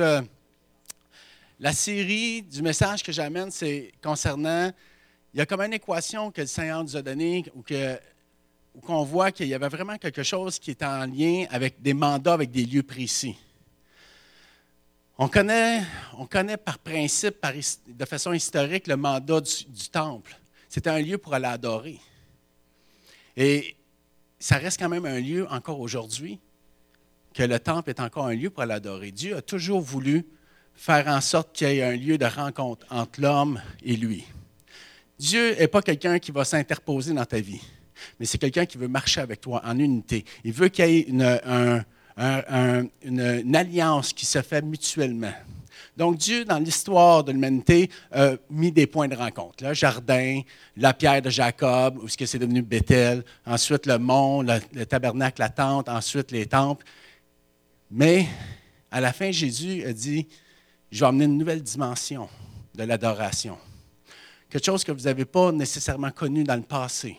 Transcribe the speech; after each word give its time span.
Euh, 0.00 0.22
la 1.60 1.72
série 1.72 2.42
du 2.42 2.62
message 2.62 3.02
que 3.02 3.10
j'amène, 3.10 3.50
c'est 3.50 3.92
concernant, 4.00 4.70
il 5.34 5.38
y 5.38 5.40
a 5.40 5.46
comme 5.46 5.60
une 5.60 5.72
équation 5.72 6.30
que 6.30 6.42
le 6.42 6.46
Seigneur 6.46 6.84
nous 6.84 6.96
a 6.96 7.02
donnée, 7.02 7.44
ou 7.54 7.62
que 7.62 7.98
qu'on 8.80 9.02
voit 9.02 9.32
qu'il 9.32 9.48
y 9.48 9.54
avait 9.54 9.68
vraiment 9.68 9.98
quelque 9.98 10.22
chose 10.22 10.60
qui 10.60 10.70
est 10.70 10.84
en 10.84 11.04
lien 11.04 11.46
avec 11.50 11.82
des 11.82 11.94
mandats, 11.94 12.34
avec 12.34 12.52
des 12.52 12.64
lieux 12.64 12.84
précis. 12.84 13.36
On 15.16 15.26
connaît, 15.26 15.82
on 16.16 16.26
connaît 16.26 16.56
par 16.56 16.78
principe, 16.78 17.40
par, 17.40 17.52
de 17.52 18.04
façon 18.04 18.32
historique, 18.32 18.86
le 18.86 18.96
mandat 18.96 19.40
du, 19.40 19.64
du 19.64 19.88
temple. 19.88 20.38
C'était 20.68 20.90
un 20.90 21.00
lieu 21.00 21.18
pour 21.18 21.34
aller 21.34 21.46
adorer. 21.46 21.98
Et 23.36 23.74
ça 24.38 24.58
reste 24.58 24.78
quand 24.78 24.88
même 24.88 25.06
un 25.06 25.18
lieu 25.18 25.50
encore 25.50 25.80
aujourd'hui 25.80 26.38
que 27.38 27.44
le 27.44 27.60
temple 27.60 27.90
est 27.90 28.00
encore 28.00 28.26
un 28.26 28.34
lieu 28.34 28.50
pour 28.50 28.64
l'adorer. 28.64 29.12
Dieu 29.12 29.36
a 29.36 29.42
toujours 29.42 29.80
voulu 29.80 30.26
faire 30.74 31.06
en 31.06 31.20
sorte 31.20 31.54
qu'il 31.54 31.68
y 31.68 31.78
ait 31.78 31.84
un 31.84 31.94
lieu 31.94 32.18
de 32.18 32.24
rencontre 32.24 32.84
entre 32.90 33.20
l'homme 33.20 33.62
et 33.80 33.94
lui. 33.94 34.24
Dieu 35.20 35.54
n'est 35.54 35.68
pas 35.68 35.80
quelqu'un 35.80 36.18
qui 36.18 36.32
va 36.32 36.44
s'interposer 36.44 37.14
dans 37.14 37.24
ta 37.24 37.38
vie, 37.38 37.60
mais 38.18 38.26
c'est 38.26 38.38
quelqu'un 38.38 38.66
qui 38.66 38.76
veut 38.76 38.88
marcher 38.88 39.20
avec 39.20 39.40
toi 39.40 39.62
en 39.64 39.78
unité. 39.78 40.24
Il 40.42 40.52
veut 40.52 40.68
qu'il 40.68 40.84
y 40.84 40.98
ait 40.98 41.02
une, 41.02 41.22
alliance 43.54 44.12
qui 44.12 44.26
se 44.26 44.42
fait 44.42 44.62
mutuellement. 44.62 45.34
Donc 45.96 46.16
Dieu, 46.16 46.44
dans 46.44 46.58
l'histoire 46.58 47.22
de 47.22 47.30
l'humanité, 47.30 47.88
a 48.10 48.32
mis 48.50 48.72
des 48.72 48.88
points 48.88 49.06
de 49.06 49.14
rencontre. 49.14 49.62
Le 49.62 49.74
jardin, 49.74 50.40
la 50.76 50.92
pierre 50.92 51.22
de 51.22 51.30
Jacob, 51.30 51.98
où 52.02 52.08
c'est 52.08 52.38
devenu 52.38 52.62
Bethel, 52.62 53.22
ensuite 53.46 53.86
le 53.86 53.98
mont, 53.98 54.42
le 54.42 54.86
tabernacle, 54.86 55.40
la 55.40 55.50
tente, 55.50 55.88
ensuite 55.88 56.32
les 56.32 56.46
temples. 56.46 56.84
Mais 57.90 58.26
à 58.90 59.00
la 59.00 59.12
fin, 59.12 59.30
Jésus 59.30 59.84
a 59.84 59.92
dit, 59.92 60.26
je 60.90 61.00
vais 61.00 61.06
amener 61.06 61.24
une 61.24 61.38
nouvelle 61.38 61.62
dimension 61.62 62.28
de 62.74 62.84
l'adoration. 62.84 63.58
Quelque 64.48 64.64
chose 64.64 64.84
que 64.84 64.92
vous 64.92 65.02
n'avez 65.02 65.24
pas 65.24 65.52
nécessairement 65.52 66.10
connu 66.10 66.44
dans 66.44 66.56
le 66.56 66.62
passé. 66.62 67.18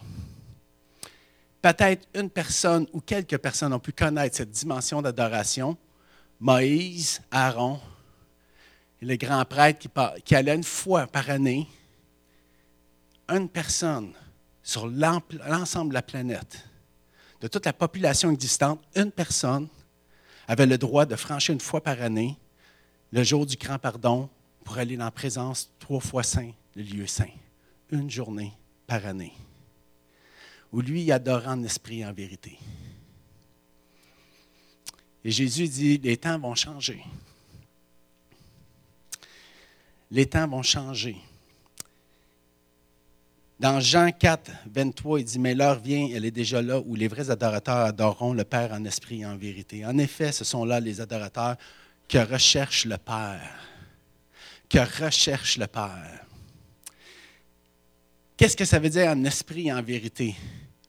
Peut-être 1.62 2.08
une 2.16 2.30
personne 2.30 2.88
ou 2.94 3.02
quelques 3.02 3.38
personnes 3.38 3.74
ont 3.74 3.80
pu 3.80 3.92
connaître 3.92 4.38
cette 4.38 4.52
dimension 4.52 5.02
d'adoration. 5.02 5.78
Moïse, 6.40 7.22
Aaron, 7.30 7.80
et 9.02 9.06
le 9.06 9.16
grand 9.18 9.44
prêtre 9.46 9.80
qui, 9.80 9.90
qui 10.24 10.36
allait 10.36 10.56
une 10.56 10.64
fois 10.64 11.06
par 11.08 11.30
année, 11.30 11.68
une 13.28 13.50
personne 13.50 14.14
sur 14.64 14.88
l'ensemble 14.88 15.90
de 15.90 15.94
la 15.96 16.02
planète, 16.02 16.66
de 17.42 17.48
toute 17.48 17.66
la 17.66 17.74
population 17.74 18.32
existante, 18.32 18.82
une 18.96 19.12
personne 19.12 19.68
avait 20.50 20.66
le 20.66 20.80
droit 20.80 21.06
de 21.06 21.16
franchir 21.16 21.54
une 21.54 21.62
fois 21.62 21.82
par 21.82 22.02
année 22.02 22.36
le 23.12 23.22
jour 23.24 23.46
du 23.46 23.56
grand 23.56 23.78
pardon 23.78 24.28
pour 24.64 24.80
aller 24.80 24.98
dans 24.98 25.06
la 25.06 25.12
présence 25.12 25.72
trois 25.78 26.00
fois 26.00 26.24
saint, 26.24 26.52
le 26.76 26.82
lieu 26.82 27.06
saint. 27.06 27.30
Une 27.92 28.10
journée 28.10 28.52
par 28.88 29.06
année. 29.06 29.34
Où 30.72 30.82
lui 30.82 31.04
il 31.04 31.12
adore 31.12 31.48
en 31.48 31.64
esprit 31.64 32.04
en 32.04 32.12
vérité. 32.14 32.58
Et 35.24 35.30
Jésus 35.30 35.68
dit, 35.68 35.98
les 36.00 36.18
temps 36.18 36.40
vont 36.40 36.56
changer. 36.56 37.04
Les 40.10 40.26
temps 40.26 40.48
vont 40.48 40.64
changer. 40.64 41.18
Dans 43.60 43.82
Jean 43.82 44.12
4, 44.12 44.52
23, 44.72 45.20
il 45.20 45.26
dit, 45.26 45.38
mais 45.38 45.54
l'heure 45.54 45.82
vient, 45.82 46.08
elle 46.16 46.24
est 46.24 46.32
déjà 46.32 46.62
là, 46.62 46.80
où 46.80 46.96
les 46.96 47.10
vrais 47.10 47.30
adorateurs 47.30 47.88
adoreront 47.88 48.32
le 48.32 48.46
Père 48.46 48.72
en 48.72 48.86
esprit 48.86 49.22
et 49.22 49.26
en 49.26 49.36
vérité. 49.36 49.86
En 49.86 49.98
effet, 49.98 50.32
ce 50.32 50.46
sont 50.46 50.64
là 50.64 50.80
les 50.80 51.02
adorateurs 51.02 51.58
que 52.08 52.20
recherche 52.20 52.86
le 52.86 52.98
Père. 52.98 53.60
Que 54.70 55.04
recherche 55.04 55.58
le 55.58 55.68
Père. 55.68 56.26
Qu'est-ce 58.38 58.56
que 58.56 58.64
ça 58.64 58.80
veut 58.80 58.90
dire 58.90 59.10
en 59.10 59.26
esprit 59.26 59.68
et 59.68 59.74
en 59.74 59.84
vérité? 59.84 60.36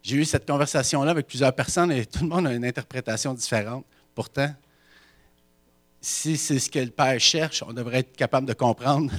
J'ai 0.01 0.19
eu 0.19 0.25
cette 0.25 0.47
conversation-là 0.47 1.11
avec 1.11 1.27
plusieurs 1.27 1.53
personnes 1.53 1.91
et 1.91 2.07
tout 2.07 2.23
le 2.23 2.29
monde 2.29 2.47
a 2.47 2.55
une 2.55 2.65
interprétation 2.65 3.35
différente. 3.35 3.85
Pourtant, 4.15 4.55
si 6.01 6.37
c'est 6.37 6.61
ce 6.61 6.71
que 6.71 6.79
le 6.79 6.91
Père 6.91 7.19
cherche, 7.19 7.65
on 7.67 7.73
devrait 7.73 7.99
être 7.99 8.17
capable 8.17 8.47
de 8.47 8.53
comprendre 8.53 9.13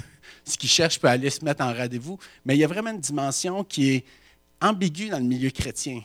ce 0.44 0.57
qu'il 0.57 0.69
cherche 0.69 1.00
peut 1.00 1.07
aller 1.07 1.29
se 1.29 1.44
mettre 1.44 1.63
en 1.63 1.74
rendez-vous. 1.74 2.18
Mais 2.46 2.56
il 2.56 2.59
y 2.59 2.63
a 2.63 2.68
vraiment 2.68 2.91
une 2.91 3.00
dimension 3.00 3.63
qui 3.63 3.91
est 3.91 4.06
ambiguë 4.62 5.09
dans 5.09 5.19
le 5.19 5.25
milieu 5.25 5.50
chrétien. 5.50 6.02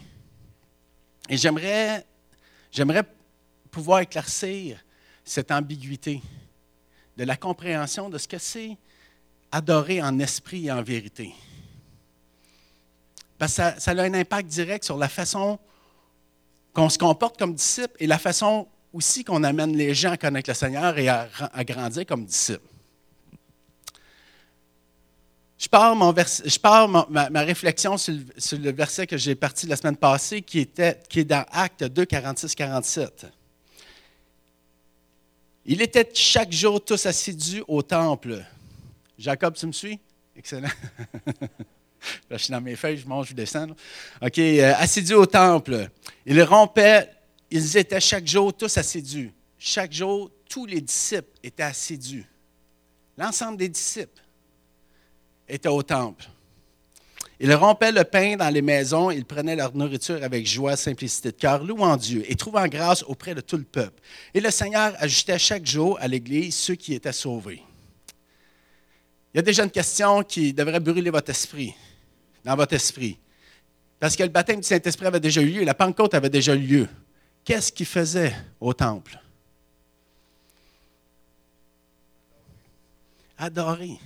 Et 1.28 1.36
j'aimerais, 1.36 2.04
j'aimerais 2.70 3.04
pouvoir 3.70 4.00
éclaircir 4.00 4.82
cette 5.24 5.50
ambiguïté 5.50 6.22
de 7.16 7.24
la 7.24 7.36
compréhension 7.36 8.08
de 8.08 8.18
ce 8.18 8.28
que 8.28 8.38
c'est 8.38 8.76
adorer 9.50 10.02
en 10.02 10.18
esprit 10.18 10.66
et 10.66 10.72
en 10.72 10.82
vérité. 10.82 11.34
Parce 13.38 13.56
que 13.56 13.80
ça, 13.80 13.90
a 13.90 14.02
un 14.02 14.14
impact 14.14 14.48
direct 14.48 14.84
sur 14.84 14.96
la 14.96 15.08
façon 15.08 15.58
qu'on 16.72 16.88
se 16.88 16.98
comporte 16.98 17.38
comme 17.38 17.54
disciple 17.54 17.94
et 17.98 18.06
la 18.06 18.18
façon 18.18 18.68
aussi 18.92 19.24
qu'on 19.24 19.42
amène 19.44 19.76
les 19.76 19.94
gens 19.94 20.12
à 20.12 20.16
connaître 20.16 20.50
le 20.50 20.54
Seigneur 20.54 20.96
et 20.98 21.08
à, 21.08 21.28
à 21.52 21.64
grandir 21.64 22.06
comme 22.06 22.24
disciples. 22.24 22.68
Je 25.58 25.68
pars, 25.68 25.96
mon 25.96 26.14
je 26.14 26.58
pars 26.58 26.86
ma, 27.08 27.40
réflexion 27.40 27.96
sur 27.96 28.14
le, 28.58 28.72
verset 28.72 29.06
que 29.06 29.16
j'ai 29.16 29.34
parti 29.34 29.66
la 29.66 29.76
semaine 29.76 29.96
passée, 29.96 30.42
qui, 30.42 30.60
était, 30.60 31.00
qui 31.08 31.20
est 31.20 31.24
dans 31.24 31.44
Acte 31.50 31.84
2, 31.84 32.04
46, 32.04 32.54
47. 32.54 33.26
Il 35.64 35.80
était 35.80 36.08
chaque 36.12 36.52
jour 36.52 36.84
tous 36.84 37.06
assidus 37.06 37.64
au 37.66 37.82
temple. 37.82 38.44
Jacob, 39.18 39.54
tu 39.54 39.66
me 39.66 39.72
suis? 39.72 39.98
Excellent. 40.36 40.68
je 42.30 42.36
suis 42.36 42.52
dans 42.52 42.60
mes 42.60 42.76
feuilles, 42.76 42.98
je 42.98 43.08
mange, 43.08 43.28
je 43.30 43.34
descends. 43.34 43.68
OK, 44.20 44.38
euh, 44.38 44.74
assidus 44.76 45.14
au 45.14 45.24
temple. 45.24 45.88
Ils 46.26 46.42
rompaient, 46.42 47.08
ils 47.50 47.76
étaient 47.78 48.00
chaque 48.00 48.26
jour 48.26 48.52
tous 48.52 48.76
assidus. 48.76 49.32
Chaque 49.58 49.92
jour, 49.92 50.30
tous 50.48 50.66
les 50.66 50.82
disciples 50.82 51.32
étaient 51.42 51.62
assidus. 51.62 52.26
L'ensemble 53.16 53.56
des 53.56 53.70
disciples 53.70 54.22
étaient 55.48 55.68
au 55.68 55.82
temple. 55.82 56.26
Ils 57.38 57.54
rompaient 57.54 57.92
le 57.92 58.04
pain 58.04 58.36
dans 58.36 58.48
les 58.48 58.62
maisons, 58.62 59.10
ils 59.10 59.24
prenaient 59.24 59.56
leur 59.56 59.74
nourriture 59.76 60.22
avec 60.22 60.46
joie, 60.46 60.74
simplicité 60.74 61.32
de 61.32 61.36
cœur, 61.36 61.62
louant 61.62 61.96
Dieu 61.96 62.24
et 62.26 62.34
trouvant 62.34 62.66
grâce 62.66 63.02
auprès 63.02 63.34
de 63.34 63.42
tout 63.42 63.58
le 63.58 63.64
peuple. 63.64 64.00
Et 64.32 64.40
le 64.40 64.50
Seigneur 64.50 64.94
ajoutait 64.98 65.38
chaque 65.38 65.66
jour 65.66 65.98
à 66.00 66.08
l'Église 66.08 66.54
ceux 66.54 66.76
qui 66.76 66.94
étaient 66.94 67.12
sauvés. 67.12 67.62
Il 69.34 69.36
y 69.36 69.40
a 69.40 69.42
déjà 69.42 69.64
une 69.64 69.70
question 69.70 70.22
qui 70.22 70.54
devrait 70.54 70.80
brûler 70.80 71.10
votre 71.10 71.28
esprit, 71.28 71.74
dans 72.42 72.56
votre 72.56 72.72
esprit. 72.72 73.18
Parce 74.00 74.16
que 74.16 74.22
le 74.22 74.30
baptême 74.30 74.60
du 74.60 74.66
Saint-Esprit 74.66 75.06
avait 75.06 75.20
déjà 75.20 75.42
eu 75.42 75.50
lieu, 75.50 75.64
la 75.64 75.74
Pentecôte 75.74 76.14
avait 76.14 76.30
déjà 76.30 76.54
eu 76.54 76.60
lieu. 76.60 76.88
Qu'est-ce 77.44 77.70
qu'il 77.70 77.86
faisait 77.86 78.34
au 78.58 78.72
temple? 78.72 79.20
Adorer. 83.36 83.98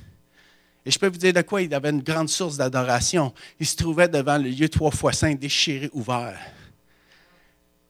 Et 0.85 0.91
je 0.91 0.99
peux 0.99 1.09
vous 1.09 1.19
dire 1.19 1.33
de 1.33 1.43
quoi? 1.43 1.63
Il 1.63 1.75
avait 1.75 1.91
une 1.91 2.03
grande 2.03 2.29
source 2.29 2.57
d'adoration. 2.57 3.33
Il 3.59 3.67
se 3.67 3.77
trouvait 3.77 4.09
devant 4.09 4.39
le 4.39 4.49
lieu 4.49 4.69
trois 4.69 4.91
fois 4.91 5.13
saint, 5.13 5.35
déchiré, 5.35 5.91
ouvert. 5.93 6.39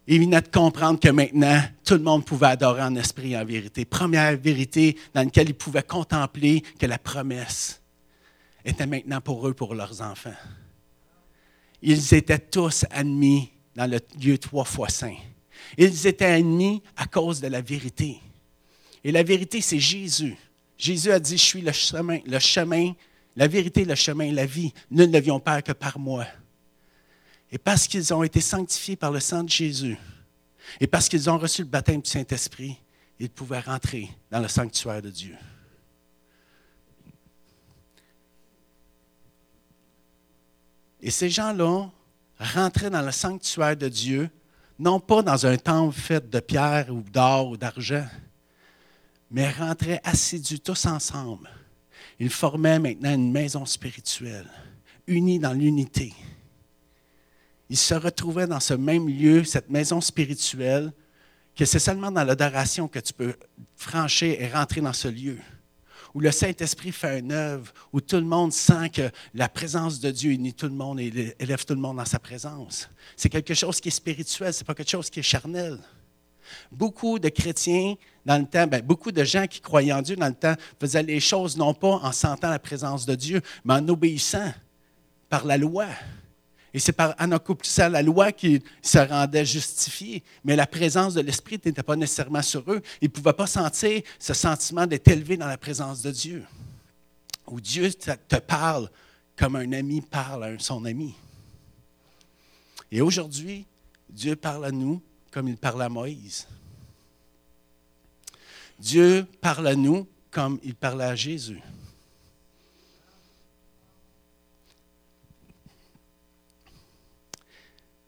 Il 0.07 0.21
venait 0.21 0.41
de 0.41 0.49
comprendre 0.49 0.99
que 0.99 1.09
maintenant, 1.09 1.63
tout 1.85 1.95
le 1.95 2.03
monde 2.03 2.25
pouvait 2.25 2.49
adorer 2.49 2.83
en 2.83 2.97
esprit 2.97 3.33
et 3.33 3.37
en 3.37 3.45
vérité. 3.45 3.85
Première 3.85 4.37
vérité 4.37 4.97
dans 5.15 5.23
laquelle 5.23 5.51
il 5.51 5.55
pouvait 5.55 5.85
contempler 5.85 6.63
que 6.81 6.87
la 6.87 6.99
promesse 6.99 7.81
était 8.65 8.87
maintenant 8.87 9.21
pour 9.21 9.47
eux, 9.47 9.55
pour 9.55 9.75
leurs 9.75 10.03
enfants. 10.03 10.35
Ils 11.83 12.13
étaient 12.13 12.41
tous 12.41 12.85
admis 12.91 13.51
dans 13.77 13.89
le 13.89 14.01
lieu 14.21 14.37
trois 14.37 14.65
fois 14.65 14.89
saint. 14.89 15.17
Ils 15.79 16.07
étaient 16.07 16.25
admis 16.25 16.83
à 16.97 17.07
cause 17.07 17.41
de 17.41 17.47
la 17.47 17.61
vérité. 17.61 18.19
Et 19.05 19.13
la 19.13 19.23
vérité, 19.23 19.61
c'est 19.61 19.79
Jésus. 19.79 20.37
Jésus 20.81 21.13
a 21.13 21.21
dit, 21.21 21.37
je 21.37 21.43
suis 21.43 21.61
le 21.61 21.73
chemin, 21.73 22.95
la 23.37 23.47
vérité, 23.47 23.85
le 23.85 23.95
chemin, 23.95 24.33
la 24.33 24.47
vie. 24.47 24.73
Nul 24.91 25.11
ne 25.11 25.31
au 25.31 25.39
Père 25.39 25.63
que 25.63 25.73
par 25.73 25.99
moi. 25.99 26.27
Et 27.53 27.59
parce 27.59 27.87
qu'ils 27.87 28.15
ont 28.15 28.23
été 28.23 28.41
sanctifiés 28.41 28.97
par 28.97 29.11
le 29.11 29.21
sang 29.21 29.45
de 29.45 29.51
Jésus, 29.51 29.99
et 30.81 30.87
parce 30.87 31.09
qu'ils 31.09 31.29
ont 31.29 31.37
reçu 31.37 31.63
le 31.63 31.69
baptême 31.69 32.01
du 32.01 32.09
Saint-Esprit, 32.09 32.79
ils 33.19 33.29
pouvaient 33.29 33.61
rentrer 33.61 34.09
dans 34.31 34.41
le 34.41 34.49
sanctuaire 34.49 35.03
de 35.03 35.11
Dieu. 35.11 35.37
Et 41.03 41.11
ces 41.11 41.29
gens-là 41.29 41.91
rentraient 42.39 42.91
dans 42.91 43.03
le 43.03 43.13
sanctuaire 43.13 43.77
de 43.77 43.89
Dieu, 43.89 44.31
non 44.79 44.99
pas 44.99 45.23
dans 45.23 45.45
un 45.45 45.59
temple 45.59 45.95
fait 45.95 46.31
de 46.31 46.41
pierre 46.41 46.87
ou 46.89 47.03
d'or 47.03 47.49
ou 47.49 47.57
d'argent, 47.59 48.07
mais 49.31 49.51
rentraient 49.51 50.01
assidus 50.05 50.61
tous 50.61 50.87
ensemble. 50.87 51.49
Ils 52.19 52.31
formaient 52.31 52.79
maintenant 52.79 53.15
une 53.15 53.33
maison 53.33 53.65
spirituelle, 53.65 54.51
unis 55.07 55.39
dans 55.39 55.53
l'unité. 55.53 56.13
Ils 57.69 57.77
se 57.77 57.95
retrouvaient 57.95 58.47
dans 58.47 58.61
ce 58.61 58.75
même 58.75 59.09
lieu, 59.09 59.45
cette 59.45 59.71
maison 59.71 60.01
spirituelle, 60.01 60.93
que 61.55 61.65
c'est 61.65 61.79
seulement 61.79 62.11
dans 62.11 62.25
l'adoration 62.25 62.89
que 62.89 62.99
tu 62.99 63.13
peux 63.13 63.35
franchir 63.77 64.41
et 64.41 64.49
rentrer 64.49 64.81
dans 64.81 64.93
ce 64.93 65.09
lieu 65.09 65.39
où 66.15 66.21
le 66.21 66.31
Saint-Esprit 66.31 66.93
fait 66.93 67.21
une 67.21 67.33
œuvre, 67.33 67.73
où 67.93 68.01
tout 68.01 68.17
le 68.17 68.23
monde 68.23 68.53
sent 68.53 68.91
que 68.91 69.11
la 69.35 69.49
présence 69.49 70.01
de 70.01 70.11
Dieu 70.11 70.33
unit 70.33 70.55
tout 70.55 70.67
le 70.67 70.75
monde 70.75 71.01
et 71.01 71.35
élève 71.39 71.65
tout 71.65 71.75
le 71.75 71.81
monde 71.81 71.99
dans 71.99 72.05
sa 72.05 72.19
présence. 72.19 72.89
C'est 73.17 73.29
quelque 73.29 73.55
chose 73.55 73.81
qui 73.81 73.89
est 73.89 73.93
spirituel, 73.93 74.53
ce 74.53 74.61
n'est 74.61 74.65
pas 74.65 74.75
quelque 74.75 74.91
chose 74.91 75.11
qui 75.11 75.21
est 75.21 75.25
charnel. 75.25 75.79
Beaucoup 76.73 77.19
de 77.19 77.29
chrétiens 77.29 77.95
dans 78.25 78.39
le 78.39 78.47
temps, 78.47 78.67
ben, 78.67 78.83
beaucoup 78.83 79.13
de 79.13 79.25
gens 79.25 79.47
qui 79.47 79.61
croyaient 79.61 79.93
en 79.93 80.03
Dieu 80.03 80.17
dans 80.17 80.29
le 80.29 80.35
temps 80.35 80.55
faisaient 80.79 81.03
les 81.03 81.21
choses 81.21 81.57
non 81.57 81.75
pas 81.75 82.01
en 82.03 82.13
sentant 82.13 82.51
la 82.51 82.59
présence 82.59 83.07
de 83.07 83.15
Dieu, 83.15 83.41
mais 83.65 83.75
en 83.75 83.89
obéissant 83.89 84.53
par 85.29 85.45
la 85.47 85.57
loi. 85.57 85.87
Et 86.73 86.79
c'est 86.79 86.93
par, 86.93 87.15
en 87.19 87.33
accomplissant 87.33 87.89
la 87.89 88.03
loi 88.03 88.31
qu'ils 88.31 88.61
se 88.83 88.99
rendaient 88.99 89.45
justifiés. 89.45 90.23
Mais 90.45 90.55
la 90.55 90.67
présence 90.67 91.15
de 91.15 91.21
l'Esprit 91.21 91.61
n'était 91.65 91.83
pas 91.83 91.97
nécessairement 91.97 92.43
sur 92.43 92.63
eux. 92.71 92.81
Ils 93.01 93.07
ne 93.07 93.13
pouvaient 93.13 93.33
pas 93.33 93.47
sentir 93.47 94.03
ce 94.19 94.35
sentiment 94.35 94.87
d'être 94.87 95.09
élevé 95.09 95.37
dans 95.37 95.49
la 95.49 95.59
présence 95.59 96.03
de 96.03 96.11
Dieu. 96.11 96.45
Où 97.49 97.61
Dieu 97.61 97.91
te 97.93 98.37
parle 98.37 98.89
comme 99.37 99.57
un 99.57 99.73
ami 99.73 100.01
parle 100.01 100.45
à 100.45 100.59
son 100.59 100.85
ami. 100.85 101.15
Et 102.93 103.01
aujourd'hui, 103.01 103.67
Dieu 104.09 104.37
parle 104.37 104.67
à 104.67 104.71
nous 104.71 105.01
comme 105.31 105.49
il 105.49 105.57
parle 105.57 105.83
à 105.83 105.89
Moïse. 105.89 106.47
Dieu 108.79 109.27
parle 109.41 109.69
à 109.69 109.75
nous 109.75 110.09
comme 110.31 110.59
il 110.63 110.75
parlait 110.75 111.05
à 111.05 111.15
Jésus. 111.15 111.61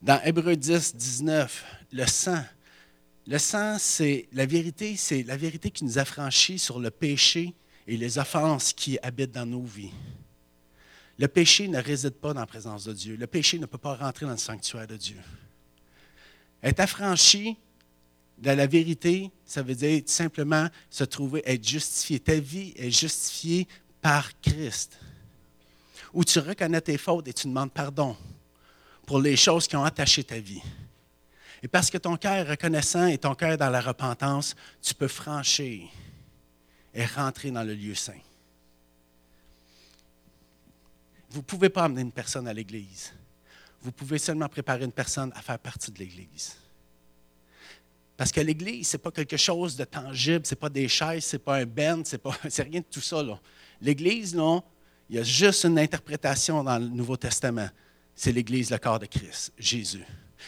Dans 0.01 0.21
Hébreu 0.23 0.55
10, 0.55 0.95
19, 0.95 1.65
le 1.93 2.05
sang. 2.05 2.43
Le 3.25 3.37
sang, 3.37 3.77
c'est 3.79 4.27
la 4.33 4.45
vérité, 4.45 4.97
c'est 4.97 5.23
la 5.23 5.37
vérité 5.37 5.71
qui 5.71 5.85
nous 5.85 5.97
affranchit 5.97 6.59
sur 6.59 6.79
le 6.79 6.91
péché 6.91 7.53
et 7.87 7.95
les 7.95 8.17
offenses 8.17 8.73
qui 8.73 8.99
habitent 9.01 9.31
dans 9.31 9.45
nos 9.45 9.63
vies. 9.63 9.91
Le 11.19 11.27
péché 11.27 11.69
ne 11.69 11.81
réside 11.81 12.15
pas 12.15 12.33
dans 12.33 12.41
la 12.41 12.45
présence 12.45 12.83
de 12.83 12.91
Dieu. 12.91 13.15
Le 13.15 13.27
péché 13.27 13.59
ne 13.59 13.65
peut 13.65 13.77
pas 13.77 13.95
rentrer 13.95 14.25
dans 14.25 14.33
le 14.33 14.37
sanctuaire 14.37 14.87
de 14.87 14.97
Dieu. 14.97 15.17
Être 16.63 16.79
affranchi 16.79 17.57
de 18.37 18.51
la 18.51 18.65
vérité, 18.65 19.29
ça 19.45 19.61
veut 19.61 19.75
dire 19.75 20.01
simplement 20.05 20.67
se 20.89 21.03
trouver, 21.03 21.43
être 21.45 21.67
justifié. 21.67 22.19
Ta 22.19 22.39
vie 22.39 22.73
est 22.77 22.89
justifiée 22.89 23.67
par 24.01 24.29
Christ. 24.41 24.97
Où 26.13 26.23
tu 26.23 26.39
reconnais 26.39 26.81
tes 26.81 26.97
fautes 26.97 27.27
et 27.27 27.33
tu 27.33 27.47
demandes 27.47 27.71
pardon 27.71 28.15
pour 29.05 29.19
les 29.19 29.35
choses 29.35 29.67
qui 29.67 29.75
ont 29.75 29.83
attaché 29.83 30.23
ta 30.23 30.39
vie. 30.39 30.61
Et 31.61 31.67
parce 31.67 31.89
que 31.89 31.97
ton 31.97 32.17
cœur 32.17 32.33
est 32.33 32.49
reconnaissant 32.51 33.07
et 33.07 33.17
ton 33.17 33.35
cœur 33.35 33.51
est 33.51 33.57
dans 33.57 33.69
la 33.69 33.81
repentance, 33.81 34.55
tu 34.81 34.93
peux 34.93 35.07
franchir 35.07 35.87
et 36.93 37.05
rentrer 37.05 37.51
dans 37.51 37.63
le 37.63 37.73
lieu 37.73 37.95
saint. 37.95 38.19
Vous 41.29 41.39
ne 41.39 41.45
pouvez 41.45 41.69
pas 41.69 41.85
amener 41.85 42.01
une 42.01 42.11
personne 42.11 42.47
à 42.47 42.53
l'Église. 42.53 43.11
Vous 43.83 43.91
pouvez 43.91 44.17
seulement 44.17 44.47
préparer 44.47 44.85
une 44.85 44.91
personne 44.91 45.31
à 45.35 45.41
faire 45.41 45.59
partie 45.59 45.91
de 45.91 45.99
l'Église. 45.99 46.55
Parce 48.15 48.31
que 48.31 48.41
l'Église, 48.41 48.87
ce 48.87 48.97
n'est 48.97 49.01
pas 49.01 49.11
quelque 49.11 49.37
chose 49.37 49.75
de 49.75 49.83
tangible, 49.83 50.45
ce 50.45 50.53
n'est 50.53 50.59
pas 50.59 50.69
des 50.69 50.87
chaises, 50.87 51.25
ce 51.25 51.35
n'est 51.35 51.39
pas 51.39 51.57
un 51.57 51.65
ben, 51.65 52.03
ce 52.05 52.15
n'est 52.15 52.69
rien 52.69 52.79
de 52.79 52.85
tout 52.89 53.01
ça. 53.01 53.21
L'Église, 53.81 54.33
non, 54.33 54.63
il 55.09 55.17
y 55.17 55.19
a 55.19 55.23
juste 55.23 55.65
une 55.65 55.77
interprétation 55.77 56.63
dans 56.63 56.79
le 56.79 56.87
Nouveau 56.87 57.17
Testament 57.17 57.69
c'est 58.15 58.31
l'Église, 58.31 58.69
le 58.69 58.77
corps 58.77 58.99
de 58.99 59.05
Christ, 59.05 59.51
Jésus. 59.57 60.05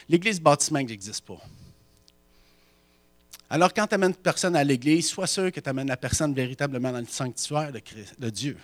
L'Église 0.08 0.40
bâtiment 0.40 0.80
n'existe 0.80 1.26
pas. 1.26 1.42
Alors, 3.50 3.74
quand 3.74 3.88
tu 3.88 3.96
amènes 3.96 4.12
une 4.12 4.16
personne 4.16 4.56
à 4.56 4.64
l'Église, 4.64 5.08
sois 5.08 5.28
sûr 5.28 5.52
que 5.52 5.60
tu 5.60 5.70
amènes 5.70 5.88
la 5.88 5.98
personne 5.98 6.34
véritablement 6.34 6.92
dans 6.92 7.00
le 7.00 7.06
sanctuaire 7.06 7.72
de 7.72 8.30
Dieu. 8.30 8.58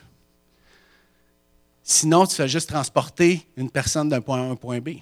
Sinon, 1.83 2.25
tu 2.25 2.35
fais 2.35 2.47
juste 2.47 2.69
transporter 2.69 3.45
une 3.55 3.69
personne 3.69 4.09
d'un 4.09 4.21
point 4.21 4.41
A 4.41 4.45
à 4.45 4.51
un 4.51 4.55
point 4.55 4.79
B. 4.79 4.97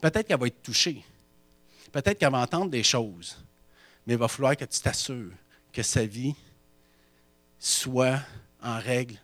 Peut-être 0.00 0.26
qu'elle 0.26 0.38
va 0.38 0.46
être 0.46 0.62
touchée. 0.62 1.04
Peut-être 1.92 2.18
qu'elle 2.18 2.32
va 2.32 2.38
entendre 2.38 2.70
des 2.70 2.82
choses. 2.82 3.36
Mais 4.06 4.14
il 4.14 4.18
va 4.18 4.28
falloir 4.28 4.56
que 4.56 4.64
tu 4.64 4.80
t'assures 4.80 5.32
que 5.72 5.82
sa 5.82 6.04
vie 6.04 6.34
soit 7.58 8.20
en 8.62 8.78
règle 8.78 9.16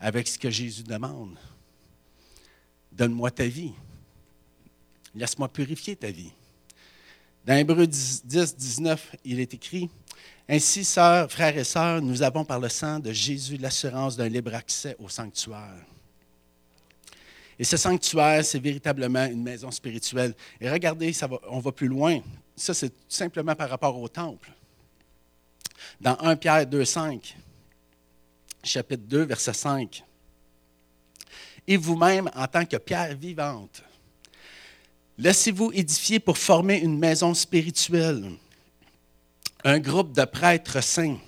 avec 0.00 0.28
ce 0.28 0.38
que 0.38 0.50
Jésus 0.50 0.82
demande. 0.82 1.36
Donne-moi 2.92 3.30
ta 3.30 3.46
vie. 3.46 3.72
Laisse-moi 5.14 5.48
purifier 5.48 5.96
ta 5.96 6.10
vie. 6.10 6.32
Dans 7.44 7.54
Hébreu 7.56 7.86
10, 7.86 8.24
19, 8.56 9.16
il 9.24 9.40
est 9.40 9.54
écrit 9.54 9.88
Ainsi, 10.48 10.84
sœurs, 10.84 11.30
frères 11.30 11.56
et 11.56 11.64
sœurs, 11.64 12.02
nous 12.02 12.22
avons 12.22 12.44
par 12.44 12.60
le 12.60 12.68
sang 12.68 12.98
de 12.98 13.12
Jésus 13.12 13.56
l'assurance 13.56 14.16
d'un 14.16 14.28
libre 14.28 14.54
accès 14.54 14.96
au 14.98 15.08
sanctuaire. 15.08 15.84
Et 17.58 17.64
ce 17.64 17.76
sanctuaire, 17.76 18.44
c'est 18.44 18.60
véritablement 18.60 19.24
une 19.24 19.42
maison 19.42 19.70
spirituelle. 19.70 20.34
Et 20.60 20.70
regardez, 20.70 21.12
on 21.48 21.58
va 21.58 21.72
plus 21.72 21.88
loin. 21.88 22.20
Ça, 22.56 22.74
c'est 22.74 22.92
simplement 23.08 23.54
par 23.54 23.68
rapport 23.68 23.98
au 23.98 24.08
temple. 24.08 24.50
Dans 26.00 26.16
1 26.20 26.36
Pierre 26.36 26.66
2, 26.66 26.84
5, 26.84 27.36
chapitre 28.62 29.04
2, 29.06 29.22
verset 29.22 29.52
5 29.52 30.04
et 31.68 31.76
vous-même 31.76 32.30
en 32.34 32.46
tant 32.46 32.64
que 32.64 32.78
pierre 32.78 33.14
vivante. 33.14 33.82
Laissez-vous 35.18 35.70
édifier 35.74 36.18
pour 36.18 36.38
former 36.38 36.78
une 36.78 36.98
maison 36.98 37.34
spirituelle, 37.34 38.32
un 39.62 39.78
groupe 39.78 40.12
de 40.16 40.24
prêtres 40.24 40.82
saints, 40.82 41.18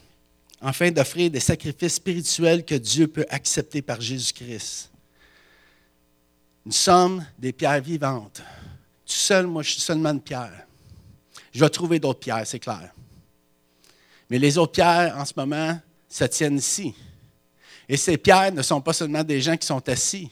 afin 0.60 0.90
d'offrir 0.90 1.30
des 1.30 1.40
sacrifices 1.40 1.94
spirituels 1.94 2.64
que 2.64 2.74
Dieu 2.74 3.06
peut 3.06 3.26
accepter 3.28 3.82
par 3.82 4.00
Jésus-Christ. 4.00 4.89
Nous 6.64 6.72
sommes 6.72 7.24
des 7.38 7.52
pierres 7.52 7.80
vivantes. 7.80 8.42
Tout 9.06 9.12
seul, 9.12 9.46
moi, 9.46 9.62
je 9.62 9.72
suis 9.72 9.80
seulement 9.80 10.10
une 10.10 10.20
pierre. 10.20 10.66
Je 11.52 11.60
vais 11.60 11.70
trouver 11.70 11.98
d'autres 11.98 12.20
pierres, 12.20 12.46
c'est 12.46 12.58
clair. 12.58 12.92
Mais 14.28 14.38
les 14.38 14.56
autres 14.56 14.72
pierres, 14.72 15.16
en 15.16 15.24
ce 15.24 15.32
moment, 15.36 15.80
se 16.08 16.24
tiennent 16.24 16.58
ici. 16.58 16.94
Et 17.88 17.96
ces 17.96 18.16
pierres 18.16 18.52
ne 18.52 18.62
sont 18.62 18.80
pas 18.80 18.92
seulement 18.92 19.24
des 19.24 19.40
gens 19.40 19.56
qui 19.56 19.66
sont 19.66 19.88
assis, 19.88 20.30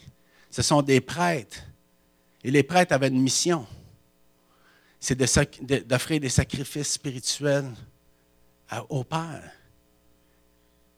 ce 0.49 0.61
sont 0.61 0.81
des 0.81 1.01
prêtres. 1.01 1.59
Et 2.43 2.51
les 2.51 2.63
prêtres 2.63 2.93
avaient 2.93 3.09
une 3.09 3.21
mission. 3.21 3.67
C'est 4.99 5.15
d'offrir 5.15 6.19
des 6.21 6.29
sacrifices 6.29 6.93
spirituels 6.93 7.69
au 8.87 9.03
Père. 9.03 9.51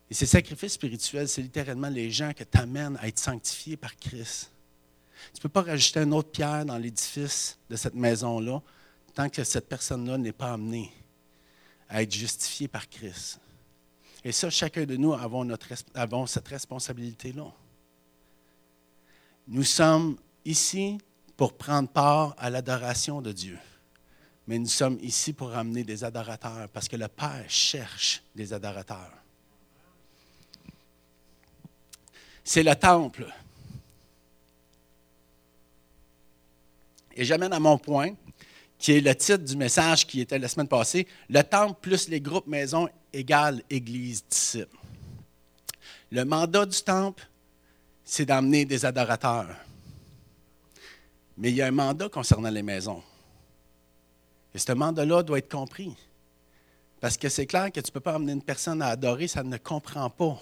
Et 0.09 0.13
ces 0.13 0.25
sacrifices 0.25 0.73
spirituels, 0.73 1.27
c'est 1.27 1.41
littéralement 1.41 1.89
les 1.89 2.11
gens 2.11 2.33
qui 2.33 2.45
t'amènent 2.45 2.97
à 3.01 3.07
être 3.07 3.17
sanctifiés 3.17 3.77
par 3.77 3.95
Christ. 3.95 4.50
Tu 5.33 5.39
ne 5.39 5.41
peux 5.43 5.49
pas 5.49 5.61
rajouter 5.61 6.01
une 6.01 6.13
autre 6.13 6.31
pierre 6.31 6.65
dans 6.65 6.77
l'édifice 6.77 7.57
de 7.69 7.75
cette 7.75 7.95
maison-là 7.95 8.61
tant 9.13 9.29
que 9.29 9.43
cette 9.43 9.67
personne-là 9.67 10.17
n'est 10.17 10.31
pas 10.31 10.53
amenée 10.53 10.91
à 11.89 12.01
être 12.01 12.13
justifiée 12.13 12.67
par 12.67 12.87
Christ. 12.87 13.39
Et 14.23 14.31
ça, 14.31 14.49
chacun 14.49 14.85
de 14.85 14.95
nous 14.95 15.13
avons, 15.13 15.47
avons 15.95 16.25
cette 16.25 16.47
responsabilité-là. 16.47 17.51
Nous 19.47 19.63
sommes 19.63 20.17
ici 20.45 20.97
pour 21.35 21.53
prendre 21.53 21.89
part 21.89 22.35
à 22.37 22.49
l'adoration 22.49 23.21
de 23.21 23.31
Dieu. 23.31 23.57
Mais 24.47 24.59
nous 24.59 24.67
sommes 24.67 24.97
ici 25.01 25.33
pour 25.33 25.55
amener 25.55 25.83
des 25.83 26.03
adorateurs 26.03 26.69
parce 26.69 26.87
que 26.87 26.95
le 26.95 27.07
Père 27.07 27.45
cherche 27.47 28.23
des 28.35 28.53
adorateurs. 28.53 29.13
C'est 32.43 32.63
le 32.63 32.75
temple. 32.75 33.27
Et 37.15 37.25
j'amène 37.25 37.53
à 37.53 37.59
mon 37.59 37.77
point, 37.77 38.13
qui 38.77 38.93
est 38.93 39.01
le 39.01 39.13
titre 39.15 39.43
du 39.43 39.55
message 39.55 40.07
qui 40.07 40.21
était 40.21 40.39
la 40.39 40.47
semaine 40.47 40.67
passée, 40.67 41.07
le 41.29 41.41
temple 41.43 41.79
plus 41.81 42.09
les 42.09 42.19
groupes 42.19 42.47
maisons 42.47 42.89
égale 43.13 43.61
Église 43.69 44.23
disciple. 44.27 44.75
Le 46.11 46.25
mandat 46.25 46.65
du 46.65 46.81
temple, 46.81 47.27
c'est 48.03 48.25
d'amener 48.25 48.65
des 48.65 48.85
adorateurs. 48.85 49.55
Mais 51.37 51.49
il 51.49 51.55
y 51.55 51.61
a 51.61 51.67
un 51.67 51.71
mandat 51.71 52.09
concernant 52.09 52.49
les 52.49 52.63
maisons. 52.63 53.01
Et 54.53 54.57
ce 54.57 54.71
mandat-là 54.71 55.23
doit 55.23 55.37
être 55.37 55.51
compris. 55.51 55.95
Parce 56.99 57.17
que 57.17 57.29
c'est 57.29 57.45
clair 57.45 57.71
que 57.71 57.79
tu 57.79 57.89
ne 57.89 57.93
peux 57.93 57.99
pas 57.99 58.15
amener 58.15 58.33
une 58.33 58.43
personne 58.43 58.81
à 58.81 58.87
adorer, 58.87 59.27
ça 59.27 59.43
ne 59.43 59.57
comprend 59.57 60.09
pas. 60.09 60.39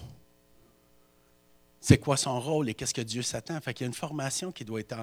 C'est 1.81 1.97
quoi 1.97 2.17
son 2.17 2.39
rôle 2.39 2.69
et 2.69 2.73
qu'est-ce 2.73 2.93
que 2.93 3.01
Dieu 3.01 3.21
s'attend? 3.21 3.59
Fait 3.61 3.73
qu'il 3.73 3.85
y 3.85 3.87
a 3.87 3.87
une 3.87 3.93
formation 3.93 4.51
qui 4.51 4.65
doit 4.65 4.81
être 4.81 4.95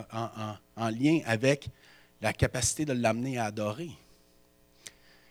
en 0.77 0.89
lien 0.91 1.21
avec 1.25 1.69
la 2.21 2.33
capacité 2.33 2.85
de 2.85 2.93
l'amener 2.93 3.39
à 3.39 3.47
adorer. 3.47 3.91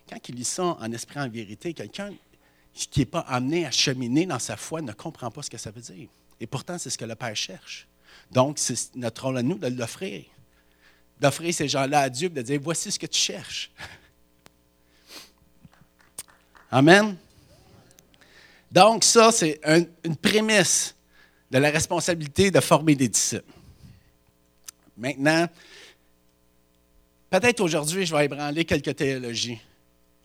Quand 0.10 0.18
il 0.30 0.36
lit 0.36 0.44
ça 0.44 0.64
en 0.64 0.92
esprit 0.92 1.20
en 1.20 1.30
vérité, 1.30 1.74
quelqu'un 1.74 2.14
qui 2.74 3.00
n'est 3.00 3.06
pas 3.06 3.22
amené 3.22 3.66
à 3.66 3.72
cheminer 3.72 4.26
dans 4.26 4.40
sa 4.40 4.58
foi 4.58 4.82
ne 4.82 4.92
comprend 4.92 5.32
pas 5.32 5.42
ce 5.44 5.50
que 5.50 5.58
ça 5.58 5.72
veut 5.72 5.82
dire. 5.82 6.10
Et 6.40 6.48
pourtant, 6.48 6.78
c'est 6.78 6.90
ce 6.90 6.98
que 6.98 7.06
le 7.06 7.16
Père 7.16 7.36
cherche. 7.36 7.88
Donc, 8.32 8.60
c'est 8.60 8.96
notre 8.96 9.24
rôle 9.24 9.38
à 9.38 9.44
nous 9.44 9.58
de 9.58 9.68
l'offrir. 9.68 10.26
D'offrir 11.20 11.54
ces 11.54 11.68
gens-là 11.68 12.02
à 12.02 12.10
Dieu 12.10 12.28
et 12.28 12.30
de 12.30 12.42
dire, 12.42 12.60
voici 12.62 12.92
ce 12.92 13.00
que 13.00 13.06
tu 13.06 13.20
cherches. 13.20 13.72
Amen. 16.72 17.16
Donc, 18.72 19.04
ça, 19.04 19.32
c'est 19.32 19.62
une 20.04 20.16
prémisse 20.18 20.95
de 21.56 21.60
la 21.62 21.70
responsabilité 21.70 22.52
de 22.52 22.60
former 22.60 22.96
des 22.96 23.08
disciples. 23.08 23.54
Maintenant, 24.98 25.48
peut-être 27.30 27.62
aujourd'hui, 27.62 28.06
je 28.06 28.14
vais 28.14 28.26
ébranler 28.26 28.66
quelques 28.66 28.94
théologies. 28.94 29.62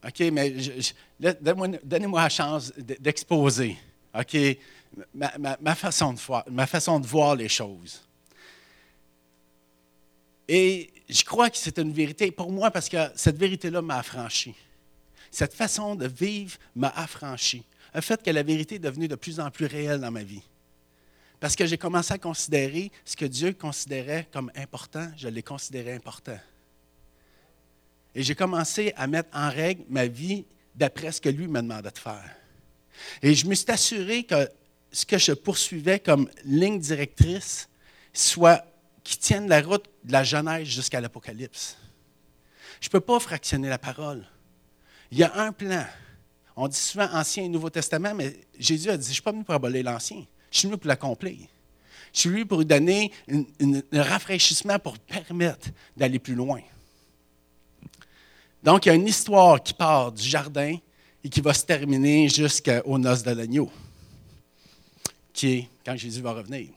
OK, 0.05 0.19
mais 0.33 0.53
donnez-moi 1.21 2.23
la 2.23 2.29
chance 2.29 2.73
d'exposer. 2.77 3.77
OK, 4.13 4.37
ma, 5.15 5.75
façon 5.77 6.15
de 6.15 6.19
voir, 6.19 6.43
ma 6.51 6.67
façon 6.67 6.99
de 6.99 7.07
voir 7.07 7.37
les 7.37 7.49
choses. 7.49 8.03
Et 10.49 10.91
je 11.09 11.23
crois 11.23 11.49
que 11.49 11.59
c'est 11.59 11.79
une 11.79 11.93
vérité 11.93 12.33
pour 12.33 12.51
moi 12.51 12.73
parce 12.73 12.89
que 12.89 12.97
cette 13.15 13.37
vérité-là 13.37 13.83
m'a 13.83 13.99
affranchi. 13.99 14.53
Cette 15.31 15.55
façon 15.55 15.95
de 15.95 16.09
vivre 16.09 16.59
m'a 16.75 16.89
affranchi. 16.89 17.63
Le 17.95 18.01
fait 18.01 18.21
que 18.21 18.31
la 18.31 18.43
vérité 18.43 18.75
est 18.75 18.81
devenue 18.81 19.07
de 19.07 19.15
plus 19.15 19.39
en 19.39 19.49
plus 19.53 19.67
réelle 19.67 20.01
dans 20.01 20.11
ma 20.11 20.25
vie. 20.25 20.43
Parce 21.41 21.57
que 21.57 21.65
j'ai 21.67 21.79
commencé 21.79 22.13
à 22.13 22.19
considérer 22.19 22.93
ce 23.05 23.17
que 23.17 23.25
Dieu 23.25 23.55
considérait 23.55 24.29
comme 24.31 24.53
important, 24.55 25.11
je 25.17 25.27
l'ai 25.27 25.43
considéré 25.43 25.95
important. 25.95 26.39
Et 28.15 28.23
j'ai 28.23 28.35
commencé 28.35 28.93
à 28.97 29.07
mettre 29.07 29.31
en 29.33 29.49
règle 29.49 29.83
ma 29.89 30.07
vie 30.07 30.45
d'après 30.75 31.13
ce 31.13 31.21
que 31.21 31.31
lui 31.31 31.49
me 31.49 31.63
demandait 31.63 31.91
de 31.91 31.99
faire. 31.99 32.37
Et 33.23 33.35
je 33.35 33.47
me 33.47 33.55
suis 33.55 33.71
assuré 33.71 34.25
que 34.25 34.49
ce 34.93 35.07
que 35.07 35.17
je 35.17 35.33
poursuivais 35.33 35.99
comme 35.99 36.29
ligne 36.45 36.79
directrice 36.79 37.69
soit 38.13 38.65
qui 39.03 39.17
tienne 39.19 39.49
la 39.49 39.63
route 39.63 39.85
de 40.05 40.13
la 40.13 40.25
Genèse 40.25 40.67
jusqu'à 40.67 41.01
l'Apocalypse. 41.01 41.77
Je 42.81 42.89
ne 42.89 42.91
peux 42.91 43.01
pas 43.01 43.19
fractionner 43.19 43.69
la 43.69 43.79
parole. 43.79 44.27
Il 45.11 45.19
y 45.19 45.23
a 45.23 45.35
un 45.41 45.53
plan. 45.53 45.87
On 46.57 46.69
dit 46.69 46.79
souvent 46.79 47.09
Ancien 47.13 47.45
et 47.45 47.49
Nouveau 47.49 47.71
Testament, 47.71 48.15
mais 48.15 48.37
Jésus 48.59 48.91
a 48.91 48.97
dit, 48.97 49.05
je 49.05 49.11
ne 49.11 49.15
suis 49.15 49.23
pas 49.23 49.33
venu 49.33 49.45
pour 49.45 49.55
abolir 49.55 49.85
l'Ancien, 49.85 50.27
je 50.50 50.59
suis 50.59 50.69
venu 50.69 50.78
pour 50.78 50.88
l'accomplir. 50.88 51.38
Je 52.12 52.21
suis 52.21 52.28
venu 52.28 52.47
pour 52.47 52.59
lui 52.59 52.66
donner 52.66 53.12
un 53.28 54.02
rafraîchissement 54.02 54.78
pour 54.78 54.99
permettre 54.99 55.69
d'aller 55.97 56.19
plus 56.19 56.35
loin. 56.35 56.61
Donc, 58.62 58.85
il 58.85 58.88
y 58.88 58.92
a 58.92 58.95
une 58.95 59.07
histoire 59.07 59.62
qui 59.62 59.73
part 59.73 60.12
du 60.12 60.23
jardin 60.23 60.76
et 61.23 61.28
qui 61.28 61.40
va 61.40 61.54
se 61.54 61.64
terminer 61.64 62.28
jusqu'aux 62.28 62.99
noces 62.99 63.23
de 63.23 63.30
l'agneau, 63.30 63.71
qui 65.33 65.49
est 65.49 65.69
quand 65.85 65.97
Jésus 65.97 66.21
va 66.21 66.33
revenir. 66.33 66.69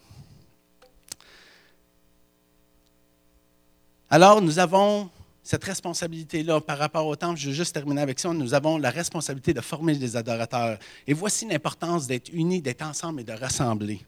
Alors, 4.09 4.41
nous 4.41 4.59
avons 4.59 5.09
cette 5.43 5.65
responsabilité-là 5.65 6.61
par 6.61 6.77
rapport 6.77 7.05
au 7.05 7.15
temple. 7.15 7.37
Je 7.37 7.49
vais 7.49 7.55
juste 7.55 7.73
terminer 7.73 8.01
avec 8.01 8.19
ça. 8.19 8.33
Nous 8.33 8.53
avons 8.53 8.77
la 8.77 8.89
responsabilité 8.89 9.53
de 9.53 9.59
former 9.59 9.95
des 9.95 10.15
adorateurs. 10.15 10.79
Et 11.05 11.13
voici 11.13 11.45
l'importance 11.45 12.07
d'être 12.07 12.29
unis, 12.31 12.61
d'être 12.61 12.81
ensemble 12.81 13.21
et 13.21 13.23
de 13.25 13.33
rassembler. 13.33 13.99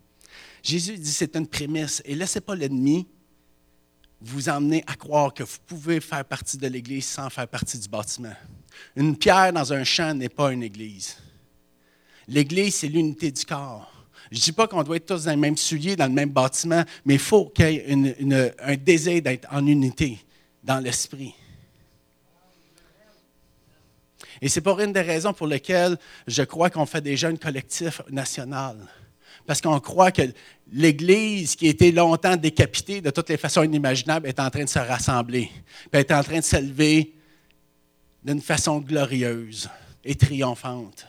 Jésus 0.64 0.98
dit 0.98 1.12
c'est 1.12 1.36
une 1.36 1.46
prémisse. 1.46 2.02
Et 2.06 2.16
laissez 2.16 2.40
pas 2.40 2.56
l'ennemi 2.56 3.06
vous 4.22 4.48
emmener 4.48 4.84
à 4.88 4.96
croire 4.96 5.34
que 5.34 5.44
vous 5.44 5.58
pouvez 5.68 6.00
faire 6.00 6.24
partie 6.24 6.58
de 6.58 6.68
l'Église 6.68 7.06
sans 7.06 7.30
faire 7.30 7.48
partie 7.48 7.78
du 7.78 7.90
bâtiment. 7.90 8.34
Une 8.96 9.18
pierre 9.18 9.52
dans 9.52 9.74
un 9.74 9.84
champ 9.84 10.14
n'est 10.14 10.30
pas 10.30 10.54
une 10.54 10.64
Église. 10.64 11.18
L'Église, 12.30 12.76
c'est 12.76 12.88
l'unité 12.88 13.30
du 13.30 13.46
corps. 13.46 13.92
Je 14.32 14.38
ne 14.38 14.42
dis 14.42 14.52
pas 14.54 14.68
qu'on 14.68 14.82
doit 14.82 14.96
être 14.96 15.06
tous 15.06 15.26
dans 15.26 15.32
le 15.32 15.38
même 15.38 15.58
soulier, 15.58 15.96
dans 15.96 16.08
le 16.08 16.14
même 16.14 16.32
bâtiment, 16.32 16.84
mais 17.06 17.16
il 17.16 17.20
faut 17.20 17.50
qu'il 17.50 17.70
y 17.70 17.76
ait 17.76 18.56
un 18.60 18.76
désir 18.78 19.22
d'être 19.22 19.48
en 19.52 19.68
unité 19.68 20.25
dans 20.66 20.80
l'esprit. 20.80 21.34
Et 24.42 24.50
c'est 24.50 24.62
pour 24.62 24.80
une 24.82 24.92
des 24.92 25.02
raisons 25.02 25.34
pour 25.34 25.48
lesquelles 25.48 25.98
je 26.28 26.44
crois 26.44 26.70
qu'on 26.70 26.86
fait 26.86 27.02
des 27.02 27.16
jeunes 27.16 27.38
collectifs 27.38 28.02
nationaux. 28.10 28.84
Parce 29.46 29.62
qu'on 29.62 29.80
croit 29.80 30.12
que 30.12 30.24
l'Église, 30.72 31.56
qui 31.56 31.68
a 31.68 31.70
été 31.70 31.92
longtemps 31.92 32.36
décapitée 32.36 33.00
de 33.00 33.12
toutes 33.12 33.30
les 33.30 33.38
façons 33.38 33.64
inimaginables, 33.64 34.28
est 34.28 34.40
en 34.40 34.50
train 34.50 34.64
de 34.64 34.70
se 34.70 34.80
rassembler, 34.80 35.52
puis 35.92 36.02
est 36.02 36.12
en 36.12 36.24
train 36.24 36.40
de 36.40 36.44
s'élever 36.44 37.14
d'une 38.24 38.42
façon 38.42 38.80
glorieuse 38.80 39.70
et 40.04 40.16
triomphante. 40.16 41.08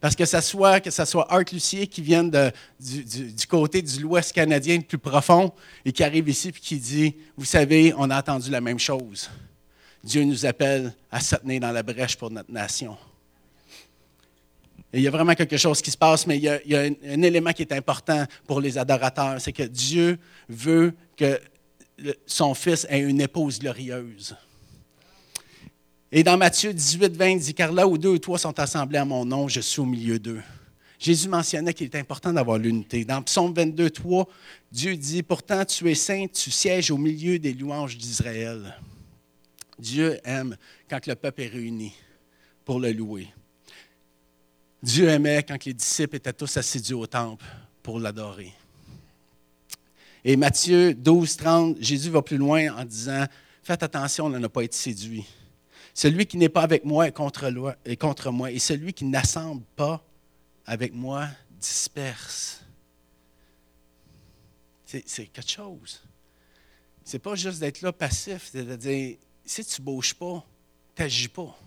Parce 0.00 0.14
que 0.14 0.24
ce 0.24 0.40
soit, 0.40 0.80
que 0.80 0.90
Art 1.28 1.44
Lucier 1.52 1.86
qui 1.88 2.02
vient 2.02 2.22
du, 2.22 3.46
côté 3.48 3.82
de 3.82 4.00
l'Ouest 4.00 4.32
canadien 4.32 4.76
le 4.76 4.82
plus 4.82 4.98
profond 4.98 5.52
et 5.84 5.92
qui 5.92 6.04
arrive 6.04 6.28
ici 6.28 6.48
et 6.48 6.52
qui 6.52 6.78
dit 6.78 7.16
Vous 7.36 7.44
savez, 7.44 7.92
on 7.96 8.08
a 8.10 8.18
entendu 8.18 8.50
la 8.50 8.60
même 8.60 8.78
chose. 8.78 9.28
Dieu 10.04 10.22
nous 10.22 10.46
appelle 10.46 10.94
à 11.10 11.20
se 11.20 11.34
tenir 11.36 11.60
dans 11.60 11.72
la 11.72 11.82
brèche 11.82 12.16
pour 12.16 12.30
notre 12.30 12.52
nation. 12.52 12.96
Il 14.92 15.00
y 15.00 15.08
a 15.08 15.10
vraiment 15.10 15.34
quelque 15.34 15.56
chose 15.56 15.82
qui 15.82 15.90
se 15.90 15.98
passe, 15.98 16.26
mais 16.26 16.38
il 16.38 16.44
y 16.44 16.74
a, 16.76 16.80
un, 16.80 17.22
élément 17.22 17.52
qui 17.52 17.62
est 17.62 17.72
important 17.72 18.24
pour 18.46 18.60
les 18.60 18.78
adorateurs 18.78 19.40
c'est 19.40 19.52
que 19.52 19.64
Dieu 19.64 20.18
veut 20.48 20.94
que 21.16 21.40
son 22.24 22.54
fils 22.54 22.86
ait 22.88 23.00
une 23.00 23.20
épouse 23.20 23.58
glorieuse. 23.58 24.36
Et 26.10 26.22
dans 26.22 26.38
Matthieu 26.38 26.72
18, 26.72 27.16
20, 27.16 27.26
il 27.28 27.38
dit 27.38 27.54
Car 27.54 27.70
là 27.70 27.86
où 27.86 27.98
deux 27.98 28.08
ou 28.08 28.18
trois 28.18 28.38
sont 28.38 28.58
assemblés 28.58 28.98
à 28.98 29.04
mon 29.04 29.24
nom, 29.24 29.46
je 29.46 29.60
suis 29.60 29.80
au 29.80 29.84
milieu 29.84 30.18
d'eux. 30.18 30.40
Jésus 30.98 31.28
mentionnait 31.28 31.74
qu'il 31.74 31.86
est 31.86 31.96
important 31.96 32.32
d'avoir 32.32 32.58
l'unité. 32.58 33.04
Dans 33.04 33.22
Psaume 33.22 33.52
22, 33.52 33.90
3, 33.90 34.26
Dieu 34.72 34.96
dit 34.96 35.22
Pourtant, 35.22 35.64
tu 35.64 35.88
es 35.90 35.94
saint, 35.94 36.26
tu 36.26 36.50
sièges 36.50 36.90
au 36.90 36.96
milieu 36.96 37.38
des 37.38 37.52
louanges 37.52 37.96
d'Israël. 37.96 38.74
Dieu 39.78 40.18
aime 40.24 40.56
quand 40.88 41.06
le 41.06 41.14
peuple 41.14 41.42
est 41.42 41.48
réuni 41.48 41.92
pour 42.64 42.80
le 42.80 42.90
louer. 42.90 43.28
Dieu 44.82 45.08
aimait 45.08 45.44
quand 45.46 45.62
les 45.64 45.74
disciples 45.74 46.16
étaient 46.16 46.32
tous 46.32 46.56
assidus 46.56 46.94
au 46.94 47.06
temple 47.06 47.44
pour 47.82 48.00
l'adorer. 48.00 48.52
Et 50.24 50.36
Matthieu 50.36 50.94
12, 50.94 51.36
30, 51.36 51.76
Jésus 51.80 52.10
va 52.10 52.22
plus 52.22 52.38
loin 52.38 52.74
en 52.76 52.84
disant 52.84 53.26
Faites 53.62 53.82
attention 53.82 54.30
de 54.30 54.38
ne 54.38 54.46
pas 54.46 54.64
être 54.64 54.74
séduit 54.74 55.26
celui 55.98 56.26
qui 56.26 56.36
n'est 56.36 56.48
pas 56.48 56.62
avec 56.62 56.84
moi 56.84 57.08
est 57.08 57.12
contre, 57.12 58.30
moi, 58.30 58.52
et 58.52 58.60
celui 58.60 58.92
qui 58.92 59.04
n'assemble 59.04 59.64
pas 59.74 60.00
avec 60.64 60.94
moi 60.94 61.26
disperse. 61.60 62.62
C'est 64.84 65.02
quelque 65.26 65.50
chose. 65.50 66.00
C'est 67.02 67.18
pas 67.18 67.34
juste 67.34 67.58
d'être 67.58 67.82
là 67.82 67.92
passif, 67.92 68.48
c'est 68.52 68.62
de 68.62 68.76
dire 68.76 69.16
si 69.44 69.64
tu 69.64 69.80
ne 69.80 69.86
bouges 69.86 70.14
pas, 70.14 70.46
tu 70.94 71.02
n'agis 71.02 71.26
pas. 71.26 71.58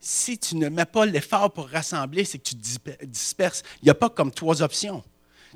Si 0.00 0.36
tu 0.36 0.56
ne 0.56 0.68
mets 0.68 0.86
pas 0.86 1.06
l'effort 1.06 1.52
pour 1.52 1.68
rassembler, 1.68 2.24
c'est 2.24 2.38
que 2.38 2.48
tu 2.48 2.56
disperses. 2.56 3.62
Il 3.82 3.84
n'y 3.84 3.90
a 3.90 3.94
pas 3.94 4.10
comme 4.10 4.32
trois 4.32 4.62
options. 4.62 5.04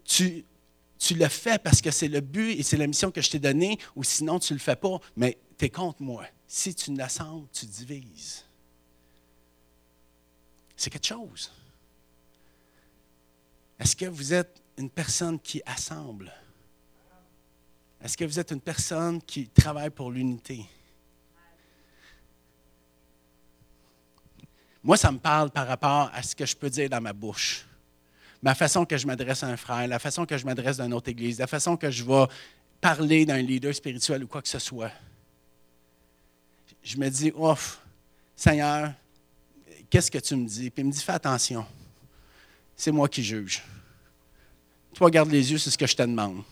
Tu, 0.05 0.45
tu 1.01 1.15
le 1.15 1.27
fais 1.27 1.59
parce 1.59 1.81
que 1.81 1.91
c'est 1.91 2.07
le 2.07 2.21
but 2.21 2.53
et 2.53 2.63
c'est 2.63 2.77
la 2.77 2.87
mission 2.87 3.11
que 3.11 3.21
je 3.21 3.29
t'ai 3.29 3.41
donnée, 3.41 3.77
ou 3.97 4.05
sinon 4.05 4.39
tu 4.39 4.53
ne 4.53 4.59
le 4.59 4.63
fais 4.63 4.77
pas, 4.77 5.01
mais 5.17 5.37
tu 5.59 5.65
es 5.65 5.69
contre 5.69 6.01
moi. 6.01 6.25
Si 6.47 6.75
tu 6.75 6.91
n'assembles, 6.93 7.49
tu 7.53 7.67
divises. 7.67 8.45
C'est 10.77 10.91
quelque 10.91 11.07
chose. 11.07 11.51
Est-ce 13.79 13.97
que 13.97 14.07
vous 14.07 14.33
êtes 14.33 14.63
une 14.77 14.91
personne 14.91 15.39
qui 15.41 15.63
assemble? 15.65 16.33
Est-ce 18.03 18.17
que 18.17 18.25
vous 18.25 18.39
êtes 18.39 18.51
une 18.51 18.61
personne 18.61 19.21
qui 19.23 19.49
travaille 19.49 19.91
pour 19.91 20.11
l'unité? 20.11 20.67
Moi, 24.83 24.99
ça 24.99 25.11
me 25.11 25.19
parle 25.19 25.51
par 25.51 25.67
rapport 25.67 26.11
à 26.13 26.23
ce 26.23 26.37
que 26.37 26.45
je 26.45 26.55
peux 26.55 26.69
dire 26.69 26.91
dans 26.91 27.01
ma 27.01 27.15
bouche. 27.15 27.67
Ma 28.43 28.55
façon 28.55 28.85
que 28.85 28.99
je 28.99 29.07
m'adresse 29.07 29.43
à 29.43 29.47
un 29.47 29.57
frère, 29.57 29.89
la 29.89 29.99
façon 29.99 30.27
que 30.27 30.37
je 30.37 30.45
m'adresse 30.45 30.77
dans 30.77 30.85
une 30.85 30.93
autre 30.93 31.09
église, 31.09 31.39
la 31.39 31.47
façon 31.47 31.79
que 31.79 31.91
je 31.91 32.05
vais 32.05 32.27
parler 32.83 33.25
d'un 33.25 33.39
leader 33.39 33.75
spirituel 33.75 34.25
ou 34.25 34.27
quoi 34.27 34.43
que 34.43 34.49
ce 34.49 34.59
soit 34.59 34.93
je 36.85 36.99
me 36.99 37.09
dis, 37.09 37.33
ouf, 37.35 37.81
Seigneur, 38.37 38.93
qu'est-ce 39.89 40.11
que 40.11 40.19
tu 40.19 40.37
me 40.37 40.47
dis? 40.47 40.71
Puis 40.71 40.83
il 40.83 40.87
me 40.87 40.93
dit, 40.93 41.03
fais 41.03 41.13
attention, 41.13 41.67
c'est 42.77 42.93
moi 42.93 43.09
qui 43.09 43.25
juge. 43.25 43.63
Toi, 44.95 45.11
garde 45.11 45.31
les 45.31 45.51
yeux, 45.51 45.59
c'est 45.59 45.71
ce 45.71 45.79
que 45.79 45.87
je 45.87 45.97
te 45.97 46.03
demande. 46.03 46.43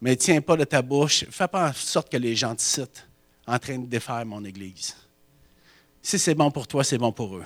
Mais 0.00 0.16
tiens 0.16 0.40
pas 0.40 0.56
de 0.56 0.64
ta 0.64 0.82
bouche, 0.82 1.24
fais 1.30 1.48
pas 1.48 1.70
en 1.70 1.72
sorte 1.72 2.10
que 2.10 2.16
les 2.16 2.36
gens 2.36 2.54
te 2.54 2.62
citent 2.62 3.06
en 3.46 3.58
train 3.58 3.78
de 3.78 3.86
défaire 3.86 4.26
mon 4.26 4.44
Église. 4.44 4.94
Si 6.02 6.18
c'est 6.18 6.34
bon 6.34 6.50
pour 6.50 6.66
toi, 6.66 6.84
c'est 6.84 6.98
bon 6.98 7.12
pour 7.12 7.36
eux. 7.36 7.44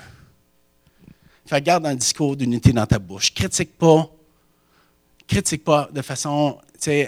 Fais 1.47 1.61
garde 1.61 1.87
un 1.87 1.95
discours 1.95 2.37
d'unité 2.37 2.73
dans 2.73 2.87
ta 2.87 2.99
bouche. 2.99 3.33
Critique 3.33 3.77
pas. 3.77 4.09
Critique 5.27 5.65
pas 5.65 5.89
de 5.93 6.03
façon 6.03 6.59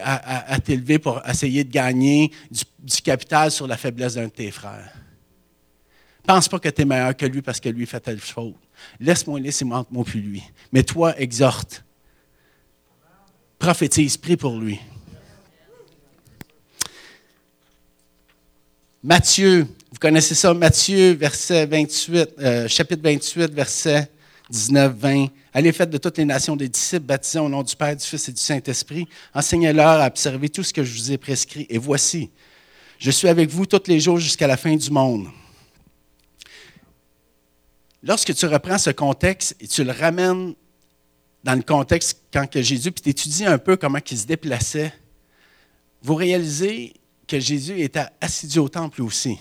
à, 0.02 0.58
t'élever 0.60 0.98
pour 0.98 1.20
essayer 1.26 1.64
de 1.64 1.70
gagner 1.70 2.30
du, 2.50 3.02
capital 3.02 3.50
sur 3.50 3.66
la 3.66 3.76
faiblesse 3.76 4.14
d'un 4.14 4.26
de 4.26 4.30
tes 4.30 4.50
frères. 4.50 4.92
Pense 6.26 6.48
pas 6.48 6.58
que 6.58 6.68
tu 6.68 6.82
es 6.82 6.84
meilleur 6.84 7.16
que 7.16 7.26
lui 7.26 7.42
parce 7.42 7.60
que 7.60 7.68
lui 7.68 7.86
fait 7.86 8.00
telle 8.00 8.20
faute. 8.20 8.54
Laisse-moi 8.98 9.40
laisser 9.40 9.64
moi 9.64 9.86
moi 9.90 10.04
plus 10.04 10.20
lui. 10.20 10.42
Mais 10.72 10.82
toi, 10.82 11.18
exhorte. 11.18 11.84
Prophétise, 13.58 14.16
prie 14.16 14.36
pour 14.36 14.58
lui. 14.58 14.80
Matthieu 19.02 19.66
Vous 19.92 19.98
connaissez 20.00 20.34
ça, 20.34 20.54
Matthieu, 20.54 21.12
verset 21.12 21.66
28, 21.66 22.28
euh, 22.38 22.68
chapitre 22.68 23.02
28, 23.02 23.52
verset 23.52 24.10
19, 24.48 24.96
20. 24.96 25.26
Allez, 25.56 25.70
faites 25.70 25.90
de 25.90 25.98
toutes 25.98 26.18
les 26.18 26.24
nations 26.24 26.56
des 26.56 26.68
disciples, 26.68 27.06
baptisés 27.06 27.38
au 27.38 27.48
nom 27.48 27.62
du 27.62 27.76
Père, 27.76 27.94
du 27.94 28.04
Fils 28.04 28.28
et 28.28 28.32
du 28.32 28.40
Saint-Esprit. 28.40 29.06
Enseignez-leur 29.32 30.00
à 30.00 30.06
observer 30.08 30.48
tout 30.48 30.64
ce 30.64 30.72
que 30.72 30.82
je 30.82 30.92
vous 30.92 31.12
ai 31.12 31.16
prescrit. 31.16 31.64
Et 31.70 31.78
voici, 31.78 32.28
je 32.98 33.12
suis 33.12 33.28
avec 33.28 33.50
vous 33.50 33.64
tous 33.64 33.86
les 33.86 34.00
jours 34.00 34.18
jusqu'à 34.18 34.48
la 34.48 34.56
fin 34.56 34.74
du 34.74 34.90
monde. 34.90 35.28
Lorsque 38.02 38.34
tu 38.34 38.46
reprends 38.46 38.78
ce 38.78 38.90
contexte 38.90 39.54
et 39.60 39.68
tu 39.68 39.84
le 39.84 39.92
ramènes 39.92 40.54
dans 41.44 41.54
le 41.54 41.62
contexte 41.62 42.20
quand 42.32 42.50
que 42.50 42.60
Jésus, 42.60 42.90
puis 42.90 43.02
tu 43.02 43.10
étudies 43.10 43.46
un 43.46 43.58
peu 43.58 43.76
comment 43.76 44.00
il 44.10 44.18
se 44.18 44.26
déplaçait, 44.26 44.92
vous 46.02 46.16
réalisez 46.16 46.94
que 47.28 47.38
Jésus 47.38 47.80
était 47.80 48.06
assidu 48.20 48.58
au 48.58 48.68
temple 48.68 49.02
aussi. 49.02 49.38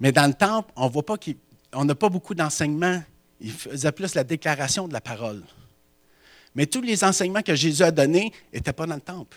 Mais 0.00 0.10
dans 0.10 0.26
le 0.26 0.34
temple, 0.34 0.72
on 0.74 0.88
voit 0.88 1.06
pas 1.06 1.16
qu'on 1.16 1.84
n'a 1.84 1.94
pas 1.94 2.08
beaucoup 2.08 2.34
d'enseignements. 2.34 3.00
Il 3.42 3.50
faisait 3.50 3.92
plus 3.92 4.14
la 4.14 4.22
déclaration 4.22 4.86
de 4.86 4.92
la 4.92 5.00
parole. 5.00 5.42
Mais 6.54 6.66
tous 6.66 6.80
les 6.80 7.02
enseignements 7.02 7.42
que 7.42 7.56
Jésus 7.56 7.82
a 7.82 7.90
donnés 7.90 8.32
n'étaient 8.52 8.72
pas 8.72 8.86
dans 8.86 8.94
le 8.94 9.00
temple. 9.00 9.36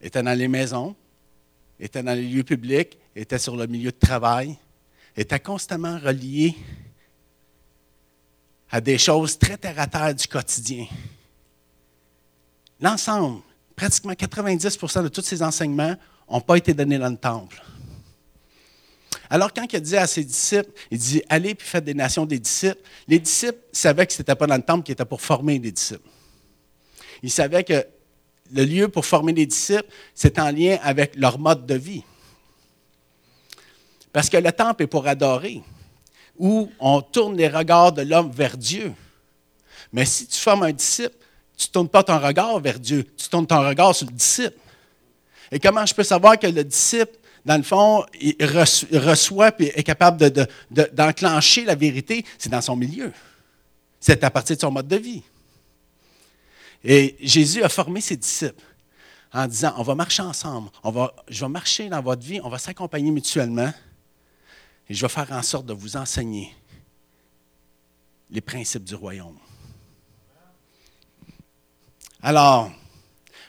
Ils 0.00 0.06
étaient 0.06 0.22
dans 0.22 0.36
les 0.36 0.48
maisons, 0.48 0.96
étaient 1.78 2.02
dans 2.02 2.14
les 2.14 2.26
lieux 2.26 2.44
publics, 2.44 2.98
étaient 3.14 3.38
sur 3.38 3.56
le 3.56 3.66
milieu 3.66 3.90
de 3.90 3.98
travail, 3.98 4.56
étaient 5.14 5.40
constamment 5.40 5.98
reliés 5.98 6.56
à 8.70 8.80
des 8.80 8.96
choses 8.96 9.38
très 9.38 9.58
terre 9.58 9.78
à 9.78 9.86
terre 9.86 10.14
du 10.14 10.26
quotidien. 10.26 10.86
L'ensemble, 12.80 13.42
pratiquement 13.76 14.14
90% 14.14 15.02
de 15.02 15.08
tous 15.08 15.22
ces 15.22 15.42
enseignements 15.42 15.96
n'ont 16.30 16.40
pas 16.40 16.56
été 16.56 16.72
donnés 16.72 16.98
dans 16.98 17.10
le 17.10 17.18
temple. 17.18 17.62
Alors, 19.32 19.52
quand 19.54 19.64
il 19.72 19.80
dit 19.80 19.96
à 19.96 20.08
ses 20.08 20.24
disciples, 20.24 20.70
il 20.90 20.98
dit 20.98 21.22
Allez 21.28 21.54
puis 21.54 21.66
faites 21.66 21.84
des 21.84 21.94
nations 21.94 22.26
des 22.26 22.40
disciples, 22.40 22.80
les 23.06 23.20
disciples 23.20 23.60
savaient 23.72 24.04
que 24.06 24.12
ce 24.12 24.18
n'était 24.18 24.34
pas 24.34 24.48
dans 24.48 24.56
le 24.56 24.62
temple 24.62 24.84
qui 24.84 24.92
était 24.92 25.04
pour 25.04 25.22
former 25.22 25.60
des 25.60 25.70
disciples. 25.70 26.08
Ils 27.22 27.30
savaient 27.30 27.62
que 27.62 27.86
le 28.52 28.64
lieu 28.64 28.88
pour 28.88 29.06
former 29.06 29.32
des 29.32 29.46
disciples, 29.46 29.88
c'est 30.14 30.38
en 30.40 30.50
lien 30.50 30.78
avec 30.82 31.14
leur 31.14 31.38
mode 31.38 31.64
de 31.64 31.74
vie. 31.74 32.02
Parce 34.12 34.28
que 34.28 34.36
le 34.36 34.50
temple 34.50 34.82
est 34.82 34.88
pour 34.88 35.06
adorer, 35.06 35.62
où 36.36 36.68
on 36.80 37.00
tourne 37.00 37.36
les 37.36 37.48
regards 37.48 37.92
de 37.92 38.02
l'homme 38.02 38.32
vers 38.32 38.56
Dieu. 38.56 38.92
Mais 39.92 40.04
si 40.04 40.26
tu 40.26 40.38
formes 40.38 40.64
un 40.64 40.72
disciple, 40.72 41.14
tu 41.56 41.68
ne 41.68 41.72
tournes 41.72 41.88
pas 41.88 42.02
ton 42.02 42.18
regard 42.18 42.58
vers 42.58 42.80
Dieu, 42.80 43.06
tu 43.16 43.28
tournes 43.28 43.46
ton 43.46 43.60
regard 43.60 43.94
sur 43.94 44.06
le 44.06 44.12
disciple. 44.12 44.56
Et 45.52 45.60
comment 45.60 45.84
je 45.86 45.94
peux 45.94 46.02
savoir 46.02 46.38
que 46.38 46.46
le 46.46 46.64
disciple, 46.64 47.16
dans 47.44 47.56
le 47.56 47.62
fond, 47.62 48.04
il 48.20 48.36
reçoit 48.40 49.52
et 49.60 49.78
est 49.78 49.82
capable 49.82 50.30
d'enclencher 50.70 51.64
la 51.64 51.74
vérité? 51.74 52.24
C'est 52.38 52.50
dans 52.50 52.60
son 52.60 52.76
milieu. 52.76 53.12
C'est 53.98 54.22
à 54.24 54.30
partir 54.30 54.56
de 54.56 54.60
son 54.60 54.70
mode 54.70 54.88
de 54.88 54.96
vie. 54.96 55.22
Et 56.82 57.16
Jésus 57.20 57.62
a 57.62 57.68
formé 57.68 58.00
ses 58.00 58.16
disciples 58.16 58.62
en 59.32 59.46
disant, 59.46 59.74
on 59.76 59.82
va 59.82 59.94
marcher 59.94 60.22
ensemble, 60.22 60.70
on 60.82 60.90
va, 60.90 61.14
je 61.28 61.44
vais 61.44 61.50
marcher 61.50 61.88
dans 61.88 62.02
votre 62.02 62.22
vie, 62.22 62.40
on 62.42 62.48
va 62.48 62.58
s'accompagner 62.58 63.10
mutuellement, 63.10 63.72
et 64.88 64.94
je 64.94 65.00
vais 65.00 65.08
faire 65.08 65.30
en 65.30 65.42
sorte 65.42 65.66
de 65.66 65.72
vous 65.72 65.96
enseigner 65.96 66.52
les 68.30 68.40
principes 68.40 68.84
du 68.84 68.94
royaume. 68.94 69.38
Alors, 72.22 72.70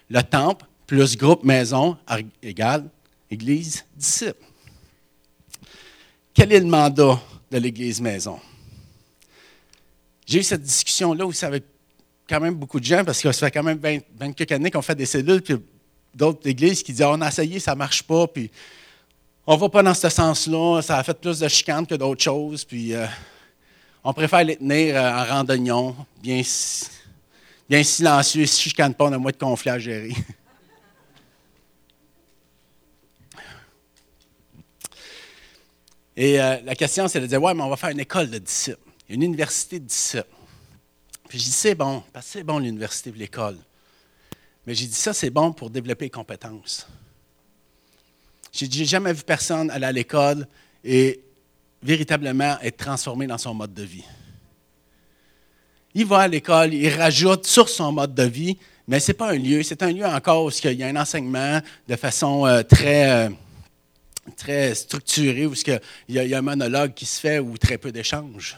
le 0.09 0.21
temple 0.21 0.65
plus 0.85 1.17
groupe 1.17 1.43
maison 1.43 1.97
égale 2.41 2.89
église 3.31 3.85
disciple. 3.95 4.35
Quel 6.33 6.51
est 6.51 6.59
le 6.59 6.65
mandat 6.65 7.19
de 7.49 7.57
l'église 7.57 7.99
maison? 8.01 8.39
J'ai 10.25 10.39
eu 10.39 10.43
cette 10.43 10.61
discussion-là 10.61 11.31
ça 11.33 11.47
avait 11.47 11.63
quand 12.29 12.39
même 12.39 12.55
beaucoup 12.55 12.79
de 12.79 12.85
gens, 12.85 13.03
parce 13.03 13.21
que 13.21 13.31
ça 13.31 13.47
fait 13.47 13.51
quand 13.51 13.63
même 13.63 13.79
20, 13.79 14.31
quelques 14.33 14.51
années 14.51 14.71
qu'on 14.71 14.81
fait 14.81 14.95
des 14.95 15.05
cellules, 15.05 15.41
puis 15.41 15.55
d'autres 16.13 16.47
églises 16.47 16.81
qui 16.83 16.93
disent 16.93 17.01
on 17.03 17.19
a 17.21 17.27
essayé, 17.27 17.59
ça 17.59 17.71
ne 17.73 17.77
marche 17.77 18.03
pas, 18.03 18.27
puis 18.27 18.49
on 19.45 19.55
ne 19.55 19.59
va 19.59 19.69
pas 19.69 19.83
dans 19.83 19.93
ce 19.93 20.07
sens-là, 20.07 20.81
ça 20.81 20.97
a 20.97 21.03
fait 21.03 21.19
plus 21.19 21.39
de 21.39 21.47
chicanes 21.49 21.85
que 21.85 21.95
d'autres 21.95 22.23
choses, 22.23 22.63
puis 22.63 22.93
euh, 22.93 23.05
on 24.03 24.13
préfère 24.13 24.43
les 24.45 24.55
tenir 24.55 24.95
euh, 24.95 25.11
en 25.11 25.25
randonnion, 25.25 25.95
bien, 26.21 26.41
bien 27.69 27.83
silencieux, 27.83 28.45
si 28.45 28.69
je 28.69 28.81
ne 28.81 28.93
pas, 28.93 29.05
on 29.05 29.13
a 29.13 29.17
moins 29.17 29.31
de 29.31 29.37
conflits 29.37 29.71
à 29.71 29.79
gérer. 29.79 30.13
Et 36.21 36.39
euh, 36.39 36.57
la 36.65 36.75
question, 36.75 37.07
c'est 37.07 37.19
de 37.19 37.25
dire, 37.25 37.41
ouais, 37.41 37.55
mais 37.55 37.63
on 37.63 37.69
va 37.69 37.75
faire 37.77 37.89
une 37.89 37.99
école 37.99 38.29
de 38.29 38.37
disciples, 38.37 38.77
une 39.09 39.23
université 39.23 39.79
de 39.79 39.85
disciples. 39.85 40.27
Puis 41.27 41.39
je 41.39 41.45
dis, 41.45 41.51
c'est 41.51 41.73
bon, 41.73 42.03
parce 42.13 42.27
que 42.27 42.33
c'est 42.33 42.43
bon 42.43 42.59
l'université 42.59 43.09
et 43.09 43.13
l'école. 43.13 43.57
Mais 44.67 44.75
j'ai 44.75 44.85
dit, 44.85 44.93
ça, 44.93 45.13
c'est 45.13 45.31
bon 45.31 45.51
pour 45.51 45.71
développer 45.71 46.05
les 46.05 46.11
compétences. 46.11 46.87
J'ai 48.51 48.67
dit, 48.67 48.77
j'ai 48.77 48.85
jamais 48.85 49.13
vu 49.13 49.23
personne 49.23 49.71
aller 49.71 49.87
à 49.87 49.91
l'école 49.91 50.47
et 50.83 51.23
véritablement 51.81 52.55
être 52.61 52.77
transformé 52.77 53.25
dans 53.25 53.39
son 53.39 53.55
mode 53.55 53.73
de 53.73 53.81
vie. 53.81 54.05
Il 55.95 56.05
va 56.05 56.19
à 56.19 56.27
l'école, 56.27 56.75
il 56.75 56.89
rajoute 56.89 57.47
sur 57.47 57.67
son 57.67 57.93
mode 57.93 58.13
de 58.13 58.23
vie, 58.25 58.59
mais 58.87 58.99
ce 58.99 59.07
n'est 59.07 59.17
pas 59.17 59.31
un 59.31 59.39
lieu, 59.39 59.63
c'est 59.63 59.81
un 59.81 59.91
lieu 59.91 60.05
encore 60.05 60.45
où 60.45 60.51
il 60.51 60.73
y 60.73 60.83
a 60.83 60.87
un 60.87 60.97
enseignement 60.97 61.61
de 61.87 61.95
façon 61.95 62.45
euh, 62.45 62.61
très, 62.61 63.09
euh, 63.09 63.29
très 64.31 64.75
structurée, 64.75 65.45
où 65.45 65.53
il 65.53 65.79
y, 66.09 66.27
y 66.27 66.33
a 66.33 66.37
un 66.37 66.41
monologue 66.41 66.93
qui 66.93 67.05
se 67.05 67.19
fait 67.19 67.39
ou 67.39 67.57
très 67.57 67.77
peu 67.77 67.91
d'échanges. 67.91 68.57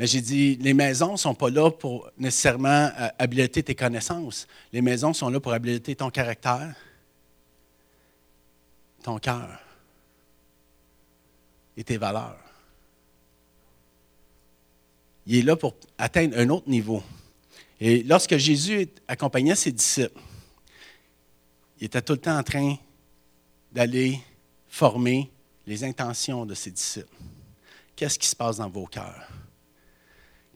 Mais 0.00 0.06
j'ai 0.06 0.22
dit, 0.22 0.56
les 0.56 0.72
maisons 0.72 1.12
ne 1.12 1.16
sont 1.18 1.34
pas 1.34 1.50
là 1.50 1.70
pour 1.70 2.10
nécessairement 2.16 2.90
euh, 2.98 3.08
habiliter 3.18 3.62
tes 3.62 3.74
connaissances. 3.74 4.46
Les 4.72 4.80
maisons 4.80 5.12
sont 5.12 5.28
là 5.28 5.40
pour 5.40 5.52
habiliter 5.52 5.94
ton 5.94 6.08
caractère, 6.08 6.74
ton 9.02 9.18
cœur 9.18 9.60
et 11.76 11.84
tes 11.84 11.98
valeurs. 11.98 12.38
Il 15.26 15.36
est 15.36 15.42
là 15.42 15.54
pour 15.54 15.76
atteindre 15.98 16.38
un 16.38 16.48
autre 16.48 16.70
niveau. 16.70 17.02
Et 17.78 18.02
lorsque 18.02 18.38
Jésus 18.38 18.88
accompagnait 19.06 19.54
ses 19.54 19.70
disciples, 19.70 20.18
il 21.78 21.84
était 21.84 22.00
tout 22.00 22.14
le 22.14 22.20
temps 22.20 22.38
en 22.38 22.42
train 22.42 22.76
d'aller 23.70 24.18
former 24.70 25.30
les 25.66 25.84
intentions 25.84 26.46
de 26.46 26.54
ses 26.54 26.70
disciples. 26.70 27.08
Qu'est-ce 27.96 28.18
qui 28.18 28.28
se 28.28 28.36
passe 28.36 28.56
dans 28.56 28.70
vos 28.70 28.86
cœurs? 28.86 29.28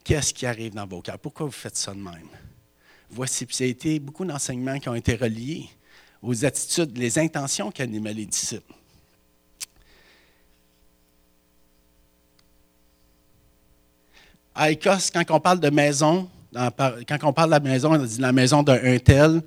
Qu'est-ce 0.03 0.33
qui 0.33 0.47
arrive 0.47 0.73
dans 0.73 0.87
vos 0.87 1.03
cœurs? 1.03 1.19
Pourquoi 1.19 1.47
vous 1.47 1.53
faites 1.53 1.77
ça 1.77 1.93
de 1.93 1.99
même? 1.99 2.29
Voici, 3.11 3.45
puis 3.45 3.57
ça 3.57 3.65
a 3.65 3.67
été 3.67 3.99
beaucoup 3.99 4.25
d'enseignements 4.25 4.79
qui 4.79 4.89
ont 4.89 4.95
été 4.95 5.15
reliés 5.15 5.69
aux 6.23 6.45
attitudes, 6.45 6.97
les 6.97 7.19
intentions 7.19 7.71
qu'animaient 7.71 8.15
les 8.15 8.25
disciples. 8.25 8.73
À 14.55 14.71
Écosse, 14.71 15.11
quand 15.11 15.25
on 15.31 15.41
parle 15.41 15.61
de 15.61 15.71
maison, 15.71 16.31
quand 16.55 17.19
on 17.25 17.33
parle 17.33 17.51
de 17.51 17.55
la 17.55 17.61
maison, 17.61 17.93
on 17.93 17.99
dit 17.99 18.21
la 18.21 18.33
maison 18.33 18.63
d'un 18.63 18.99
tel. 18.99 19.43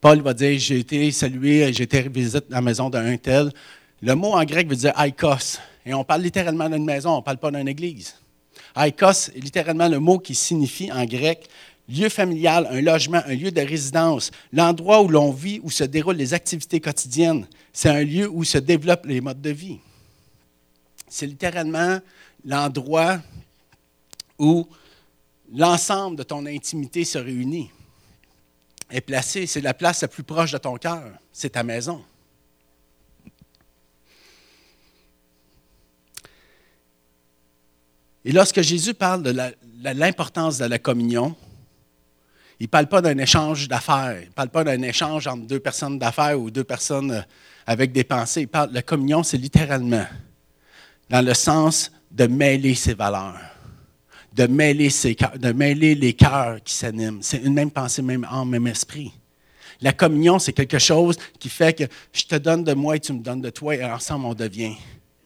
Paul 0.00 0.20
va 0.20 0.32
dire 0.32 0.58
J'ai 0.58 0.78
été 0.78 1.10
salué, 1.10 1.72
j'ai 1.72 1.84
été 1.84 2.08
visiter 2.08 2.46
la 2.48 2.60
maison 2.60 2.88
d'un 2.88 3.16
tel. 3.16 3.52
Le 4.02 4.14
mot 4.14 4.32
en 4.32 4.44
grec 4.44 4.68
veut 4.68 4.76
dire 4.76 4.92
aikos. 4.98 5.58
Et 5.86 5.94
on 5.94 6.04
parle 6.04 6.22
littéralement 6.22 6.68
d'une 6.68 6.84
maison, 6.84 7.12
on 7.12 7.16
ne 7.18 7.22
parle 7.22 7.38
pas 7.38 7.50
d'une 7.50 7.68
église. 7.68 8.16
Aikos 8.76 9.30
est 9.34 9.40
littéralement 9.40 9.88
le 9.88 9.98
mot 9.98 10.18
qui 10.18 10.34
signifie 10.34 10.90
en 10.92 11.04
grec 11.04 11.48
lieu 11.88 12.08
familial, 12.08 12.66
un 12.70 12.80
logement, 12.80 13.22
un 13.26 13.34
lieu 13.34 13.50
de 13.50 13.60
résidence, 13.60 14.30
l'endroit 14.52 15.02
où 15.02 15.08
l'on 15.08 15.30
vit, 15.30 15.60
où 15.62 15.70
se 15.70 15.84
déroulent 15.84 16.16
les 16.16 16.34
activités 16.34 16.80
quotidiennes. 16.80 17.46
C'est 17.72 17.88
un 17.88 18.02
lieu 18.02 18.28
où 18.28 18.44
se 18.44 18.58
développent 18.58 19.06
les 19.06 19.20
modes 19.20 19.40
de 19.40 19.50
vie. 19.50 19.78
C'est 21.08 21.26
littéralement 21.26 21.98
l'endroit 22.44 23.20
où 24.38 24.66
l'ensemble 25.54 26.16
de 26.16 26.22
ton 26.22 26.46
intimité 26.46 27.04
se 27.04 27.18
réunit, 27.18 27.70
est 28.90 29.00
placé. 29.00 29.46
C'est 29.46 29.60
la 29.60 29.74
place 29.74 30.02
la 30.02 30.08
plus 30.08 30.22
proche 30.22 30.52
de 30.52 30.58
ton 30.58 30.76
cœur. 30.76 31.12
C'est 31.32 31.50
ta 31.50 31.62
maison. 31.62 32.02
Et 38.24 38.32
lorsque 38.32 38.60
Jésus 38.60 38.94
parle 38.94 39.22
de 39.22 39.34
l'importance 39.82 40.58
de 40.58 40.64
la 40.64 40.78
communion, 40.78 41.34
il 42.60 42.66
ne 42.66 42.68
parle 42.68 42.86
pas 42.86 43.02
d'un 43.02 43.18
échange 43.18 43.66
d'affaires. 43.66 44.20
Il 44.22 44.28
ne 44.28 44.32
parle 44.32 44.50
pas 44.50 44.62
d'un 44.62 44.80
échange 44.82 45.26
entre 45.26 45.46
deux 45.48 45.58
personnes 45.58 45.98
d'affaires 45.98 46.38
ou 46.38 46.48
deux 46.48 46.62
personnes 46.62 47.10
euh, 47.10 47.22
avec 47.66 47.90
des 47.90 48.04
pensées. 48.04 48.42
Il 48.42 48.48
parle, 48.48 48.70
la 48.72 48.82
communion, 48.82 49.24
c'est 49.24 49.36
littéralement 49.36 50.06
dans 51.10 51.24
le 51.26 51.34
sens 51.34 51.90
de 52.12 52.28
mêler 52.28 52.76
ses 52.76 52.94
valeurs, 52.94 53.40
de 54.32 54.46
mêler, 54.46 54.90
ses, 54.90 55.16
de 55.36 55.50
mêler 55.50 55.96
les 55.96 56.12
cœurs 56.12 56.62
qui 56.62 56.74
s'animent. 56.74 57.18
C'est 57.20 57.38
une 57.38 57.54
même 57.54 57.72
pensée, 57.72 58.00
même 58.00 58.24
âme, 58.30 58.50
même 58.50 58.68
esprit. 58.68 59.12
La 59.80 59.92
communion, 59.92 60.38
c'est 60.38 60.52
quelque 60.52 60.78
chose 60.78 61.16
qui 61.40 61.48
fait 61.48 61.72
que 61.72 61.84
je 62.12 62.24
te 62.24 62.36
donne 62.36 62.62
de 62.62 62.74
moi 62.74 62.94
et 62.94 63.00
tu 63.00 63.12
me 63.12 63.24
donnes 63.24 63.40
de 63.40 63.50
toi 63.50 63.74
et 63.74 63.84
ensemble 63.84 64.26
on 64.26 64.34
devient 64.34 64.76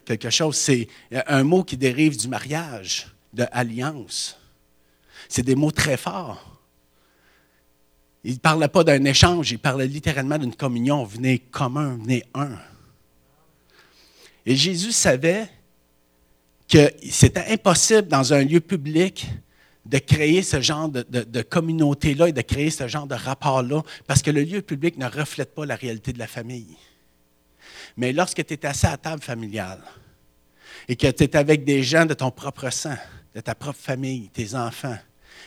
quelque 0.07 0.31
chose. 0.31 0.57
C'est 0.57 0.88
un 1.27 1.45
mot 1.45 1.62
qui 1.62 1.77
dérive 1.77 2.16
du 2.16 2.29
mariage, 2.29 3.09
de 3.35 3.45
alliance. 3.53 4.38
C'est 5.29 5.42
des 5.42 5.55
mots 5.55 5.71
très 5.71 5.99
forts. 5.99 6.62
Il 8.25 8.35
ne 8.35 8.38
parlait 8.38 8.69
pas 8.69 8.83
d'un 8.83 9.05
échange, 9.05 9.53
il 9.53 9.59
parlait 9.59 9.87
littéralement 9.87 10.38
d'une 10.38 10.55
communion. 10.55 11.05
Venez 11.05 11.38
commun, 11.38 11.99
venez 12.03 12.25
un. 12.35 12.57
Et 14.47 14.57
Jésus 14.57 14.92
savait 14.92 15.49
que 16.69 16.90
c'était 17.09 17.53
impossible 17.53 18.09
dans 18.09 18.33
un 18.33 18.42
lieu 18.42 18.61
public 18.61 19.27
de 19.85 19.99
créer 19.99 20.42
ce 20.42 20.61
genre 20.61 20.88
de, 20.88 21.42
communauté-là 21.42 22.29
et 22.29 22.33
de 22.33 22.40
créer 22.40 22.71
ce 22.71 22.88
genre 22.88 23.07
de 23.07 23.14
rapport-là, 23.14 23.83
parce 24.07 24.23
que 24.23 24.31
le 24.31 24.42
lieu 24.42 24.62
public 24.62 24.97
ne 24.99 25.07
reflète 25.07 25.55
pas 25.55 25.64
la 25.64 25.77
réalité 25.77 26.12
de 26.12 26.19
la 26.19 26.27
famille. 26.27 26.77
Mais 27.96 28.12
lorsque 28.12 28.44
tu 28.44 28.54
es 28.54 28.66
assis 28.66 28.87
à 28.87 28.96
table 28.96 29.22
familiale 29.22 29.82
et 30.88 30.96
que 30.96 31.11
tu 31.11 31.24
es 31.24 31.37
avec 31.37 31.64
des 31.64 31.82
gens 31.82 32.04
de 32.04 32.14
ton 32.14 32.30
propre 32.30 32.70
sang, 32.70 32.96
de 33.35 33.40
ta 33.40 33.54
propre 33.54 33.78
famille, 33.78 34.28
tes 34.28 34.54
enfants, 34.54 34.98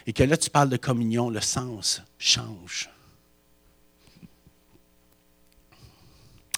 et 0.05 0.13
que 0.13 0.23
là 0.23 0.37
tu 0.37 0.49
parles 0.49 0.69
de 0.69 0.77
communion, 0.77 1.29
le 1.29 1.41
sens 1.41 2.01
change. 2.17 2.89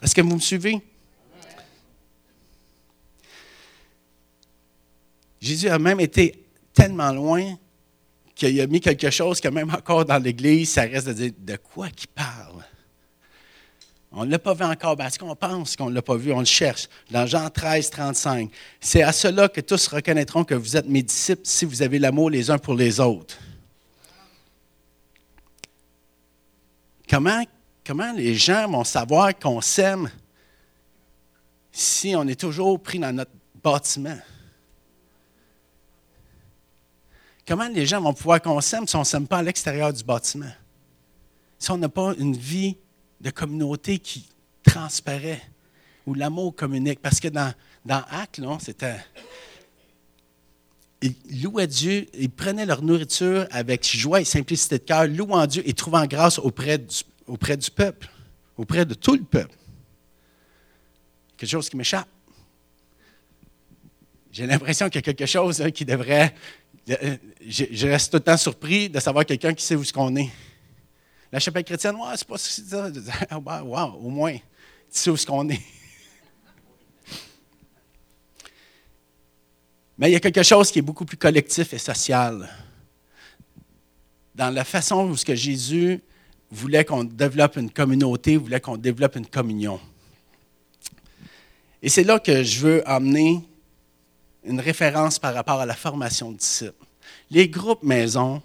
Est-ce 0.01 0.15
que 0.15 0.21
vous 0.21 0.35
me 0.35 0.39
suivez? 0.39 0.81
Jésus 5.39 5.69
a 5.69 5.79
même 5.79 5.99
été 5.99 6.45
tellement 6.73 7.11
loin 7.11 7.57
qu'il 8.35 8.59
a 8.61 8.67
mis 8.67 8.79
quelque 8.79 9.09
chose 9.09 9.39
que 9.39 9.47
même 9.47 9.69
encore 9.69 10.05
dans 10.05 10.17
l'Église, 10.17 10.71
ça 10.71 10.81
reste 10.81 11.07
de 11.07 11.13
dire 11.13 11.31
de 11.37 11.55
quoi 11.57 11.89
qu'il 11.89 12.09
parle? 12.09 12.40
On 14.13 14.25
ne 14.25 14.31
l'a 14.31 14.39
pas 14.39 14.53
vu 14.53 14.63
encore. 14.63 14.97
Parce 14.97 15.17
qu'on 15.17 15.35
pense 15.35 15.75
qu'on 15.75 15.89
ne 15.89 15.95
l'a 15.95 16.01
pas 16.01 16.15
vu, 16.15 16.33
on 16.33 16.39
le 16.39 16.45
cherche. 16.45 16.87
Dans 17.09 17.25
Jean 17.25 17.49
13, 17.49 17.89
35. 17.89 18.51
C'est 18.79 19.03
à 19.03 19.11
cela 19.11 19.47
que 19.47 19.61
tous 19.61 19.87
reconnaîtront 19.87 20.43
que 20.43 20.55
vous 20.55 20.75
êtes 20.75 20.87
mes 20.87 21.03
disciples 21.03 21.41
si 21.45 21.65
vous 21.65 21.81
avez 21.81 21.99
l'amour 21.99 22.29
les 22.29 22.49
uns 22.49 22.57
pour 22.57 22.73
les 22.73 22.99
autres. 22.99 23.37
Comment, 27.07 28.13
les 28.15 28.35
gens 28.35 28.69
vont 28.69 28.85
savoir 28.85 29.37
qu'on 29.37 29.59
s'aime 29.59 30.09
si 31.71 32.15
on 32.15 32.25
est 32.27 32.39
toujours 32.39 32.81
pris 32.81 32.99
dans 32.99 33.13
notre 33.13 33.31
bâtiment? 33.61 34.17
Comment 37.45 37.67
les 37.67 37.85
gens 37.85 37.99
vont 37.99 38.13
pouvoir 38.13 38.41
qu'on 38.41 38.61
s'aime 38.61 38.87
si 38.87 38.95
on 38.95 38.99
ne 38.99 39.05
s'aime 39.05 39.27
pas 39.27 39.39
à 39.39 39.43
l'extérieur 39.43 39.91
du 39.91 40.03
bâtiment? 40.05 40.51
Si 41.59 41.69
on 41.69 41.77
n'a 41.77 41.89
pas 41.89 42.13
une 42.17 42.35
vie 42.35 42.77
de 43.21 43.29
communauté 43.29 43.99
qui 43.99 44.27
transparaît, 44.63 45.41
où 46.05 46.13
l'amour 46.13 46.55
communique. 46.55 46.99
Parce 47.01 47.19
que 47.19 47.27
dans, 47.27 47.53
dans 47.85 48.03
Actes, 48.09 48.41
c'était. 48.59 48.97
Ils 51.03 51.43
louaient 51.43 51.67
Dieu, 51.67 52.05
ils 52.13 52.29
prenaient 52.29 52.65
leur 52.65 52.83
nourriture 52.83 53.47
avec 53.49 53.87
joie 53.87 54.21
et 54.21 54.25
simplicité 54.25 54.77
de 54.77 54.83
cœur, 54.83 55.07
louant 55.07 55.47
Dieu 55.47 55.63
et 55.65 55.73
trouvant 55.73 56.05
grâce 56.05 56.37
auprès 56.37 56.77
du, 56.77 57.71
peuple, 57.71 58.07
auprès 58.55 58.85
de 58.85 58.93
tout 58.93 59.15
le 59.15 59.23
peuple. 59.23 59.55
Quelque 61.37 61.49
chose 61.49 61.69
qui 61.69 61.77
m'échappe. 61.77 62.07
J'ai 64.31 64.45
l'impression 64.45 64.89
qu'il 64.89 64.97
y 64.97 64.99
a 64.99 65.01
quelque 65.01 65.25
chose 65.25 65.59
hein, 65.61 65.71
qui 65.71 65.85
devrait 65.85 66.35
euh, 66.89 67.17
je, 67.47 67.87
reste 67.87 68.11
tout 68.11 68.17
le 68.17 68.23
temps 68.23 68.37
surpris 68.37 68.89
de 68.89 68.99
savoir 68.99 69.25
quelqu'un 69.25 69.53
qui 69.53 69.63
sait 69.63 69.75
où 69.75 69.83
ce 69.83 69.93
qu'on 69.93 70.15
est. 70.15 70.29
La 71.31 71.39
chapelle 71.39 71.63
chrétienne, 71.63 71.95
ouais, 71.95 72.17
c'est 72.17 72.27
pas 72.27 72.37
ça. 72.37 72.91
Wow, 73.63 73.99
au 74.03 74.09
moins, 74.09 74.33
tu 74.33 74.41
sais 74.89 75.09
où 75.09 75.15
ce 75.15 75.25
qu'on 75.25 75.49
est. 75.49 75.61
Mais 79.97 80.09
il 80.09 80.13
y 80.13 80.15
a 80.15 80.19
quelque 80.19 80.43
chose 80.43 80.69
qui 80.71 80.79
est 80.79 80.83
beaucoup 80.83 81.05
plus 81.05 81.15
collectif 81.15 81.73
et 81.73 81.77
social. 81.77 82.49
Dans 84.35 84.49
la 84.49 84.65
façon 84.65 85.07
où 85.07 85.15
ce 85.15 85.23
que 85.23 85.35
Jésus 85.35 86.01
voulait 86.49 86.83
qu'on 86.83 87.05
développe 87.05 87.55
une 87.55 87.71
communauté, 87.71 88.35
voulait 88.35 88.59
qu'on 88.59 88.75
développe 88.75 89.15
une 89.15 89.27
communion. 89.27 89.79
Et 91.81 91.87
c'est 91.87 92.03
là 92.03 92.19
que 92.19 92.43
je 92.43 92.59
veux 92.59 92.89
amener 92.89 93.39
une 94.43 94.59
référence 94.59 95.17
par 95.17 95.33
rapport 95.33 95.61
à 95.61 95.65
la 95.65 95.75
formation 95.75 96.31
de 96.31 96.37
disciples. 96.37 96.85
Les 97.29 97.47
groupes 97.47 97.83
maisons, 97.83 98.41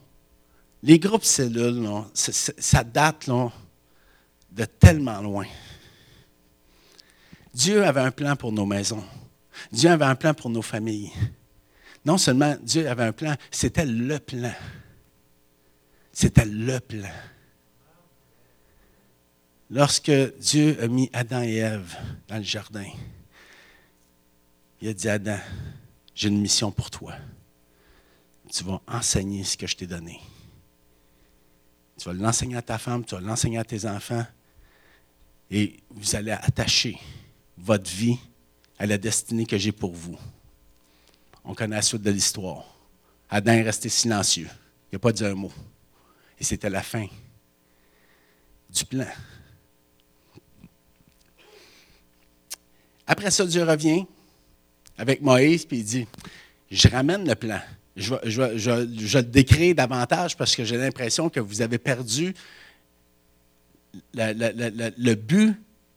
les 0.83 0.99
groupes 0.99 1.25
cellules, 1.25 1.89
ça 2.15 2.85
date 2.85 3.29
de 4.51 4.65
tellement 4.65 5.21
loin. 5.21 5.47
Dieu 7.53 7.85
avait 7.85 8.01
un 8.01 8.11
plan 8.11 8.37
pour 8.37 8.53
nos 8.53 8.67
maisons. 8.67 9.05
Dieu 9.73 9.91
avait 9.91 10.05
un 10.05 10.15
plan 10.15 10.35
pour 10.35 10.51
nos 10.51 10.63
familles. 10.63 11.11
Non 12.05 12.19
seulement 12.19 12.57
Dieu 12.63 12.89
avait 12.89 13.05
un 13.05 13.13
plan, 13.13 13.35
c'était 13.51 13.87
le 13.87 14.19
plan. 14.19 14.53
C'était 16.13 16.45
le 16.45 16.79
plan. 16.81 17.11
Lorsque 19.71 20.13
Dieu 20.39 20.81
a 20.81 20.87
mis 20.87 21.11
Adam 21.13 21.43
et 21.43 21.57
Ève 21.57 21.97
dans 22.29 22.37
le 22.37 22.45
jardin, 22.45 22.87
il 24.81 24.89
a 24.89 24.93
dit 24.93 25.09
Adam, 25.09 25.39
j'ai 26.15 26.29
une 26.29 26.41
mission 26.41 26.71
pour 26.71 26.91
toi. 26.91 27.15
Tu 28.53 28.63
vas 28.63 28.81
enseigner 28.87 29.43
ce 29.43 29.57
que 29.57 29.67
je 29.67 29.75
t'ai 29.75 29.87
donné. 29.87 30.21
Tu 31.99 32.09
vas 32.09 32.13
l'enseigner 32.13 32.57
à 32.57 32.63
ta 32.63 32.79
femme, 32.79 33.05
tu 33.05 33.15
vas 33.15 33.21
l'enseigner 33.21 33.59
à 33.59 33.65
tes 33.65 33.87
enfants. 33.87 34.27
Et 35.51 35.81
vous 35.91 36.15
allez 36.15 36.33
attacher 36.33 36.99
votre 37.57 37.91
vie 37.91 38.19
à 38.79 38.87
la 38.87 38.99
destinée 38.99 39.47
que 39.47 39.57
j'ai 39.57 39.73
pour 39.73 39.93
vous. 39.93 40.19
On 41.45 41.55
connaît 41.55 41.77
la 41.77 41.83
suite 41.83 42.03
de 42.03 42.11
l'histoire. 42.11 42.65
Adam 43.31 43.53
est 43.53 43.63
resté 43.63 43.89
silencieux. 43.89 44.49
Il 44.91 44.97
n'a 44.97 44.99
pas 44.99 45.13
dit 45.13 45.25
un 45.25 45.35
mot. 45.35 45.53
Et 46.39 46.45
c'était 46.45 46.71
la 46.71 46.83
fin 46.83 47.07
du 48.69 48.85
plan. 48.85 49.07
Après 53.07 53.31
ça, 53.31 53.47
Dieu 53.47 53.63
revient 53.63 54.05
avec 54.99 55.23
Moïse, 55.23 55.65
puis 55.65 55.79
il 55.79 55.85
dit, 55.85 56.07
je 56.71 56.89
ramène 56.89 57.27
le 57.27 57.35
plan. 57.35 57.61
Je, 57.97 59.17
le 59.17 59.23
décris 59.23 59.75
davantage 59.75 60.37
parce 60.37 60.55
que 60.55 60.65
j'ai 60.65 60.77
l'impression 60.77 61.31
que 61.31 61.41
vous 61.41 61.63
avez 61.63 61.79
perdu 61.79 62.35
le 64.15 65.15
but 65.15 65.55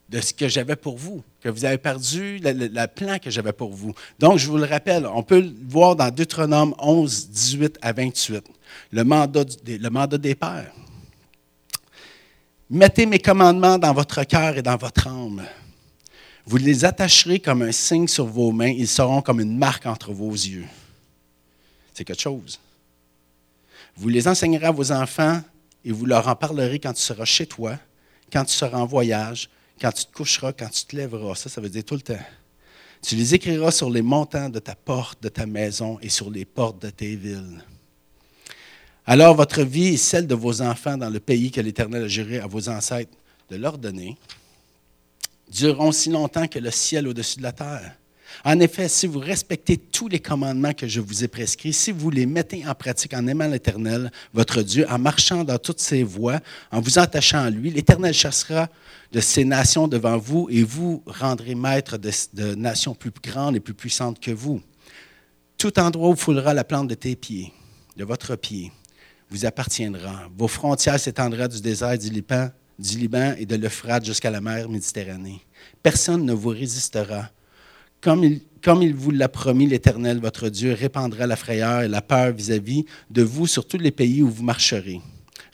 de 0.08 0.20
ce 0.20 0.32
que 0.32 0.48
j'avais 0.48 0.76
pour 0.76 0.96
vous, 0.96 1.22
que 1.40 1.48
vous 1.48 1.64
avez 1.64 1.78
perdu 1.78 2.40
le, 2.42 2.86
plan 2.86 3.18
que 3.18 3.30
j'avais 3.30 3.52
pour 3.52 3.72
vous. 3.72 3.94
Donc, 4.18 4.38
je 4.38 4.48
vous 4.48 4.56
le 4.56 4.64
rappelle, 4.64 5.06
on 5.06 5.22
peut 5.22 5.40
le 5.40 5.52
voir 5.68 5.94
dans 5.94 6.10
Deutéronome 6.10 6.74
11, 6.78 7.28
18 7.28 7.78
à 7.80 7.92
28, 7.92 8.44
le 8.92 9.04
mandat, 9.04 9.44
le 9.66 9.88
mandat 9.88 10.18
des 10.18 10.34
pères. 10.34 10.72
Mettez 12.68 13.06
mes 13.06 13.18
commandements 13.18 13.78
dans 13.78 13.92
votre 13.92 14.24
cœur 14.24 14.56
et 14.56 14.62
dans 14.62 14.76
votre 14.76 15.06
âme. 15.06 15.44
Vous 16.46 16.56
les 16.56 16.84
attacherez 16.84 17.38
comme 17.38 17.62
un 17.62 17.72
signe 17.72 18.08
sur 18.08 18.26
vos 18.26 18.50
mains, 18.50 18.72
ils 18.76 18.88
seront 18.88 19.22
comme 19.22 19.40
une 19.40 19.56
marque 19.56 19.86
entre 19.86 20.12
vos 20.12 20.32
yeux. 20.32 20.66
C'est 21.94 22.04
quelque 22.04 22.20
chose. 22.20 22.60
Vous 23.96 24.08
les 24.08 24.28
enseignerez 24.28 24.66
à 24.66 24.70
vos 24.70 24.92
enfants 24.92 25.42
et 25.84 25.92
vous 25.92 26.06
leur 26.06 26.28
en 26.28 26.36
parlerez 26.36 26.78
quand 26.78 26.92
tu 26.92 27.02
seras 27.02 27.24
chez 27.24 27.46
toi, 27.46 27.78
quand 28.32 28.44
tu 28.44 28.52
seras 28.52 28.78
en 28.78 28.86
voyage, 28.86 29.48
quand 29.80 29.92
tu 29.92 30.04
te 30.04 30.12
coucheras, 30.12 30.52
quand 30.52 30.68
tu 30.68 30.84
te 30.84 30.96
lèveras. 30.96 31.34
Ça, 31.34 31.48
ça 31.48 31.60
veut 31.60 31.68
dire 31.68 31.84
tout 31.84 31.94
le 31.94 32.02
temps. 32.02 32.24
Tu 33.02 33.16
les 33.16 33.34
écriras 33.34 33.70
sur 33.70 33.90
les 33.90 34.02
montants 34.02 34.50
de 34.50 34.58
ta 34.58 34.74
porte, 34.74 35.22
de 35.22 35.28
ta 35.28 35.46
maison 35.46 35.98
et 36.02 36.10
sur 36.10 36.30
les 36.30 36.44
portes 36.44 36.82
de 36.82 36.90
tes 36.90 37.16
villes. 37.16 37.64
Alors 39.06 39.34
votre 39.34 39.62
vie 39.62 39.88
et 39.88 39.96
celle 39.96 40.26
de 40.26 40.34
vos 40.34 40.60
enfants 40.60 40.96
dans 40.96 41.10
le 41.10 41.18
pays 41.18 41.50
que 41.50 41.60
l'Éternel 41.60 42.04
a 42.04 42.08
juré 42.08 42.38
à 42.38 42.46
vos 42.46 42.68
ancêtres 42.68 43.16
de 43.48 43.56
leur 43.56 43.78
donner 43.78 44.16
dureront 45.50 45.92
si 45.92 46.10
longtemps 46.10 46.46
que 46.46 46.58
le 46.58 46.70
ciel 46.70 47.08
au-dessus 47.08 47.38
de 47.38 47.42
la 47.42 47.52
terre. 47.52 47.96
En 48.44 48.58
effet, 48.60 48.88
si 48.88 49.06
vous 49.06 49.18
respectez 49.18 49.76
tous 49.76 50.08
les 50.08 50.20
commandements 50.20 50.72
que 50.72 50.86
je 50.86 51.00
vous 51.00 51.24
ai 51.24 51.28
prescrits, 51.28 51.72
si 51.72 51.92
vous 51.92 52.10
les 52.10 52.26
mettez 52.26 52.66
en 52.66 52.74
pratique 52.74 53.14
en 53.14 53.26
aimant 53.26 53.48
l'Éternel, 53.48 54.10
votre 54.32 54.62
Dieu, 54.62 54.86
en 54.88 54.98
marchant 54.98 55.44
dans 55.44 55.58
toutes 55.58 55.80
ses 55.80 56.02
voies, 56.02 56.40
en 56.70 56.80
vous 56.80 56.98
attachant 56.98 57.42
à 57.42 57.50
lui, 57.50 57.70
l'Éternel 57.70 58.14
chassera 58.14 58.68
de 59.12 59.20
ces 59.20 59.44
nations 59.44 59.88
devant 59.88 60.18
vous 60.18 60.48
et 60.50 60.62
vous 60.62 61.02
rendrez 61.06 61.54
maître 61.54 61.98
de, 61.98 62.54
nations 62.54 62.94
plus 62.94 63.10
grandes 63.22 63.56
et 63.56 63.60
plus 63.60 63.74
puissantes 63.74 64.20
que 64.20 64.30
vous. 64.30 64.60
Tout 65.58 65.78
endroit 65.78 66.10
où 66.10 66.16
foulera 66.16 66.54
la 66.54 66.64
plante 66.64 66.88
de 66.88 66.94
tes 66.94 67.16
pieds, 67.16 67.52
de 67.96 68.04
votre 68.04 68.36
pied, 68.36 68.72
vous 69.28 69.44
appartiendra. 69.44 70.28
Vos 70.36 70.48
frontières 70.48 70.98
s'étendront 70.98 71.48
du 71.48 71.60
désert 71.60 71.98
du 71.98 72.10
du 72.80 72.98
Liban 72.98 73.34
et 73.36 73.44
de 73.44 73.56
l'Euphrate 73.56 74.06
jusqu'à 74.06 74.30
la 74.30 74.40
mer 74.40 74.68
Méditerranée. 74.68 75.40
Personne 75.82 76.24
ne 76.24 76.32
vous 76.32 76.48
résistera. 76.48 77.28
Comme 78.00 78.24
il, 78.24 78.94
vous 78.94 79.10
l'a 79.10 79.28
promis, 79.28 79.66
l'Éternel, 79.66 80.20
votre 80.20 80.48
Dieu, 80.48 80.72
répandra 80.72 81.26
la 81.26 81.36
frayeur 81.36 81.82
et 81.82 81.88
la 81.88 82.00
peur 82.00 82.32
vis-à-vis 82.32 82.86
de 83.10 83.22
vous 83.22 83.46
sur 83.46 83.66
tous 83.66 83.76
les 83.78 83.90
pays 83.90 84.22
où 84.22 84.28
vous 84.30 84.42
marcherez. 84.42 85.00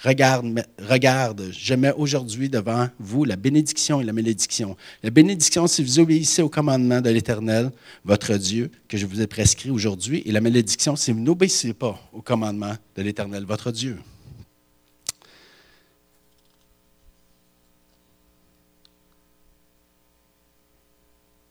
Regarde, 0.04 0.62
regarde, 0.88 1.50
je 1.50 1.74
mets 1.74 1.92
aujourd'hui 1.92 2.48
devant 2.48 2.88
vous 3.00 3.24
la 3.24 3.35
bénédiction 3.35 4.00
et 4.00 4.04
la 4.04 4.12
malédiction. 4.12 4.76
La 5.02 5.11
bénédiction, 5.11 5.66
si 5.66 5.82
vous 5.82 5.98
obéissez 5.98 6.42
au 6.42 6.48
commandement 6.48 7.00
de 7.00 7.11
l'Éternel, 7.11 7.72
votre 8.04 8.37
Dieu, 8.37 8.70
que 8.88 8.96
je 8.96 9.06
vous 9.06 9.20
ai 9.20 9.26
prescrit 9.26 9.70
aujourd'hui, 9.70 10.22
et 10.26 10.32
la 10.32 10.40
malédiction, 10.40 10.94
si 10.94 11.12
vous 11.12 11.20
n'obéissez 11.20 11.72
pas 11.72 11.98
au 12.12 12.20
commandement 12.20 12.74
de 12.94 13.02
l'Éternel, 13.02 13.44
votre 13.44 13.72
Dieu. 13.72 13.96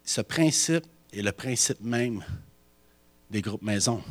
Ce 0.05 0.21
principe 0.21 0.85
est 1.11 1.23
le 1.23 1.31
principe 1.31 1.81
même 1.81 2.23
des 3.31 3.41
groupes 3.41 3.63
maisons. 3.63 4.03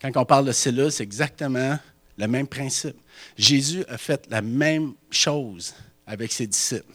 Quand 0.00 0.16
on 0.16 0.24
parle 0.24 0.46
de 0.46 0.52
cellules, 0.52 0.92
c'est 0.92 1.02
exactement 1.02 1.76
le 2.16 2.28
même 2.28 2.46
principe. 2.46 2.96
Jésus 3.36 3.84
a 3.88 3.98
fait 3.98 4.26
la 4.30 4.40
même 4.40 4.94
chose 5.10 5.74
avec 6.06 6.32
ses 6.32 6.46
disciples. 6.46 6.94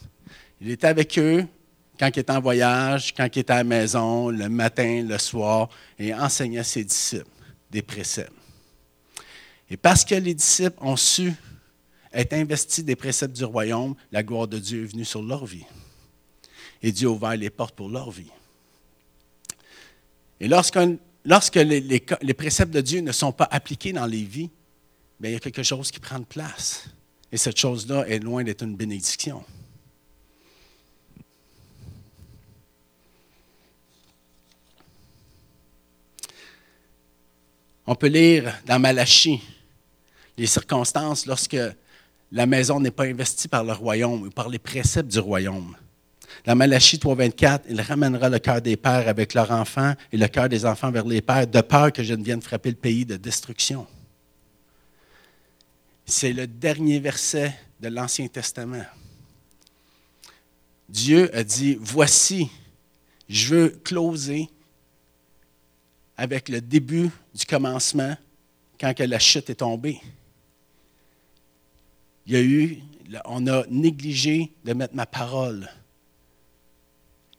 Il 0.61 0.69
était 0.69 0.87
avec 0.87 1.19
eux 1.19 1.45
quand 1.99 2.09
il 2.15 2.19
était 2.19 2.31
en 2.31 2.41
voyage, 2.41 3.13
quand 3.13 3.27
il 3.35 3.39
était 3.39 3.53
à 3.53 3.57
la 3.57 3.63
maison, 3.63 4.29
le 4.29 4.49
matin, 4.49 5.05
le 5.07 5.17
soir, 5.17 5.69
et 5.99 6.13
enseignait 6.13 6.59
à 6.59 6.63
ses 6.63 6.83
disciples 6.83 7.27
des 7.71 7.81
préceptes. 7.81 8.31
Et 9.69 9.77
parce 9.77 10.05
que 10.05 10.15
les 10.15 10.33
disciples 10.33 10.77
ont 10.81 10.95
su 10.95 11.33
être 12.13 12.33
investis 12.33 12.83
des 12.83 12.95
préceptes 12.95 13.35
du 13.35 13.43
royaume, 13.43 13.95
la 14.11 14.23
gloire 14.23 14.47
de 14.47 14.59
Dieu 14.59 14.83
est 14.83 14.87
venue 14.87 15.05
sur 15.05 15.21
leur 15.21 15.45
vie. 15.45 15.65
Et 16.85 16.91
Dieu 16.91 17.07
a 17.07 17.11
ouvert 17.11 17.35
les 17.35 17.49
portes 17.49 17.73
pour 17.73 17.89
leur 17.89 18.11
vie. 18.11 18.29
Et 20.39 20.47
lorsque 20.47 21.55
les, 21.55 22.33
préceptes 22.37 22.71
de 22.71 22.79
Dieu 22.81 23.01
ne 23.01 23.11
sont 23.11 23.31
pas 23.31 23.47
appliqués 23.49 23.91
dans 23.91 24.05
les 24.05 24.23
vies, 24.23 24.51
bien, 25.19 25.31
il 25.31 25.33
y 25.33 25.35
a 25.35 25.39
quelque 25.39 25.63
chose 25.63 25.89
qui 25.89 25.99
prend 25.99 26.19
de 26.19 26.25
place. 26.25 26.85
Et 27.31 27.37
cette 27.37 27.57
chose-là 27.57 28.07
est 28.07 28.19
loin 28.19 28.43
d'être 28.43 28.61
une 28.61 28.75
bénédiction. 28.75 29.43
On 37.87 37.95
peut 37.95 38.09
lire 38.09 38.61
dans 38.67 38.77
Malachie 38.77 39.41
les 40.37 40.45
circonstances 40.45 41.25
lorsque 41.25 41.57
la 42.31 42.45
maison 42.45 42.79
n'est 42.79 42.91
pas 42.91 43.05
investie 43.05 43.47
par 43.47 43.63
le 43.63 43.73
royaume 43.73 44.21
ou 44.21 44.29
par 44.29 44.49
les 44.49 44.59
préceptes 44.59 45.11
du 45.11 45.17
royaume. 45.17 45.75
Dans 46.43 46.55
Malachie 46.55 46.97
3.24, 46.97 47.61
il 47.69 47.79
ramènera 47.81 48.29
le 48.29 48.39
cœur 48.39 48.61
des 48.61 48.75
pères 48.75 49.07
avec 49.07 49.33
leurs 49.33 49.51
enfants 49.51 49.93
et 50.11 50.17
le 50.17 50.27
cœur 50.27 50.49
des 50.49 50.65
enfants 50.65 50.91
vers 50.91 51.05
les 51.05 51.21
pères, 51.21 51.47
de 51.47 51.61
peur 51.61 51.93
que 51.93 52.03
je 52.03 52.13
ne 52.13 52.23
vienne 52.23 52.41
frapper 52.41 52.69
le 52.69 52.75
pays 52.75 53.05
de 53.05 53.15
destruction. 53.15 53.87
C'est 56.05 56.33
le 56.33 56.45
dernier 56.45 56.99
verset 56.99 57.57
de 57.79 57.87
l'Ancien 57.87 58.27
Testament. 58.27 58.85
Dieu 60.87 61.35
a 61.35 61.43
dit, 61.43 61.77
voici, 61.79 62.49
je 63.27 63.55
veux 63.55 63.69
closer 63.83 64.49
avec 66.17 66.49
le 66.49 66.61
début 66.61 67.09
du 67.33 67.45
commencement 67.45 68.15
quand 68.79 68.93
que 68.93 69.03
la 69.03 69.19
chute 69.19 69.49
est 69.49 69.55
tombée. 69.55 69.99
Il 72.27 72.33
y 72.33 72.35
a 72.35 72.41
eu, 72.41 72.79
on 73.25 73.47
a 73.47 73.65
négligé 73.67 74.51
de 74.63 74.73
mettre 74.73 74.95
ma 74.95 75.05
parole 75.05 75.69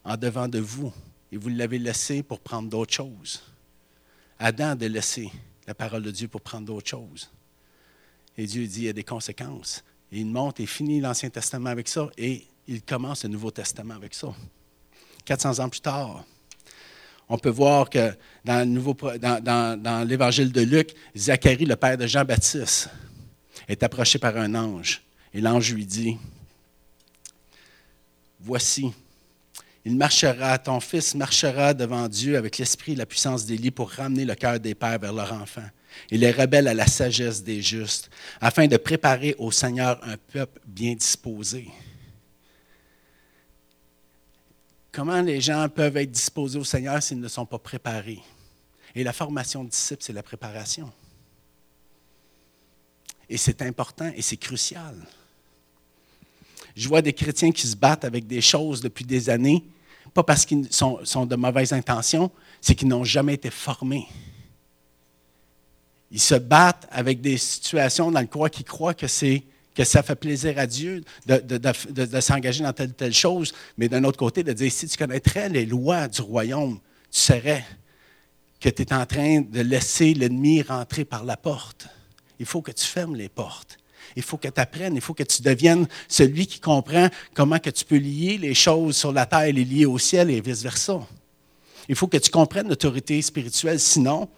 en 0.07 0.17
devant 0.17 0.49
de 0.49 0.61
vous 0.61 0.93
et 1.33 1.37
vous 1.37 1.49
l'avez 1.49 1.79
laissé 1.79 2.23
pour 2.23 2.39
prendre 2.39 2.71
d'autres 2.71 2.95
choses. 2.95 3.43
Adam 4.39 4.71
a 4.71 4.89
laissé 4.89 5.31
la 5.67 5.75
parole 5.75 6.03
de 6.03 6.13
Dieu 6.13 6.29
pour 6.29 6.41
prendre 6.41 6.65
d'autres 6.65 6.89
choses. 6.89 7.29
Et 8.39 8.47
Dieu 8.47 8.67
dit, 8.67 8.83
il 8.83 8.85
y 8.85 8.89
a 8.89 8.93
des 8.93 9.03
conséquences. 9.03 9.83
Et 10.13 10.21
il 10.21 10.27
monte 10.27 10.61
et 10.61 10.67
finit 10.67 11.01
l'Ancien 11.01 11.29
Testament 11.29 11.71
avec 11.71 11.89
ça 11.89 12.09
et 12.17 12.47
il 12.69 12.83
commence 12.83 13.25
le 13.25 13.31
Nouveau 13.31 13.51
Testament 13.51 13.95
avec 13.95 14.15
ça. 14.15 14.29
400 15.25 15.59
ans 15.59 15.69
plus 15.69 15.81
tard, 15.81 16.25
on 17.29 17.37
peut 17.37 17.51
voir 17.51 17.91
que 17.91 18.17
dans, 18.45 18.71
dans 18.71 20.09
l'Évangile 20.09 20.53
de 20.53 20.61
Luc, 20.61 20.95
Zacharie, 21.17 21.65
le 21.65 21.75
père 21.75 21.99
de 21.99 22.07
Jean-Baptiste, 22.07 22.91
est 23.67 23.83
approché 23.83 24.21
par 24.21 24.37
un 24.37 24.55
ange. 24.55 25.03
Et 25.35 25.41
l'ange 25.41 25.75
lui 25.75 25.85
dit, 25.85 26.17
Voici, 28.39 28.93
il 29.87 29.97
marchera, 29.97 30.59
ton 30.59 30.81
fils 30.81 31.15
marchera 31.15 31.73
devant 31.73 32.09
Dieu 32.09 32.37
avec 32.37 32.59
l'esprit 32.59 32.95
et 32.95 32.97
la 32.97 33.07
puissance 33.07 33.47
d'Élie 33.47 33.71
pour 33.71 33.89
ramener 33.89 34.25
le 34.25 34.35
cœur 34.35 34.59
des 34.59 34.75
pères 34.75 34.99
vers 34.99 35.13
leurs 35.13 35.33
enfants 35.33 35.71
et 36.11 36.19
les 36.19 36.33
rebelles 36.33 36.67
à 36.67 36.75
la 36.75 36.89
sagesse 36.89 37.41
des 37.45 37.63
justes, 37.63 38.11
afin 38.41 38.67
de 38.67 38.77
préparer 38.79 39.37
au 39.39 39.53
Seigneur 39.53 40.01
un 40.03 40.17
peuple 40.17 40.61
bien 40.67 40.93
disposé. 40.95 41.69
Comment 44.91 45.23
les 45.23 45.41
gens 45.41 45.69
peuvent 45.69 45.97
être 45.99 46.11
disposés 46.11 46.59
au 46.59 46.65
Seigneur 46.65 47.01
s'ils 47.01 47.21
ne 47.21 47.29
sont 47.29 47.47
pas 47.47 47.61
préparés? 47.61 48.23
Et 48.93 49.05
la 49.05 49.13
formation 49.13 49.63
de 49.63 49.71
disciples, 49.71 50.03
c'est 50.03 50.13
la 50.13 50.25
préparation. 50.25 50.91
Et 53.29 53.37
c'est 53.37 53.63
important 53.63 54.11
et 54.17 54.23
c'est 54.23 54.37
crucial. 54.37 54.97
Je 56.75 56.89
vois 56.89 57.03
des 57.03 57.13
chrétiens 57.13 57.53
qui 57.53 57.69
se 57.69 57.77
battent 57.77 58.05
avec 58.05 58.27
des 58.27 58.41
choses 58.41 58.81
depuis 58.81 59.05
des 59.05 59.31
années 59.31 59.63
pas 60.17 60.25
parce 60.25 60.47
qu'ils 60.47 60.67
sont, 60.73 61.27
de 61.27 61.37
mauvaises 61.37 61.75
intentions, 61.75 62.31
c'est 62.63 62.75
qu'ils 62.75 62.89
n'ont 62.89 63.05
jamais 63.05 63.35
été 63.35 63.51
formés. 63.51 64.09
Ils 66.11 66.21
se 66.21 66.35
battent 66.35 66.89
avec 66.91 67.21
des 67.21 67.37
situations 67.37 68.11
dans 68.11 68.21
le 68.21 68.27
quoi 68.27 68.49
qu'ils 68.49 68.65
croient 68.65 68.95
que 68.95 69.07
ça 69.07 70.03
fait 70.03 70.15
plaisir 70.15 70.59
à 70.59 70.67
Dieu 70.67 71.05
de, 71.27 72.21
s'engager 72.21 72.65
dans 72.65 72.73
telle 72.73 72.91
ou 72.91 72.95
telle 72.95 73.13
chose, 73.13 73.53
mais 73.77 73.89
d'un 73.89 74.05
autre 74.05 74.19
côté, 74.19 74.43
de 74.43 74.55
dire, 74.55 74.73
si 74.73 74.89
tu 74.89 74.97
connaîtrais 74.97 75.51
les 75.51 75.67
lois 75.67 76.09
du 76.09 76.23
royaume, 76.23 76.79
tu 77.11 77.21
saurais 77.21 77.65
que 78.59 78.71
tu 78.71 78.83
es 78.83 78.93
en 78.95 79.05
train 79.05 79.43
de 79.43 79.61
laisser 79.61 80.15
l'ennemi 80.15 80.63
rentrer 80.63 81.05
par 81.05 81.25
la 81.25 81.37
porte. 81.37 81.89
Il 82.39 82.47
faut 82.47 82.63
que 82.63 82.73
tu 82.73 82.87
fermes 82.87 83.17
les 83.17 83.29
portes. 83.29 83.77
Il 84.17 84.23
faut 84.23 84.39
que 84.39 84.49
tu 84.49 84.61
apprennes, 84.61 84.95
il 84.95 85.03
faut 85.03 85.13
que 85.13 85.23
tu 85.23 85.43
deviennes 85.43 85.87
celui 86.09 86.47
qui 86.47 86.59
comprend 86.59 87.09
comment 87.35 87.59
tu 87.59 87.85
peux 87.85 87.99
lier 87.99 88.39
les 88.39 88.55
choses 88.55 88.97
sur 88.97 89.13
la 89.13 89.27
terre 89.27 89.43
et 89.43 89.53
les 89.53 89.65
lier 89.65 89.85
au 89.85 89.99
ciel 89.99 90.31
et 90.31 90.41
vice-versa. 90.41 91.07
Il 91.87 91.95
faut 91.95 92.09
que 92.09 92.17
tu 92.17 92.31
comprennes 92.31 92.69
l'autorité 92.69 93.21
spirituelle, 93.21 93.79
sinon, 93.79 94.29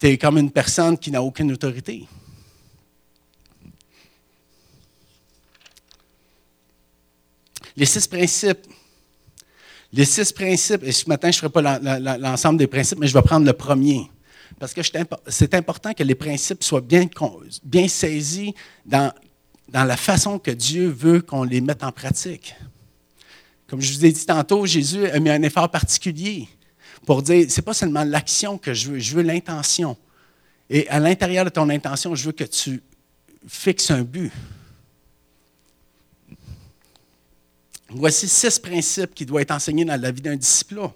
tu 0.00 0.06
es 0.06 0.16
comme 0.16 0.38
une 0.38 0.52
personne 0.52 0.96
qui 0.96 1.10
n'a 1.10 1.20
aucune 1.20 1.50
autorité. 1.52 2.06
Les 7.76 7.86
six 7.86 8.06
principes. 8.06 8.66
Les 9.92 10.04
six 10.04 10.32
principes, 10.32 10.84
et 10.84 10.92
ce 10.92 11.08
matin, 11.08 11.30
je 11.32 11.44
ne 11.44 11.50
ferai 11.50 11.50
pas 11.50 12.16
l'ensemble 12.18 12.58
des 12.58 12.68
principes, 12.68 12.98
mais 12.98 13.08
je 13.08 13.14
vais 13.14 13.22
prendre 13.22 13.44
le 13.44 13.52
premier. 13.52 14.08
Parce 14.60 14.74
que 14.74 14.82
c'est 15.28 15.54
important 15.54 15.94
que 15.94 16.02
les 16.02 16.14
principes 16.14 16.62
soient 16.62 16.82
bien, 16.82 17.08
saisis 17.88 18.54
dans, 18.84 19.10
dans 19.70 19.84
la 19.84 19.96
façon 19.96 20.38
que 20.38 20.50
Dieu 20.50 20.88
veut 20.88 21.22
qu'on 21.22 21.44
les 21.44 21.62
mette 21.62 21.82
en 21.82 21.90
pratique. 21.90 22.54
Comme 23.66 23.80
je 23.80 23.90
vous 23.90 24.04
ai 24.04 24.12
dit 24.12 24.26
tantôt, 24.26 24.66
Jésus 24.66 25.06
a 25.06 25.18
mis 25.18 25.30
un 25.30 25.42
effort 25.42 25.70
particulier 25.70 26.46
pour 27.06 27.22
dire, 27.22 27.50
ce 27.50 27.56
n'est 27.56 27.64
pas 27.64 27.72
seulement 27.72 28.04
l'action 28.04 28.58
que 28.58 28.74
je 28.74 28.90
veux, 28.90 28.98
je 28.98 29.16
veux 29.16 29.22
l'intention. 29.22 29.96
Et 30.68 30.86
à 30.90 31.00
l'intérieur 31.00 31.46
de 31.46 31.50
ton 31.50 31.70
intention, 31.70 32.14
je 32.14 32.26
veux 32.26 32.32
que 32.32 32.44
tu 32.44 32.82
fixes 33.48 33.90
un 33.90 34.02
but. 34.02 34.30
Voici 37.88 38.28
six 38.28 38.58
principes 38.58 39.14
qui 39.14 39.24
doivent 39.24 39.42
être 39.42 39.52
enseignés 39.52 39.86
dans 39.86 39.98
la 39.98 40.10
vie 40.10 40.20
d'un 40.20 40.36
disciple 40.36 40.90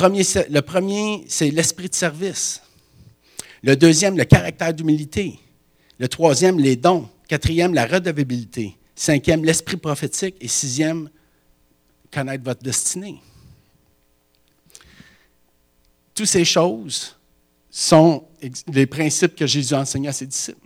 le 0.00 0.60
premier, 0.60 1.24
c'est 1.28 1.50
l'esprit 1.50 1.88
de 1.88 1.94
service. 1.94 2.62
Le 3.62 3.76
deuxième, 3.76 4.16
le 4.16 4.24
caractère 4.24 4.72
d'humilité. 4.72 5.38
Le 5.98 6.08
troisième, 6.08 6.58
les 6.58 6.76
dons. 6.76 7.08
Quatrième, 7.28 7.74
la 7.74 7.86
redevabilité. 7.86 8.76
Cinquième, 8.94 9.44
l'esprit 9.44 9.76
prophétique. 9.76 10.36
Et 10.40 10.48
sixième, 10.48 11.10
connaître 12.12 12.44
votre 12.44 12.62
destinée. 12.62 13.20
Toutes 16.14 16.26
ces 16.26 16.44
choses 16.44 17.16
sont 17.70 18.26
les 18.68 18.86
principes 18.86 19.36
que 19.36 19.46
Jésus 19.46 19.74
a 19.74 19.80
enseignés 19.80 20.08
à 20.08 20.12
ses 20.12 20.26
disciples. 20.26 20.58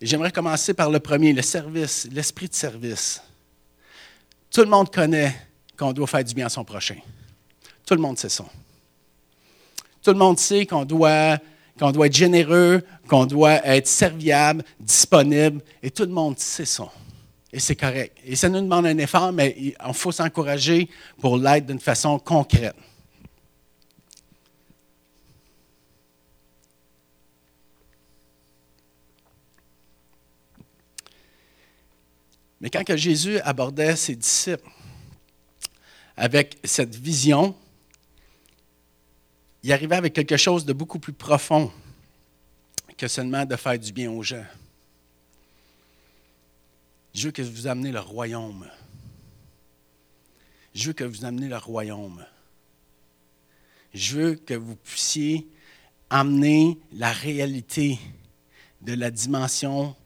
J'aimerais 0.00 0.30
commencer 0.30 0.74
par 0.74 0.90
le 0.90 1.00
premier, 1.00 1.32
le 1.32 1.42
service, 1.42 2.06
l'esprit 2.12 2.48
de 2.48 2.54
service. 2.54 3.22
Tout 4.56 4.62
le 4.62 4.70
monde 4.70 4.90
connaît 4.90 5.36
qu'on 5.76 5.92
doit 5.92 6.06
faire 6.06 6.24
du 6.24 6.32
bien 6.32 6.46
à 6.46 6.48
son 6.48 6.64
prochain. 6.64 6.96
Tout 7.84 7.92
le 7.92 8.00
monde 8.00 8.16
sait 8.16 8.30
ça. 8.30 8.46
Tout 10.02 10.12
le 10.12 10.16
monde 10.16 10.38
sait 10.38 10.64
qu'on 10.64 10.86
doit, 10.86 11.36
être 11.78 12.12
généreux, 12.14 12.82
qu'on 13.06 13.26
doit 13.26 13.62
être 13.66 13.86
serviable, 13.86 14.64
disponible, 14.80 15.60
et 15.82 15.90
tout 15.90 16.04
le 16.04 16.10
monde 16.10 16.38
sait 16.38 16.64
ça. 16.64 16.90
Et 17.52 17.60
c'est 17.60 17.76
correct. 17.76 18.16
Et 18.24 18.34
ça 18.34 18.48
nous 18.48 18.62
demande 18.62 18.86
un 18.86 18.96
effort, 18.96 19.30
mais 19.30 19.54
il 19.58 19.74
faut 19.92 20.10
s'encourager 20.10 20.88
pour 21.20 21.36
l'être 21.36 21.66
d'une 21.66 21.78
façon 21.78 22.18
concrète. 22.18 22.76
Mais 32.60 32.70
quand 32.70 32.96
Jésus 32.96 33.38
abordait 33.40 33.96
ses 33.96 34.16
disciples 34.16 34.68
avec 36.16 36.58
cette 36.64 36.94
vision, 36.94 37.54
il 39.62 39.72
arrivait 39.72 39.96
avec 39.96 40.14
quelque 40.14 40.36
chose 40.36 40.64
de 40.64 40.72
beaucoup 40.72 40.98
plus 40.98 41.12
profond 41.12 41.70
que 42.96 43.08
seulement 43.08 43.44
de 43.44 43.56
faire 43.56 43.78
du 43.78 43.92
bien 43.92 44.10
aux 44.10 44.22
gens. 44.22 44.46
Je 47.12 47.26
veux 47.26 47.32
que 47.32 47.42
vous 47.42 47.66
amenez 47.66 47.92
le 47.92 48.00
royaume. 48.00 48.68
Je 50.74 50.88
veux 50.88 50.92
que 50.92 51.04
vous 51.04 51.24
amenez 51.24 51.48
le 51.48 51.56
royaume. 51.56 52.24
Je 53.92 54.16
veux 54.16 54.34
que 54.34 54.54
vous 54.54 54.76
puissiez 54.76 55.46
amener 56.10 56.78
la 56.92 57.12
réalité 57.12 57.98
de 58.82 58.94
la 58.94 59.10
dimension 59.10 59.96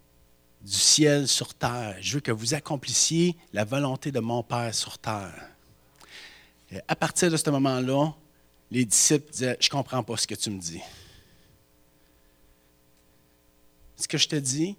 du 0.60 0.72
ciel 0.72 1.26
sur 1.26 1.54
terre. 1.54 1.96
Je 2.00 2.14
veux 2.14 2.20
que 2.20 2.32
vous 2.32 2.54
accomplissiez 2.54 3.36
la 3.52 3.64
volonté 3.64 4.12
de 4.12 4.20
mon 4.20 4.42
Père 4.42 4.74
sur 4.74 4.98
terre. 4.98 5.48
À 6.86 6.94
partir 6.94 7.30
de 7.30 7.36
ce 7.36 7.50
moment-là, 7.50 8.12
les 8.70 8.84
disciples 8.84 9.30
disaient, 9.32 9.56
je 9.60 9.66
ne 9.66 9.70
comprends 9.70 10.02
pas 10.02 10.16
ce 10.16 10.26
que 10.26 10.34
tu 10.34 10.50
me 10.50 10.60
dis. 10.60 10.80
Ce 13.96 14.06
que 14.06 14.18
je 14.18 14.28
te 14.28 14.36
dis, 14.36 14.76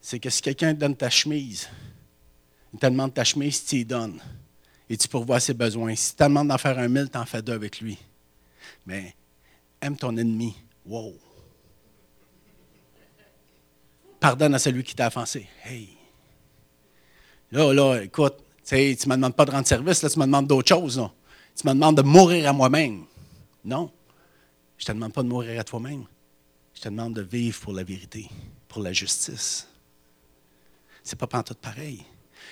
c'est 0.00 0.18
que 0.18 0.30
si 0.30 0.42
quelqu'un 0.42 0.74
te 0.74 0.80
donne 0.80 0.96
ta 0.96 1.10
chemise, 1.10 1.68
il 2.72 2.78
te 2.78 2.86
demande 2.86 3.14
ta 3.14 3.24
chemise, 3.24 3.64
tu 3.64 3.76
y 3.76 3.84
donnes. 3.84 4.20
Et 4.88 4.96
tu 4.96 5.08
pourvois 5.08 5.40
ses 5.40 5.54
besoins. 5.54 5.94
Si 5.94 6.10
tu 6.10 6.16
te 6.16 6.24
demandes 6.24 6.48
d'en 6.48 6.58
faire 6.58 6.78
un 6.78 6.88
mille, 6.88 7.08
tu 7.10 7.18
en 7.18 7.26
fais 7.26 7.42
deux 7.42 7.54
avec 7.54 7.80
lui. 7.80 7.98
Mais 8.84 9.14
aime 9.80 9.96
ton 9.96 10.16
ennemi. 10.16 10.54
Wow! 10.84 11.14
Pardonne 14.20 14.54
à 14.54 14.58
celui 14.58 14.82
qui 14.82 14.94
t'a 14.94 15.08
offensé. 15.08 15.48
Hey! 15.64 15.96
Là, 17.52 17.72
là, 17.72 18.00
écoute, 18.02 18.34
tu 18.64 18.74
ne 18.74 18.80
me 18.80 19.16
demandes 19.16 19.36
pas 19.36 19.44
de 19.44 19.50
rendre 19.50 19.66
service, 19.66 20.02
là, 20.02 20.10
tu 20.10 20.18
me 20.18 20.24
demandes 20.24 20.46
d'autres 20.46 20.68
choses. 20.68 21.00
Tu 21.54 21.66
me 21.66 21.72
demandes 21.72 21.96
de 21.96 22.02
mourir 22.02 22.48
à 22.48 22.52
moi-même. 22.52 23.04
Non. 23.64 23.90
Je 24.78 24.84
ne 24.84 24.86
te 24.86 24.92
demande 24.92 25.12
pas 25.12 25.22
de 25.22 25.28
mourir 25.28 25.60
à 25.60 25.64
toi-même. 25.64 26.04
Je 26.74 26.80
te 26.80 26.88
demande 26.88 27.14
de 27.14 27.22
vivre 27.22 27.58
pour 27.60 27.72
la 27.72 27.84
vérité, 27.84 28.28
pour 28.68 28.82
la 28.82 28.92
justice. 28.92 29.66
C'est 31.02 31.16
pas 31.16 31.42
tout 31.42 31.54
pareil. 31.54 32.04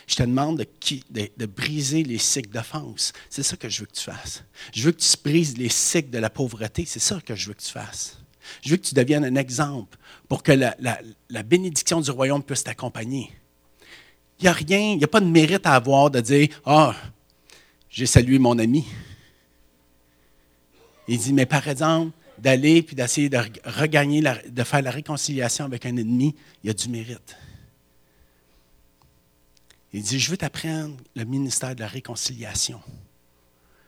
Je 0.07 0.17
te 0.17 0.23
demande 0.23 0.59
de, 0.59 1.31
de, 1.37 1.47
briser 1.47 2.03
les 2.03 2.19
cycles 2.19 2.51
d'offense. 2.51 3.13
C'est 3.29 3.43
ça 3.43 3.57
que 3.57 3.69
je 3.69 3.81
veux 3.81 3.87
que 3.87 3.93
tu 3.93 4.05
fasses. 4.05 4.45
Je 4.73 4.83
veux 4.83 4.93
que 4.93 5.01
tu 5.01 5.17
brises 5.23 5.57
les 5.57 5.69
cycles 5.69 6.11
de 6.11 6.19
la 6.19 6.31
pauvreté. 6.31 6.85
C'est 6.85 7.01
ça 7.01 7.21
que 7.21 7.35
je 7.35 7.49
veux 7.49 7.55
que 7.55 7.63
tu 7.63 7.71
fasses. 7.71 8.19
Je 8.63 8.71
veux 8.71 8.77
que 8.77 8.87
tu 8.87 8.95
deviennes 8.95 9.25
un 9.25 9.37
exemple 9.37 9.99
pour 10.29 10.43
que 10.43 10.53
la, 10.53 11.43
bénédiction 11.43 12.01
du 12.01 12.11
royaume 12.11 12.43
puisse 12.43 12.65
t'accompagner. 12.65 13.31
Il 14.41 14.45
n'y 14.45 14.49
a 14.49 14.53
rien, 14.53 14.93
il 14.93 14.99
n'y 14.99 15.05
a 15.05 15.09
pas 15.09 15.21
de 15.21 15.27
mérite 15.27 15.67
à 15.67 15.75
avoir 15.75 16.11
de 16.11 16.21
dire 16.21 16.49
Ah, 16.65 16.95
j'ai 17.89 18.07
salué 18.07 18.39
mon 18.39 18.59
ami. 18.59 18.85
Il 21.09 21.19
dit 21.19 21.33
Mais 21.33 21.47
par 21.47 21.67
exemple, 21.69 22.13
d'aller 22.39 22.83
puis 22.83 22.97
d'essayer 22.97 23.29
de 23.29 23.39
regagner, 23.65 24.23
de 24.23 24.65
faire 24.65 24.83
la 24.83 24.91
réconciliation 24.91 25.65
avec 25.65 25.87
un 25.87 25.97
ennemi, 25.97 26.35
il 26.63 26.69
y 26.69 26.71
a 26.71 26.75
du 26.75 26.89
mérite. 26.89 27.37
Il 29.93 30.03
dit, 30.03 30.19
je 30.19 30.29
veux 30.29 30.37
t'apprendre 30.37 30.97
le 31.15 31.25
ministère 31.25 31.77
de 31.77 31.81
la 31.81 31.87
réconciliation. 31.87 32.81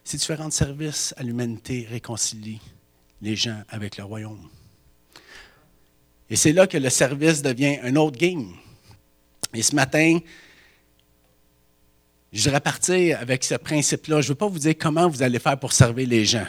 Si 0.05 0.19
tu 0.19 0.31
veux 0.31 0.38
rendre 0.38 0.53
service 0.53 1.12
à 1.16 1.25
l'humanité, 1.25 1.85
réconcilie 1.90 2.61
les 3.20 3.37
gens 3.37 3.62
avec 3.68 3.96
le 3.96 4.05
royaume. 4.05 4.48
Et 6.29 6.37
c'est 6.37 6.52
là 6.52 6.66
que 6.66 6.76
le 6.76 6.90
service 6.90 7.42
devient 7.42 7.79
un 7.83 7.94
autre 7.96 8.18
game. 8.18 8.52
Et 9.55 9.62
ce 9.62 9.74
matin, 9.74 10.18
je 12.33 12.42
voudrais 12.42 12.61
partir 12.61 13.20
avec 13.20 13.44
ce 13.44 13.55
principe-là. 13.55 14.20
Je 14.20 14.26
ne 14.26 14.29
veux 14.31 14.35
pas 14.35 14.48
vous 14.48 14.59
dire 14.59 14.74
comment 14.79 15.09
vous 15.09 15.22
allez 15.22 15.38
faire 15.38 15.59
pour 15.59 15.72
servir 15.72 16.09
les 16.09 16.24
gens, 16.24 16.46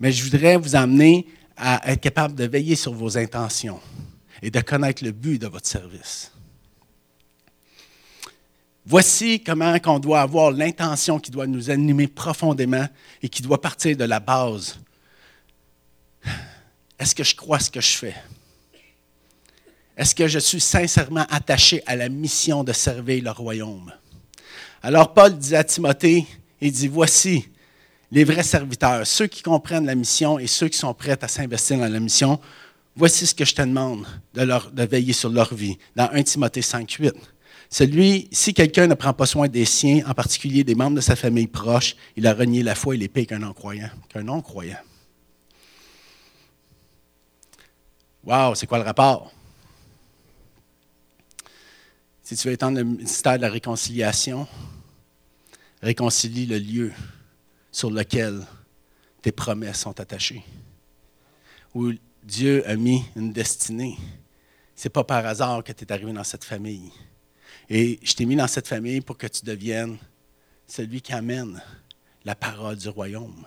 mais 0.00 0.12
je 0.12 0.22
voudrais 0.24 0.56
vous 0.56 0.76
amener 0.76 1.26
à 1.56 1.90
être 1.90 2.00
capable 2.00 2.34
de 2.34 2.44
veiller 2.44 2.76
sur 2.76 2.92
vos 2.92 3.16
intentions 3.16 3.80
et 4.42 4.50
de 4.50 4.60
connaître 4.60 5.02
le 5.02 5.12
but 5.12 5.40
de 5.40 5.46
votre 5.46 5.66
service. 5.66 6.30
Voici 8.84 9.42
comment 9.42 9.76
on 9.86 9.98
doit 9.98 10.20
avoir 10.20 10.50
l'intention 10.50 11.18
qui 11.18 11.30
doit 11.30 11.46
nous 11.46 11.70
animer 11.70 12.06
profondément 12.06 12.86
et 13.22 13.28
qui 13.28 13.42
doit 13.42 13.60
partir 13.60 13.96
de 13.96 14.04
la 14.04 14.20
base. 14.20 14.78
Est-ce 16.98 17.14
que 17.14 17.24
je 17.24 17.34
crois 17.34 17.58
ce 17.58 17.70
que 17.70 17.80
je 17.80 17.96
fais? 17.96 18.14
Est-ce 19.96 20.14
que 20.14 20.28
je 20.28 20.38
suis 20.38 20.60
sincèrement 20.60 21.26
attaché 21.30 21.82
à 21.86 21.96
la 21.96 22.08
mission 22.08 22.64
de 22.64 22.72
servir 22.72 23.24
le 23.24 23.30
royaume? 23.30 23.92
Alors 24.82 25.14
Paul 25.14 25.36
dit 25.36 25.56
à 25.56 25.64
Timothée, 25.64 26.26
il 26.60 26.72
dit, 26.72 26.88
voici 26.88 27.48
les 28.12 28.24
vrais 28.24 28.42
serviteurs, 28.42 29.06
ceux 29.06 29.26
qui 29.26 29.42
comprennent 29.42 29.86
la 29.86 29.94
mission 29.94 30.38
et 30.38 30.46
ceux 30.46 30.68
qui 30.68 30.78
sont 30.78 30.94
prêts 30.94 31.18
à 31.20 31.28
s'investir 31.28 31.78
dans 31.78 31.88
la 31.88 32.00
mission. 32.00 32.38
Voici 32.94 33.26
ce 33.26 33.34
que 33.34 33.44
je 33.44 33.54
te 33.54 33.62
demande 33.62 34.06
de, 34.34 34.42
leur, 34.42 34.70
de 34.70 34.82
veiller 34.84 35.12
sur 35.12 35.28
leur 35.28 35.54
vie. 35.54 35.76
Dans 35.96 36.08
1 36.12 36.22
Timothée 36.22 36.62
5, 36.62 36.90
8. 36.90 37.14
Celui, 37.68 38.28
si 38.32 38.54
quelqu'un 38.54 38.86
ne 38.86 38.94
prend 38.94 39.12
pas 39.12 39.26
soin 39.26 39.48
des 39.48 39.64
siens, 39.64 40.02
en 40.06 40.14
particulier 40.14 40.62
des 40.62 40.74
membres 40.74 40.96
de 40.96 41.00
sa 41.00 41.16
famille 41.16 41.48
proche, 41.48 41.96
il 42.16 42.26
a 42.26 42.32
renié 42.32 42.62
la 42.62 42.74
foi 42.74 42.94
et 42.94 42.98
l'épée 42.98 43.26
qu'un 43.26 43.40
non-croyant. 43.40 43.90
Qu'un 44.08 44.22
non-croyant. 44.22 44.78
Wow, 48.26 48.56
c'est 48.56 48.66
quoi 48.66 48.78
le 48.78 48.84
rapport? 48.84 49.32
Si 52.24 52.36
tu 52.36 52.48
veux 52.48 52.54
étendre 52.54 52.78
le 52.78 52.82
ministère 52.82 53.36
de 53.36 53.42
la 53.42 53.48
réconciliation, 53.48 54.48
réconcilie 55.80 56.44
le 56.44 56.58
lieu 56.58 56.92
sur 57.70 57.88
lequel 57.88 58.44
tes 59.22 59.30
promesses 59.30 59.78
sont 59.78 60.00
attachées. 60.00 60.42
Où 61.72 61.92
Dieu 62.24 62.68
a 62.68 62.74
mis 62.74 63.04
une 63.14 63.32
destinée. 63.32 63.96
Ce 64.74 64.88
n'est 64.88 64.92
pas 64.92 65.04
par 65.04 65.24
hasard 65.24 65.62
que 65.62 65.70
tu 65.70 65.84
es 65.84 65.92
arrivé 65.92 66.12
dans 66.12 66.24
cette 66.24 66.44
famille. 66.44 66.90
Et 67.68 68.00
je 68.02 68.12
t'ai 68.12 68.24
mis 68.24 68.34
dans 68.34 68.48
cette 68.48 68.66
famille 68.66 69.02
pour 69.02 69.16
que 69.16 69.28
tu 69.28 69.44
deviennes 69.44 69.98
celui 70.66 71.00
qui 71.00 71.12
amène 71.12 71.62
la 72.24 72.34
parole 72.34 72.74
du 72.74 72.88
royaume. 72.88 73.46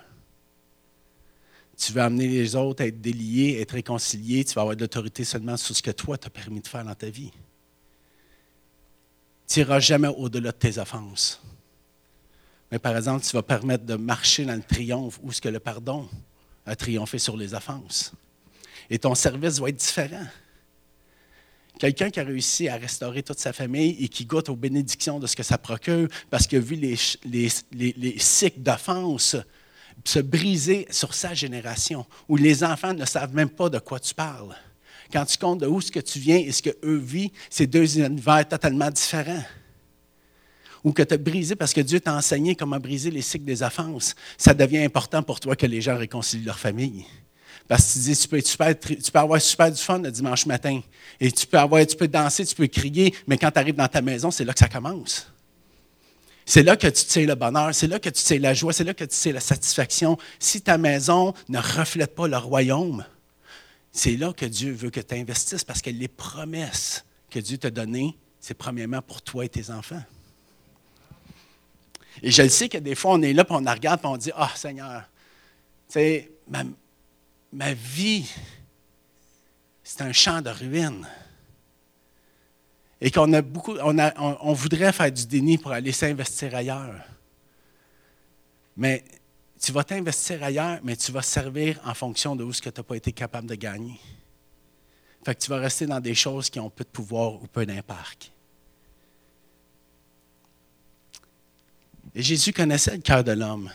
Tu 1.79 1.93
veux 1.93 2.01
amener 2.01 2.27
les 2.27 2.55
autres 2.57 2.83
à 2.83 2.87
être 2.87 2.99
déliés, 2.99 3.57
être 3.61 3.71
réconciliés, 3.71 4.43
tu 4.43 4.53
vas 4.53 4.61
avoir 4.61 4.75
de 4.75 4.81
l'autorité 4.81 5.23
seulement 5.23 5.55
sur 5.55 5.73
ce 5.73 5.81
que 5.81 5.91
toi 5.91 6.17
t'as 6.17 6.29
permis 6.29 6.59
de 6.59 6.67
faire 6.67 6.83
dans 6.83 6.93
ta 6.93 7.09
vie. 7.09 7.31
Tu 9.47 9.59
n'iras 9.59 9.79
jamais 9.79 10.09
au-delà 10.09 10.51
de 10.51 10.57
tes 10.57 10.77
offenses. 10.77 11.41
Mais 12.69 12.79
par 12.79 12.95
exemple, 12.97 13.25
tu 13.25 13.31
vas 13.31 13.43
permettre 13.43 13.85
de 13.85 13.95
marcher 13.95 14.43
dans 14.43 14.55
le 14.55 14.61
triomphe 14.61 15.19
où 15.23 15.31
ce 15.31 15.39
que 15.39 15.47
le 15.47 15.59
pardon 15.61 16.07
a 16.65 16.75
triomphé 16.75 17.17
sur 17.17 17.37
les 17.37 17.53
offenses. 17.53 18.11
Et 18.89 18.99
ton 18.99 19.15
service 19.15 19.59
va 19.59 19.69
être 19.69 19.77
différent. 19.77 20.27
Quelqu'un 21.79 22.09
qui 22.09 22.19
a 22.19 22.25
réussi 22.25 22.67
à 22.67 22.75
restaurer 22.75 23.23
toute 23.23 23.39
sa 23.39 23.53
famille 23.53 23.95
et 24.03 24.09
qui 24.09 24.25
goûte 24.25 24.49
aux 24.49 24.55
bénédictions 24.57 25.17
de 25.17 25.27
ce 25.27 25.35
que 25.35 25.43
ça 25.43 25.57
procure 25.57 26.09
parce 26.29 26.45
qu'il 26.45 26.59
vu 26.59 26.75
les, 26.75 26.97
les, 27.71 28.19
cycles 28.19 28.59
d'offense 28.59 29.37
se 30.05 30.19
briser 30.19 30.87
sur 30.89 31.13
sa 31.13 31.33
génération, 31.33 32.05
où 32.27 32.35
les 32.35 32.63
enfants 32.63 32.93
ne 32.93 33.05
savent 33.05 33.33
même 33.33 33.49
pas 33.49 33.69
de 33.69 33.79
quoi 33.79 33.99
tu 33.99 34.13
parles. 34.13 34.55
Quand 35.11 35.25
tu 35.25 35.37
comptes 35.37 35.61
de 35.61 35.67
où 35.67 35.81
ce 35.81 35.91
que 35.91 35.99
tu 35.99 36.19
viens 36.19 36.37
et 36.37 36.51
ce 36.51 36.61
qu'eux 36.61 36.97
vivent, 36.97 37.31
c'est 37.49 37.67
deux 37.67 37.99
univers 37.99 38.47
totalement 38.47 38.89
différents. 38.89 39.43
Ou 40.83 40.93
que 40.93 41.01
tu 41.03 41.13
as 41.13 41.17
brisé 41.17 41.55
parce 41.55 41.73
que 41.73 41.81
Dieu 41.81 41.99
t'a 41.99 42.15
enseigné 42.15 42.55
comment 42.55 42.79
briser 42.79 43.11
les 43.11 43.21
cycles 43.21 43.45
des 43.45 43.63
offenses. 43.63 44.15
Ça 44.37 44.53
devient 44.53 44.79
important 44.79 45.21
pour 45.23 45.39
toi 45.39 45.55
que 45.55 45.65
les 45.65 45.81
gens 45.81 45.97
réconcilient 45.97 46.45
leur 46.45 46.59
famille. 46.59 47.05
Parce 47.67 47.85
que 47.85 47.93
tu 47.93 47.99
dis, 47.99 48.17
tu 48.17 48.27
peux, 48.27 48.41
tu 48.41 49.11
peux 49.11 49.19
avoir 49.19 49.41
super 49.41 49.71
du 49.71 49.81
fun 49.81 49.99
le 49.99 50.11
dimanche 50.11 50.45
matin. 50.45 50.81
Et 51.19 51.31
tu 51.31 51.45
peux, 51.45 51.57
avoir, 51.57 51.85
tu 51.85 51.95
peux 51.95 52.07
danser, 52.07 52.45
tu 52.45 52.55
peux 52.55 52.67
crier, 52.67 53.13
mais 53.27 53.37
quand 53.37 53.51
tu 53.51 53.59
arrives 53.59 53.75
dans 53.75 53.87
ta 53.87 54.01
maison, 54.01 54.31
c'est 54.31 54.45
là 54.45 54.53
que 54.53 54.59
ça 54.59 54.69
commence. 54.69 55.27
C'est 56.49 56.63
là 56.63 56.75
que 56.75 56.87
tu 56.87 57.05
sais 57.05 57.27
le 57.27 57.35
bonheur, 57.35 57.75
c'est 57.75 57.85
là 57.85 57.99
que 57.99 58.09
tu 58.09 58.19
sais 58.19 58.39
la 58.39 58.55
joie, 58.55 58.73
c'est 58.73 58.83
là 58.83 58.95
que 58.95 59.03
tu 59.03 59.15
sais 59.15 59.31
la 59.31 59.39
satisfaction. 59.39 60.17
Si 60.39 60.63
ta 60.63 60.79
maison 60.79 61.35
ne 61.47 61.59
reflète 61.59 62.15
pas 62.15 62.27
le 62.27 62.37
royaume, 62.37 63.05
c'est 63.91 64.17
là 64.17 64.33
que 64.33 64.47
Dieu 64.47 64.71
veut 64.71 64.89
que 64.89 64.99
tu 64.99 65.13
investisses 65.13 65.63
parce 65.63 65.83
que 65.83 65.91
les 65.91 66.07
promesses 66.07 67.05
que 67.29 67.37
Dieu 67.37 67.59
t'a 67.59 67.69
données, 67.69 68.17
c'est 68.39 68.55
premièrement 68.55 69.03
pour 69.03 69.21
toi 69.21 69.45
et 69.45 69.49
tes 69.49 69.69
enfants. 69.69 70.01
Et 72.23 72.31
je 72.31 72.41
le 72.41 72.49
sais 72.49 72.67
que 72.67 72.79
des 72.79 72.95
fois, 72.95 73.11
on 73.11 73.21
est 73.21 73.33
là, 73.33 73.45
puis 73.45 73.53
on 73.53 73.59
regarde, 73.59 73.99
puis 73.99 74.09
on 74.09 74.17
dit 74.17 74.31
Ah, 74.35 74.49
Seigneur, 74.55 75.03
tu 75.87 75.93
sais, 75.99 76.31
ma 77.53 77.73
vie, 77.75 78.27
c'est 79.83 80.01
un 80.01 80.13
champ 80.13 80.41
de 80.41 80.49
ruines 80.49 81.07
et 83.01 83.11
qu'on 83.11 83.31
a 83.33 83.41
beaucoup, 83.41 83.75
on, 83.81 83.97
a, 83.97 84.13
on, 84.19 84.53
voudrait 84.53 84.91
faire 84.91 85.11
du 85.11 85.25
déni 85.25 85.57
pour 85.57 85.71
aller 85.71 85.91
s'investir 85.91 86.53
ailleurs. 86.53 87.01
Mais 88.75 89.03
tu 89.59 89.71
vas 89.71 89.83
t'investir 89.83 90.43
ailleurs, 90.43 90.79
mais 90.83 90.95
tu 90.95 91.11
vas 91.11 91.21
servir 91.21 91.79
en 91.85 91.93
fonction 91.93 92.35
de 92.35 92.43
où 92.43 92.51
ce 92.51 92.61
que 92.61 92.69
tu 92.69 92.79
n'as 92.79 92.83
pas 92.83 92.95
été 92.95 93.11
capable 93.11 93.47
de 93.47 93.55
gagner. 93.55 93.99
Fait 95.23 95.35
que 95.35 95.41
tu 95.41 95.49
vas 95.49 95.57
rester 95.57 95.85
dans 95.85 95.99
des 95.99 96.15
choses 96.15 96.49
qui 96.49 96.59
ont 96.59 96.69
peu 96.69 96.83
de 96.83 96.89
pouvoir 96.89 97.41
ou 97.41 97.47
peu 97.47 97.65
d'impact. 97.65 98.31
Et 102.15 102.21
Jésus 102.21 102.53
connaissait 102.53 102.95
le 102.95 103.01
cœur 103.01 103.23
de 103.23 103.31
l'homme. 103.31 103.69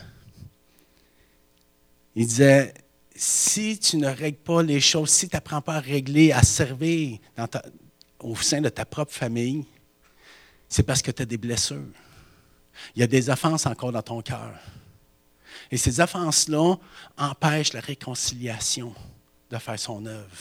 Il 2.15 2.27
disait, 2.27 2.73
si 3.15 3.77
tu 3.79 3.97
ne 3.97 4.07
règles 4.07 4.37
pas 4.37 4.61
les 4.61 4.81
choses, 4.81 5.09
si 5.09 5.29
tu 5.29 5.35
n'apprends 5.35 5.61
pas 5.61 5.75
à 5.75 5.79
régler, 5.79 6.31
à 6.31 6.43
servir 6.43 7.19
dans, 7.35 7.47
ta, 7.47 7.63
au 8.25 8.35
sein 8.35 8.61
de 8.61 8.69
ta 8.69 8.85
propre 8.85 9.13
famille, 9.13 9.65
c'est 10.67 10.83
parce 10.83 11.01
que 11.01 11.11
tu 11.11 11.21
as 11.21 11.25
des 11.25 11.37
blessures. 11.37 11.85
Il 12.95 12.99
y 12.99 13.03
a 13.03 13.07
des 13.07 13.29
offenses 13.29 13.65
encore 13.65 13.91
dans 13.91 14.01
ton 14.01 14.21
cœur. 14.21 14.53
Et 15.71 15.77
ces 15.77 15.99
offenses-là 15.99 16.75
empêchent 17.17 17.73
la 17.73 17.79
réconciliation 17.79 18.93
de 19.49 19.57
faire 19.57 19.79
son 19.79 20.05
œuvre. 20.05 20.37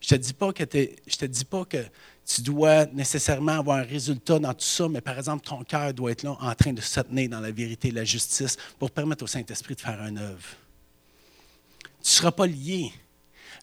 Je 0.00 0.14
ne 0.14 0.18
te, 0.18 0.24
dis 0.24 0.32
pas 0.32 0.52
que 0.52 0.64
te 0.64 1.24
dis 1.26 1.44
pas 1.44 1.64
que 1.64 1.84
tu 2.24 2.42
dois 2.42 2.86
nécessairement 2.86 3.58
avoir 3.58 3.78
un 3.78 3.82
résultat 3.82 4.38
dans 4.38 4.54
tout 4.54 4.64
ça, 4.64 4.88
mais 4.88 5.00
par 5.00 5.16
exemple, 5.16 5.46
ton 5.46 5.62
cœur 5.62 5.92
doit 5.94 6.10
être 6.10 6.22
là 6.22 6.36
en 6.40 6.54
train 6.54 6.72
de 6.72 6.80
se 6.80 7.00
tenir 7.00 7.28
dans 7.28 7.40
la 7.40 7.50
vérité 7.50 7.88
et 7.88 7.92
la 7.92 8.04
justice 8.04 8.56
pour 8.78 8.90
permettre 8.90 9.24
au 9.24 9.26
Saint-Esprit 9.26 9.74
de 9.74 9.80
faire 9.80 10.00
une 10.02 10.18
œuvre. 10.18 10.48
Tu 12.02 12.08
ne 12.08 12.14
seras 12.14 12.32
pas 12.32 12.46
lié 12.46 12.92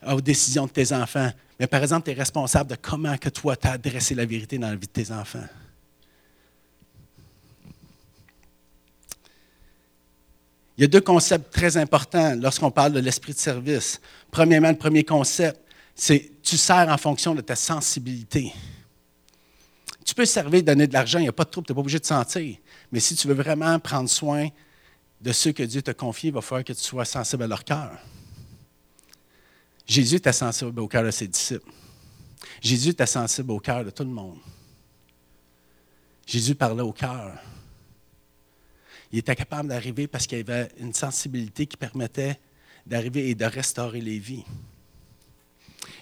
aux 0.06 0.22
décisions 0.22 0.66
de 0.66 0.72
tes 0.72 0.94
enfants, 0.94 1.32
mais 1.60 1.68
par 1.68 1.82
exemple, 1.82 2.06
tu 2.06 2.12
es 2.12 2.14
responsable 2.14 2.70
de 2.70 2.76
comment 2.76 3.18
que 3.18 3.30
toi 3.30 3.56
tu 3.56 3.68
as 3.68 3.72
adressé 3.72 4.14
la 4.14 4.26
vérité 4.26 4.58
dans 4.58 4.70
la 4.70 4.76
vie 4.76 4.88
de 4.88 4.92
tes 4.92 5.12
enfants. 5.12 5.48
Il 10.78 10.82
y 10.82 10.84
a 10.84 10.88
deux 10.88 11.02
concepts 11.02 11.52
très 11.52 11.76
importants 11.78 12.36
lorsqu'on 12.36 12.70
parle 12.70 12.94
de 12.94 13.00
l'esprit 13.00 13.34
de 13.34 13.40
service. 13.40 14.00
Premièrement, 14.30 14.70
le 14.70 14.78
premier 14.78 15.04
concept, 15.04 15.60
c'est 15.96 16.32
tu 16.44 16.56
sers 16.56 16.88
en 16.88 16.98
fonction 16.98 17.34
de 17.34 17.42
ta 17.42 17.56
sensibilité. 17.56 18.54
Tu 20.06 20.14
peux 20.14 20.26
servir, 20.26 20.62
donner 20.62 20.86
de 20.86 20.94
l'argent, 20.94 21.18
il 21.18 21.24
n'y 21.24 21.28
a 21.28 21.34
pas 21.34 21.44
de 21.44 21.50
trouble, 21.50 21.66
tu 21.66 21.74
n'es 21.74 21.76
pas 21.76 21.82
obligé 21.82 22.00
de 22.00 22.06
sentir. 22.06 22.58
Mais 22.92 23.00
si 23.00 23.16
tu 23.16 23.28
veux 23.28 23.34
vraiment 23.34 23.80
prendre 23.80 24.08
soin 24.08 24.50
de 25.20 25.32
ceux 25.32 25.52
que 25.52 25.64
Dieu 25.64 25.82
t'a 25.82 25.96
confiés, 25.96 26.30
il 26.30 26.34
va 26.34 26.42
falloir 26.42 26.64
que 26.64 26.74
tu 26.74 26.84
sois 26.84 27.06
sensible 27.06 27.44
à 27.44 27.48
leur 27.48 27.64
cœur. 27.64 27.98
Jésus 29.88 30.16
était 30.18 30.34
sensible 30.34 30.80
au 30.80 30.88
cœur 30.88 31.04
de 31.04 31.12
ses 31.12 31.28
disciples. 31.28 31.72
Jésus 32.62 32.90
était 32.90 33.06
sensible 33.06 33.52
au 33.52 33.60
cœur 33.60 33.84
de 33.84 33.90
tout 33.90 34.04
le 34.04 34.10
monde. 34.10 34.38
Jésus 36.26 36.56
parlait 36.56 36.82
au 36.82 36.92
cœur 36.92 37.40
il 39.12 39.20
était 39.20 39.36
capable 39.36 39.70
d'arriver 39.70 40.08
parce 40.08 40.28
qu'il 40.28 40.40
avait 40.40 40.70
une 40.80 40.94
sensibilité 40.94 41.66
qui 41.66 41.78
permettait 41.78 42.40
d'arriver 42.86 43.30
et 43.30 43.36
de 43.36 43.46
restaurer 43.46 44.02
les 44.02 44.20
vies. 44.20 44.44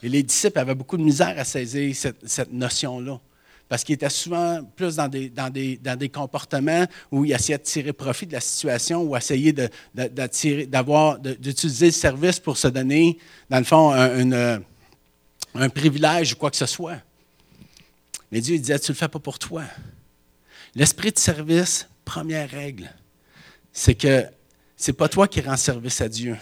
Et 0.01 0.09
les 0.09 0.23
disciples 0.23 0.59
avaient 0.59 0.75
beaucoup 0.75 0.97
de 0.97 1.03
misère 1.03 1.37
à 1.37 1.43
saisir 1.43 1.95
cette, 1.95 2.51
notion-là. 2.51 3.19
Parce 3.67 3.83
qu'ils 3.83 3.95
étaient 3.95 4.09
souvent 4.09 4.63
plus 4.75 4.97
dans 4.97 5.07
des, 5.07 5.29
dans, 5.29 5.49
des, 5.49 5.77
dans 5.77 5.97
des, 5.97 6.09
comportements 6.09 6.85
où 7.11 7.25
ils 7.25 7.33
essayaient 7.33 7.57
de 7.57 7.63
tirer 7.63 7.93
profit 7.93 8.27
de 8.27 8.33
la 8.33 8.39
situation 8.39 9.01
ou 9.01 9.17
essayer 9.17 9.53
d'utiliser 9.53 10.67
le 11.87 11.91
service 11.91 12.39
pour 12.39 12.57
se 12.57 12.67
donner, 12.67 13.17
dans 13.49 13.57
le 13.57 13.63
fond, 13.63 13.91
un, 13.91 14.61
un 15.55 15.69
privilège 15.69 16.33
ou 16.33 16.35
quoi 16.35 16.51
que 16.51 16.57
ce 16.57 16.67
soit. 16.67 16.99
Mais 18.31 18.41
Dieu 18.41 18.55
il 18.55 18.61
disait, 18.61 18.79
tu 18.79 18.91
ne 18.91 18.95
le 18.95 18.99
fais 18.99 19.07
pas 19.07 19.19
pour 19.19 19.39
toi. 19.39 19.63
L'esprit 20.75 21.11
de 21.11 21.17
service 21.17 21.87
première 22.03 22.49
règle, 22.49 22.91
c'est 23.71 23.95
que 23.95 24.25
ce 24.77 24.91
n'est 24.91 24.95
pas 24.95 25.09
toi 25.09 25.27
qui 25.27 25.41
rends 25.41 25.57
service 25.57 26.01
à 26.01 26.09
Dieu. 26.09 26.37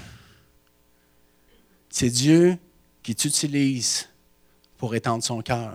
C'est 1.89 2.09
Dieu 2.09 2.57
qui 3.03 3.15
t'utilise 3.15 4.09
pour 4.77 4.95
étendre 4.95 5.23
son 5.23 5.41
cœur. 5.41 5.73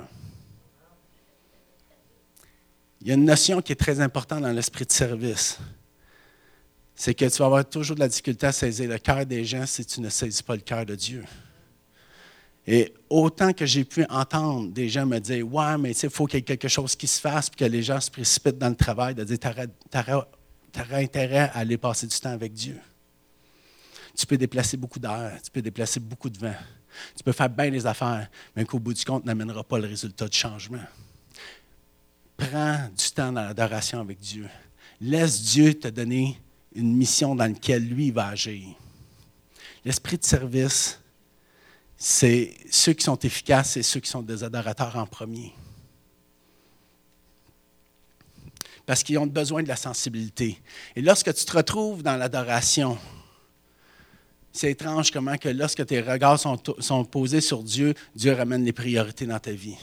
Il 3.00 3.08
y 3.08 3.10
a 3.12 3.14
une 3.14 3.24
notion 3.24 3.62
qui 3.62 3.72
est 3.72 3.76
très 3.76 4.00
importante 4.00 4.42
dans 4.42 4.52
l'esprit 4.52 4.84
de 4.84 4.92
service. 4.92 5.58
C'est 6.94 7.14
que 7.14 7.24
tu 7.24 7.38
vas 7.38 7.46
avoir 7.46 7.68
toujours 7.68 7.94
de 7.94 8.00
la 8.00 8.08
difficulté 8.08 8.46
à 8.46 8.52
saisir 8.52 8.90
le 8.90 8.98
cœur 8.98 9.24
des 9.24 9.44
gens 9.44 9.66
si 9.66 9.84
tu 9.84 10.00
ne 10.00 10.08
saisis 10.08 10.42
pas 10.42 10.56
le 10.56 10.62
cœur 10.62 10.84
de 10.84 10.96
Dieu. 10.96 11.24
Et 12.66 12.92
autant 13.08 13.52
que 13.52 13.64
j'ai 13.64 13.84
pu 13.84 14.04
entendre 14.10 14.70
des 14.72 14.88
gens 14.88 15.06
me 15.06 15.18
dire 15.20 15.46
Ouais, 15.46 15.78
mais 15.78 15.92
il 15.92 16.10
faut 16.10 16.26
qu'il 16.26 16.38
y 16.38 16.40
ait 16.40 16.44
quelque 16.44 16.68
chose 16.68 16.96
qui 16.96 17.06
se 17.06 17.20
fasse, 17.20 17.48
puis 17.48 17.64
que 17.64 17.64
les 17.64 17.82
gens 17.82 18.00
se 18.00 18.10
précipitent 18.10 18.58
dans 18.58 18.68
le 18.68 18.74
travail, 18.74 19.14
de 19.14 19.24
dire 19.24 19.38
Tu 19.38 19.48
auras 19.98 20.26
intérêt 20.90 21.38
à 21.38 21.58
aller 21.58 21.78
passer 21.78 22.06
du 22.06 22.18
temps 22.18 22.32
avec 22.32 22.52
Dieu. 22.52 22.78
Tu 24.14 24.26
peux 24.26 24.36
déplacer 24.36 24.76
beaucoup 24.76 24.98
d'air, 24.98 25.38
tu 25.42 25.50
peux 25.50 25.62
déplacer 25.62 26.00
beaucoup 26.00 26.28
de 26.28 26.36
vent, 26.36 26.56
tu 27.16 27.22
peux 27.22 27.32
faire 27.32 27.48
bien 27.48 27.70
les 27.70 27.86
affaires, 27.86 28.28
mais 28.56 28.64
qu'au 28.64 28.80
bout 28.80 28.92
du 28.92 29.04
compte, 29.04 29.24
n'amènera 29.24 29.62
pas 29.62 29.78
le 29.78 29.86
résultat 29.86 30.26
de 30.26 30.34
changement. 30.34 30.84
Prends 32.38 32.88
du 32.96 33.10
temps 33.10 33.32
dans 33.32 33.42
l'adoration 33.42 34.00
avec 34.00 34.20
Dieu. 34.20 34.48
Laisse 35.00 35.42
Dieu 35.42 35.74
te 35.74 35.88
donner 35.88 36.40
une 36.72 36.96
mission 36.96 37.34
dans 37.34 37.46
laquelle 37.46 37.86
lui 37.86 38.12
va 38.12 38.28
agir. 38.28 38.68
L'esprit 39.84 40.18
de 40.18 40.24
service, 40.24 41.00
c'est 41.96 42.54
ceux 42.70 42.92
qui 42.92 43.04
sont 43.04 43.18
efficaces 43.18 43.76
et 43.76 43.82
ceux 43.82 43.98
qui 43.98 44.08
sont 44.08 44.22
des 44.22 44.44
adorateurs 44.44 44.96
en 44.96 45.06
premier. 45.06 45.52
Parce 48.86 49.02
qu'ils 49.02 49.18
ont 49.18 49.26
besoin 49.26 49.64
de 49.64 49.68
la 49.68 49.76
sensibilité. 49.76 50.62
Et 50.94 51.02
lorsque 51.02 51.34
tu 51.34 51.44
te 51.44 51.56
retrouves 51.56 52.04
dans 52.04 52.16
l'adoration, 52.16 52.96
c'est 54.52 54.70
étrange 54.70 55.10
comment 55.10 55.36
que 55.36 55.48
lorsque 55.48 55.84
tes 55.84 56.00
regards 56.00 56.38
sont, 56.38 56.56
sont, 56.78 57.04
posés 57.04 57.40
sur 57.40 57.64
Dieu, 57.64 57.94
Dieu 58.14 58.32
ramène 58.32 58.64
les 58.64 58.72
priorités 58.72 59.26
dans 59.26 59.40
ta 59.40 59.52
vie. 59.52 59.76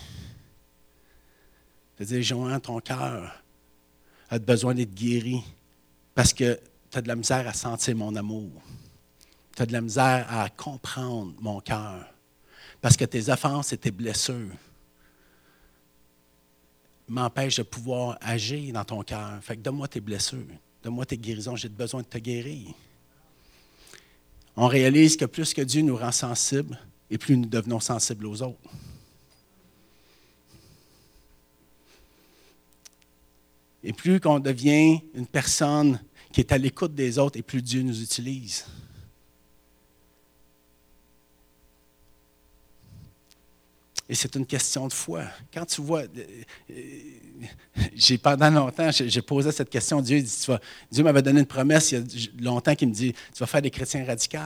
C'est-à-dire, 1.98 2.22
Joanne, 2.22 2.60
ton 2.62 2.80
cœur 2.80 3.44
a 4.30 4.40
besoin 4.40 4.74
d'être 4.74 4.94
guéri 4.94 5.42
parce 6.14 6.34
que 6.34 6.60
tu 6.92 6.98
as 6.98 7.02
de 7.02 7.08
la 7.08 7.16
misère 7.16 7.48
à 7.48 7.54
sentir 7.54 7.96
mon 7.96 8.16
amour 8.16 8.52
tu 9.56 9.62
as 9.62 9.66
de 9.66 9.74
la 9.74 9.82
misère 9.82 10.26
à 10.30 10.50
comprendre 10.50 11.34
mon 11.40 11.62
cœur. 11.62 12.06
Parce 12.82 12.98
que 12.98 13.06
tes 13.06 13.30
offenses 13.30 13.72
et 13.74 13.78
tes 13.78 13.92
blessures 13.92 14.52
m'empêchent 17.08 17.58
de 17.58 17.64
pouvoir 17.64 18.18
agir 18.22 18.74
dans 18.74 18.84
ton 18.84 19.02
cœur. 19.04 19.40
Fait 19.42 19.56
que 19.56 19.62
donne-moi 19.62 19.88
tes 19.88 20.02
blessures, 20.02 20.46
donne-moi 20.84 21.06
tes 21.06 21.18
guérisons, 21.18 21.56
j'ai 21.56 21.70
besoin 21.70 22.02
de 22.02 22.08
te 22.08 22.18
guérir. 22.18 22.74
On 24.58 24.68
réalise 24.68 25.16
que 25.16 25.26
plus 25.26 25.54
que 25.54 25.62
Dieu 25.62 25.82
nous 25.82 25.96
rend 25.96 26.12
sensibles, 26.12 26.78
et 27.10 27.18
plus 27.18 27.38
nous 27.38 27.46
devenons 27.46 27.80
sensibles 27.80 28.26
aux 28.26 28.42
autres. 28.42 28.60
Et 33.88 33.94
plus 33.94 34.20
qu'on 34.20 34.40
devient 34.40 35.00
une 35.14 35.28
personne 35.28 36.00
qui 36.34 36.40
est 36.40 36.52
à 36.52 36.58
l'écoute 36.58 36.96
des 36.96 37.20
autres, 37.20 37.38
et 37.38 37.44
plus 37.44 37.62
Dieu 37.62 37.84
nous 37.84 38.02
utilise. 38.02 38.66
Et 44.10 44.16
c'est 44.16 44.36
une 44.36 44.46
question 44.46 44.88
de 44.88 44.94
foi. 44.94 45.26
Quand 45.54 45.66
tu 45.66 45.82
vois, 45.82 46.02
euh, 46.02 46.08
euh, 46.72 46.76
j'ai 47.96 48.18
pendant 48.18 48.50
longtemps, 48.50 48.90
j'ai 48.92 49.22
posé 49.22 49.52
cette 49.52 49.70
question. 49.70 50.02
Dieu, 50.02 50.20
dit, 50.20 50.48
Dieu 50.92 51.04
m'avait 51.04 51.22
donné 51.22 51.42
une 51.42 51.46
promesse 51.46 51.92
il 51.92 52.00
y 52.00 52.28
a 52.28 52.30
longtemps 52.44 52.76
qui 52.76 52.88
me 52.88 52.94
dit, 52.94 53.14
tu 53.14 53.40
vas 53.40 53.46
faire 53.46 53.62
des 53.62 53.72
chrétiens 53.72 54.04
radicaux. 54.04 54.38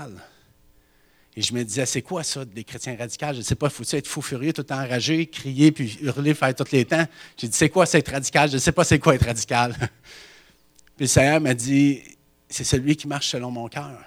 Et 1.39 1.41
je 1.41 1.53
me 1.53 1.63
disais, 1.63 1.85
c'est 1.85 2.01
quoi 2.01 2.21
ça, 2.21 2.43
des 2.43 2.65
chrétiens 2.65 2.97
radicaux? 2.97 3.27
Je 3.31 3.37
ne 3.37 3.41
sais 3.43 3.55
pas, 3.55 3.67
il 3.67 3.71
faut 3.71 3.95
être 3.95 4.07
fou 4.07 4.21
furieux, 4.21 4.51
tout 4.51 4.69
enragé, 4.73 5.25
crier, 5.25 5.71
puis 5.71 5.97
hurler, 6.01 6.33
faire 6.33 6.53
tous 6.53 6.69
les 6.73 6.83
temps? 6.83 7.07
J'ai 7.37 7.47
dit, 7.47 7.55
c'est 7.55 7.69
quoi 7.69 7.85
ça 7.85 7.97
être 7.97 8.11
radical? 8.11 8.49
Je 8.49 8.55
ne 8.55 8.59
sais 8.59 8.73
pas 8.73 8.83
c'est 8.83 8.99
quoi 8.99 9.15
être 9.15 9.25
radical. 9.25 9.71
puis 10.97 11.05
le 11.05 11.07
Seigneur 11.07 11.39
m'a 11.39 11.53
dit, 11.53 12.01
c'est 12.49 12.65
celui 12.65 12.97
qui 12.97 13.07
marche 13.07 13.29
selon 13.29 13.51
mon 13.51 13.69
cœur. 13.69 14.03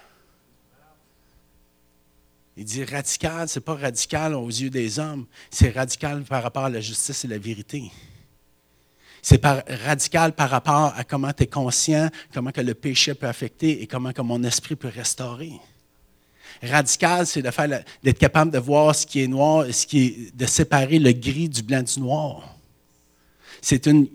Il 2.58 2.66
dit 2.66 2.84
radical, 2.84 3.48
ce 3.48 3.58
n'est 3.58 3.64
pas 3.64 3.76
radical 3.76 4.34
aux 4.34 4.48
yeux 4.48 4.68
des 4.68 4.98
hommes, 4.98 5.24
c'est 5.50 5.70
radical 5.70 6.24
par 6.24 6.42
rapport 6.42 6.66
à 6.66 6.70
la 6.70 6.82
justice 6.82 7.24
et 7.24 7.28
la 7.28 7.38
vérité. 7.38 7.90
C'est 9.22 9.42
radical 9.42 10.34
par 10.34 10.50
rapport 10.50 10.92
à 10.94 11.02
comment 11.04 11.32
tu 11.32 11.44
es 11.44 11.46
conscient, 11.46 12.10
comment 12.34 12.52
que 12.52 12.60
le 12.60 12.74
péché 12.74 13.14
peut 13.14 13.26
affecter 13.26 13.80
et 13.80 13.86
comment 13.86 14.12
que 14.12 14.20
mon 14.20 14.44
esprit 14.44 14.76
peut 14.76 14.92
restaurer. 14.94 15.52
Radical, 16.62 17.26
c'est 17.26 17.42
d'être 17.42 18.18
capable 18.18 18.50
de 18.50 18.58
voir 18.58 18.94
ce 18.94 19.06
qui 19.06 19.22
est 19.22 19.26
noir 19.26 19.66
ce 19.70 19.86
qui 19.86 20.00
est, 20.00 20.36
de 20.36 20.46
séparer 20.46 20.98
le 20.98 21.12
gris 21.12 21.48
du 21.48 21.62
blanc 21.62 21.82
du 21.82 22.00
noir. 22.00 22.56
C'est 23.60 23.86
une, 23.86 24.08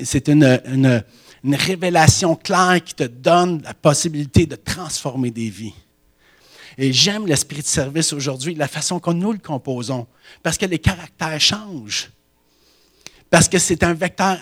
c'est 0.00 0.28
une 0.28 1.04
révélation 1.44 2.34
claire 2.34 2.82
qui 2.82 2.94
te 2.94 3.04
donne 3.04 3.62
la 3.62 3.74
possibilité 3.74 4.46
de 4.46 4.56
transformer 4.56 5.30
des 5.30 5.50
vies. 5.50 5.74
Et 6.78 6.92
j'aime 6.92 7.26
l'esprit 7.26 7.62
de 7.62 7.66
service 7.66 8.12
aujourd'hui, 8.12 8.54
la 8.54 8.68
façon 8.68 9.00
que 9.00 9.10
nous 9.10 9.32
le 9.32 9.38
composons, 9.38 10.06
parce 10.42 10.58
que 10.58 10.66
les 10.66 10.78
caractères 10.78 11.40
changent. 11.40 12.10
Parce 13.30 13.48
que 13.48 13.58
c'est 13.58 13.82
un 13.82 13.94
vecteur, 13.94 14.38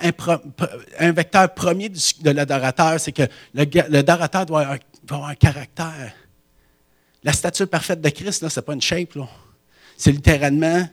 un 0.99 1.13
vecteur 1.13 1.55
premier 1.55 1.89
de 1.89 2.31
l'adorateur, 2.31 3.01
c'est 3.01 3.13
que 3.13 3.23
l'adorateur 3.55 4.47
doit, 4.47 4.77
avoir 5.09 5.29
un 5.31 5.35
caractère. 5.35 6.13
La 7.25 7.33
statue 7.33 7.67
parfaite 7.67 8.03
de 8.03 8.09
Christ, 8.11 8.47
ce 8.47 8.61
n'est 8.61 8.65
pas 8.65 8.75
une 8.75 8.83
shape. 8.83 9.19
C'est 9.97 10.13
littéralement 10.13 10.87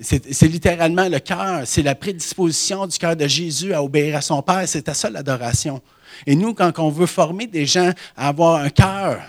C'est 0.00 0.48
littéralement 0.48 1.08
le 1.08 1.20
cœur, 1.20 1.62
c'est 1.64 1.82
la 1.82 1.94
prédisposition 1.94 2.88
du 2.88 2.98
cœur 2.98 3.14
de 3.14 3.28
Jésus 3.28 3.72
à 3.72 3.84
obéir 3.84 4.16
à 4.16 4.20
son 4.20 4.42
Père. 4.42 4.66
C'était 4.66 4.94
ça 4.94 5.08
l'adoration. 5.08 5.80
Et 6.26 6.34
nous, 6.34 6.54
quand 6.54 6.76
on 6.80 6.90
veut 6.90 7.06
former 7.06 7.46
des 7.46 7.66
gens 7.66 7.92
à 8.16 8.28
avoir 8.28 8.60
un 8.60 8.70
cœur 8.70 9.22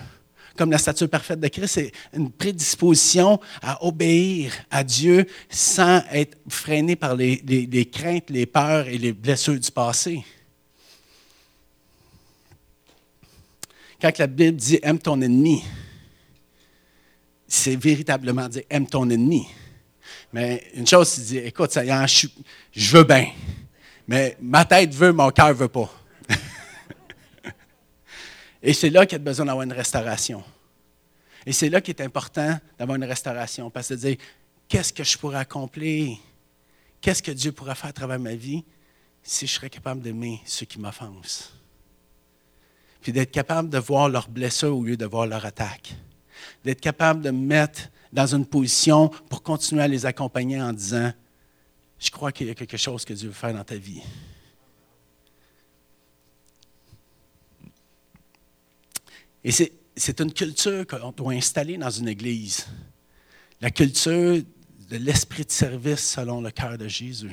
comme 0.57 0.71
la 0.71 0.77
stature 0.79 1.09
parfaite 1.09 1.39
de 1.39 1.47
Christ, 1.47 1.73
c'est 1.73 1.91
une 2.13 2.31
prédisposition 2.31 3.39
à 3.61 3.85
obéir 3.85 4.51
à 4.71 4.83
Dieu 4.83 5.25
sans 5.49 6.01
être 6.11 6.37
freiné 6.47 6.95
par 6.95 7.15
les 7.15 7.89
craintes, 7.91 8.29
les 8.29 8.47
peurs 8.47 8.87
et 8.87 8.97
les 8.97 9.13
blessures 9.13 9.59
du 9.59 9.71
passé. 9.71 10.23
Quand 14.03 14.17
la 14.17 14.27
Bible 14.27 14.57
dit 14.57 14.79
aime 14.83 14.99
ton 14.99 15.21
ennemi, 15.21 15.63
c'est 17.47 17.77
véritablement 17.77 18.49
dire 18.49 18.63
aime 18.69 18.85
ton 18.85 19.09
ennemi. 19.09 19.47
Mais 20.33 20.61
une 20.73 20.85
chose, 20.85 21.07
c'est 21.07 21.21
dire 21.21 21.45
écoute, 21.45 21.71
ça 21.71 21.85
y 21.85 21.89
est, 21.89 22.07
je, 22.09 22.27
je 22.73 22.97
veux 22.97 23.05
bien. 23.05 23.31
Mais 24.05 24.35
ma 24.41 24.65
tête 24.65 24.93
veut, 24.93 25.13
mon 25.13 25.29
cœur 25.29 25.47
ne 25.47 25.53
veut 25.53 25.69
pas. 25.69 25.89
Et 28.61 28.73
c'est 28.73 28.89
là 28.89 29.05
qu'il 29.05 29.13
y 29.13 29.21
a 29.21 29.23
besoin 29.23 29.45
d'avoir 29.45 29.63
une 29.63 29.71
restauration. 29.71 30.43
Et 31.45 31.53
c'est 31.53 31.69
là 31.69 31.79
qu'il 31.79 31.95
est 31.95 32.01
important 32.01 32.59
d'avoir 32.77 32.97
une 32.97 33.05
restauration. 33.05 33.69
Parce 33.69 33.87
que 33.87 33.93
de 33.93 33.99
dire 33.99 34.17
qu'est-ce 34.67 34.91
que 34.91 35.05
je 35.05 35.17
pourrais 35.17 35.39
accomplir? 35.39 36.17
Qu'est-ce 36.99 37.23
que 37.23 37.31
Dieu 37.31 37.53
pourrait 37.53 37.75
faire 37.75 37.91
à 37.91 37.93
travers 37.93 38.19
ma 38.19 38.35
vie 38.35 38.65
si 39.21 39.47
je 39.47 39.53
serais 39.53 39.69
capable 39.69 40.01
d'aimer 40.01 40.41
ceux 40.45 40.65
qui 40.65 40.77
m'offensent? 40.77 41.62
Puis 43.03 43.11
d'être 43.11 43.31
capable 43.31 43.69
de 43.69 43.77
voir 43.77 44.09
leurs 44.09 44.29
blessures 44.29 44.75
au 44.75 44.83
lieu 44.83 44.97
de 44.97 45.05
voir 45.05 45.27
leur 45.27 45.45
attaque 45.45 45.95
d'être 46.63 46.81
capable 46.81 47.21
de 47.21 47.31
me 47.31 47.45
mettre 47.45 47.89
dans 48.11 48.27
une 48.27 48.45
position 48.45 49.09
pour 49.29 49.43
continuer 49.43 49.81
à 49.81 49.87
les 49.87 50.05
accompagner 50.05 50.61
en 50.61 50.71
disant, 50.71 51.11
je 51.99 52.11
crois 52.11 52.31
qu'il 52.31 52.47
y 52.47 52.49
a 52.49 52.55
quelque 52.55 52.77
chose 52.77 53.05
que 53.05 53.13
Dieu 53.13 53.27
veut 53.29 53.33
faire 53.33 53.53
dans 53.53 53.63
ta 53.63 53.75
vie. 53.75 54.01
Et 59.43 59.51
c'est 59.51 60.21
une 60.21 60.31
culture 60.31 60.87
qu'on 60.87 61.11
doit 61.11 61.33
installer 61.33 61.77
dans 61.77 61.89
une 61.89 62.07
église. 62.07 62.65
La 63.59 63.71
culture 63.71 64.41
de 64.89 64.97
l'esprit 64.97 65.43
de 65.43 65.51
service 65.51 66.11
selon 66.11 66.39
le 66.39 66.51
cœur 66.51 66.77
de 66.77 66.87
Jésus. 66.87 67.31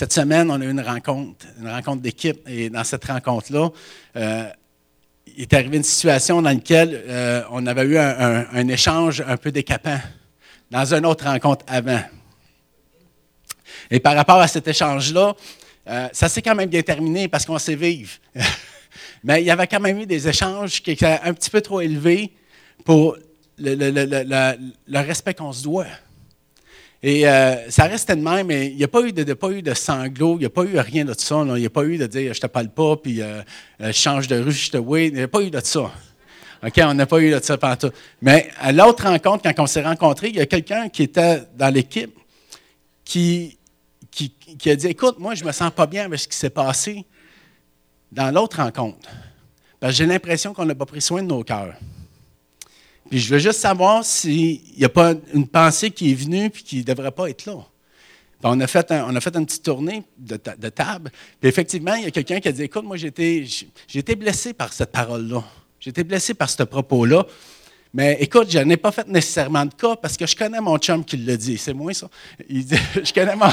Cette 0.00 0.14
semaine, 0.14 0.50
on 0.50 0.58
a 0.58 0.64
eu 0.64 0.70
une 0.70 0.80
rencontre, 0.80 1.44
une 1.60 1.68
rencontre 1.68 2.00
d'équipe, 2.00 2.40
et 2.48 2.70
dans 2.70 2.84
cette 2.84 3.04
rencontre-là, 3.04 3.68
euh, 4.16 4.48
il 5.26 5.42
est 5.42 5.52
arrivé 5.52 5.76
une 5.76 5.82
situation 5.82 6.40
dans 6.40 6.48
laquelle 6.48 7.04
euh, 7.06 7.42
on 7.50 7.66
avait 7.66 7.82
eu 7.82 7.98
un, 7.98 8.68
échange 8.68 9.20
un 9.20 9.36
peu 9.36 9.52
décapant 9.52 9.98
dans 10.70 10.94
une 10.94 11.04
autre 11.04 11.26
rencontre 11.26 11.66
avant. 11.68 12.00
Et 13.90 14.00
par 14.00 14.16
rapport 14.16 14.40
à 14.40 14.48
cet 14.48 14.66
échange-là, 14.68 15.36
euh, 15.86 16.08
ça 16.14 16.30
s'est 16.30 16.40
quand 16.40 16.54
même 16.54 16.70
bien 16.70 16.80
terminé 16.80 17.28
parce 17.28 17.44
qu'on 17.44 17.58
s'est 17.58 17.74
vivre. 17.74 18.12
Mais 19.22 19.42
il 19.42 19.46
y 19.48 19.50
avait 19.50 19.66
quand 19.66 19.80
même 19.80 19.98
eu 19.98 20.06
des 20.06 20.26
échanges 20.26 20.80
qui 20.80 20.92
étaient 20.92 21.20
un 21.22 21.34
petit 21.34 21.50
peu 21.50 21.60
trop 21.60 21.82
élevés 21.82 22.32
pour 22.86 23.18
le 23.58 24.98
respect 24.98 25.34
qu'on 25.34 25.52
se 25.52 25.62
doit. 25.62 25.84
Et 27.02 27.26
euh, 27.26 27.70
ça 27.70 27.84
restait 27.84 28.14
de 28.14 28.20
même, 28.20 28.46
mais 28.46 28.68
il 28.68 28.76
n'y 28.76 28.84
a 28.84 28.88
pas 28.88 29.00
eu 29.00 29.12
de, 29.12 29.32
pas 29.32 29.50
eu 29.50 29.62
de 29.62 29.72
sanglots, 29.72 30.34
il 30.36 30.40
n'y 30.40 30.46
a 30.46 30.50
pas 30.50 30.64
eu 30.64 30.78
rien 30.78 31.06
de 31.06 31.14
ça. 31.16 31.42
Il 31.46 31.54
n'y 31.54 31.66
a 31.66 31.70
pas 31.70 31.84
eu 31.84 31.96
de 31.96 32.06
dire 32.06 32.34
je 32.34 32.40
te 32.40 32.46
parle 32.46 32.68
pas, 32.68 32.96
puis 32.96 33.22
euh, 33.22 33.40
euh, 33.80 33.92
change 33.92 34.28
de 34.28 34.38
rue, 34.38 34.52
je 34.52 34.70
te 34.70 34.76
oui. 34.76 35.06
Il 35.08 35.14
n'y 35.14 35.22
a 35.22 35.28
pas 35.28 35.40
eu 35.40 35.50
de 35.50 35.60
ça. 35.60 35.90
OK, 36.62 36.74
on 36.82 36.92
n'a 36.92 37.06
pas 37.06 37.20
eu 37.20 37.30
de 37.30 37.40
ça 37.42 37.56
tout. 37.76 37.90
Mais 38.20 38.50
à 38.58 38.70
l'autre 38.70 39.04
rencontre, 39.04 39.42
quand 39.42 39.62
on 39.62 39.66
s'est 39.66 39.82
rencontrés, 39.82 40.28
il 40.28 40.36
y 40.36 40.40
a 40.40 40.46
quelqu'un 40.46 40.90
qui 40.90 41.04
était 41.04 41.42
dans 41.56 41.72
l'équipe 41.72 42.14
qui, 43.02 43.56
qui, 44.10 44.30
qui, 44.30 44.70
a 44.70 44.76
dit 44.76 44.88
Écoute, 44.88 45.18
moi, 45.18 45.34
je 45.34 45.42
me 45.42 45.52
sens 45.52 45.70
pas 45.70 45.86
bien 45.86 46.04
avec 46.04 46.20
ce 46.20 46.28
qui 46.28 46.36
s'est 46.36 46.50
passé 46.50 47.06
dans 48.12 48.30
l'autre 48.30 48.58
rencontre. 48.58 49.08
Parce 49.78 49.94
que 49.94 49.96
j'ai 49.96 50.06
l'impression 50.06 50.52
qu'on 50.52 50.66
n'a 50.66 50.74
pas 50.74 50.84
pris 50.84 51.00
soin 51.00 51.22
de 51.22 51.28
nos 51.28 51.42
cœurs. 51.42 51.76
Puis 53.10 53.18
je 53.18 53.34
veux 53.34 53.40
juste 53.40 53.58
savoir 53.58 54.04
s'il 54.04 54.60
n'y 54.78 54.84
a 54.84 54.88
pas 54.88 55.14
une 55.34 55.48
pensée 55.48 55.90
qui 55.90 56.12
est 56.12 56.14
venue 56.14 56.46
et 56.46 56.50
qui 56.50 56.78
ne 56.78 56.82
devrait 56.84 57.10
pas 57.10 57.28
être 57.28 57.44
là. 57.44 57.56
on 58.44 58.60
a, 58.60 58.66
fait 58.68 58.86
on 58.92 59.16
a 59.16 59.20
fait 59.20 59.36
une 59.36 59.44
petite 59.44 59.64
tournée 59.64 60.04
de, 60.16 60.36
table. 60.36 61.10
Puis 61.40 61.48
effectivement, 61.48 61.94
il 61.94 62.04
y 62.04 62.06
a 62.06 62.12
quelqu'un 62.12 62.38
qui 62.38 62.46
a 62.46 62.52
dit 62.52 62.62
Écoute, 62.62 62.84
moi, 62.84 62.96
j'ai 62.96 63.08
été, 63.08 64.14
blessé 64.14 64.52
par 64.52 64.72
cette 64.72 64.92
parole-là. 64.92 65.42
J'ai 65.80 65.90
été 65.90 66.04
blessé 66.04 66.34
par 66.34 66.48
ce 66.48 66.62
propos-là. 66.62 67.26
Mais 67.92 68.16
écoute, 68.20 68.48
je 68.48 68.60
n'ai 68.60 68.76
pas 68.76 68.92
fait 68.92 69.08
nécessairement 69.08 69.66
de 69.66 69.74
cas 69.74 69.96
parce 69.96 70.16
que 70.16 70.24
je 70.24 70.36
connais 70.36 70.60
mon 70.60 70.78
chum 70.78 71.04
qui 71.04 71.16
l'a 71.16 71.36
dit. 71.36 71.58
C'est 71.58 71.74
moi, 71.74 71.92
ça. 71.92 72.08
Il 72.48 72.64
dit, 72.64 72.76
je, 73.02 73.12
connais 73.12 73.34
mon, 73.34 73.50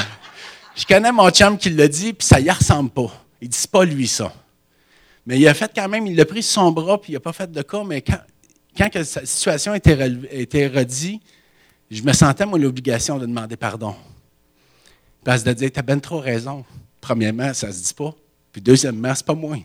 je 0.76 0.86
connais 0.86 1.10
mon 1.10 1.28
chum 1.30 1.58
qui 1.58 1.70
l'a 1.70 1.88
dit, 1.88 2.12
puis 2.12 2.28
ça 2.28 2.38
y 2.38 2.48
ressemble 2.48 2.90
pas. 2.90 3.10
Il 3.40 3.48
dit 3.48 3.58
pas 3.66 3.84
lui, 3.84 4.06
ça. 4.06 4.32
Mais 5.26 5.36
il 5.36 5.48
a 5.48 5.54
fait 5.54 5.72
quand 5.74 5.88
même, 5.88 6.06
il 6.06 6.14
l'a 6.14 6.24
pris 6.24 6.44
son 6.44 6.70
bras, 6.70 7.00
puis 7.00 7.12
il 7.12 7.16
n'a 7.16 7.20
pas 7.20 7.32
fait 7.32 7.50
de 7.50 7.62
cas, 7.62 7.82
mais 7.84 8.02
quand, 8.02 8.20
quand 8.78 8.88
cette 9.04 9.26
situation 9.26 9.74
était, 9.74 9.94
redite, 10.68 11.22
je 11.90 12.02
me 12.02 12.12
sentais, 12.12 12.46
moi, 12.46 12.58
l'obligation 12.58 13.18
de 13.18 13.26
demander 13.26 13.56
pardon. 13.56 13.94
Parce 15.24 15.42
de 15.42 15.52
dire, 15.52 15.72
tu 15.72 15.78
as 15.78 15.82
bien 15.82 15.98
trop 15.98 16.20
raison. 16.20 16.64
Premièrement, 17.00 17.52
ça 17.52 17.68
ne 17.68 17.72
se 17.72 17.82
dit 17.82 17.94
pas. 17.94 18.14
Puis 18.52 18.62
deuxièmement, 18.62 19.14
c'est 19.14 19.26
pas 19.26 19.34
moi. 19.34 19.56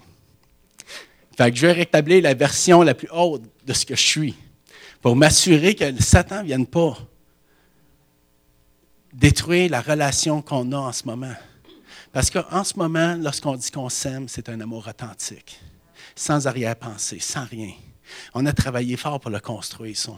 Fait 1.38 1.51
que 1.51 1.57
je 1.57 1.68
vais 1.68 1.74
rétablir 1.74 2.24
la 2.24 2.34
version 2.34 2.82
la 2.82 2.93
plus 2.93 3.09
haute 3.11 3.43
de 3.66 3.74
ce 3.74 3.86
que 3.86 3.95
je 3.95 4.01
suis 4.01 4.36
pour 5.01 5.16
m'assurer 5.16 5.76
que 5.76 6.01
Satan 6.01 6.39
ne 6.39 6.47
vienne 6.47 6.68
pas 6.68 6.97
détruire 9.14 9.70
la 9.70 9.82
relation 9.82 10.41
qu'on 10.41 10.72
a 10.72 10.78
en 10.78 10.91
ce 10.91 11.05
moment. 11.05 11.34
Parce 12.11 12.30
qu'en 12.30 12.64
ce 12.64 12.78
moment, 12.78 13.16
lorsqu'on 13.16 13.55
dit 13.55 13.72
qu'on 13.72 13.89
s'aime, 13.89 14.28
c'est 14.28 14.49
un 14.49 14.59
amour 14.61 14.88
authentique, 14.88 15.59
sans 16.16 16.47
arrière-pensée, 16.47 17.20
sans 17.20 17.45
rien. 17.45 17.72
On 18.33 18.45
a 18.45 18.53
travaillé 18.53 18.97
fort 18.97 19.19
pour 19.19 19.31
le 19.31 19.39
construire, 19.39 19.95
ça. 19.95 20.11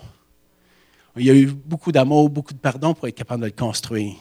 Il 1.18 1.26
y 1.26 1.30
a 1.30 1.34
eu 1.34 1.48
beaucoup 1.48 1.92
d'amour, 1.92 2.30
beaucoup 2.30 2.54
de 2.54 2.60
pardon 2.60 2.94
pour 2.94 3.08
être 3.08 3.16
capable 3.16 3.42
de 3.42 3.48
le 3.48 3.52
construire. 3.54 4.16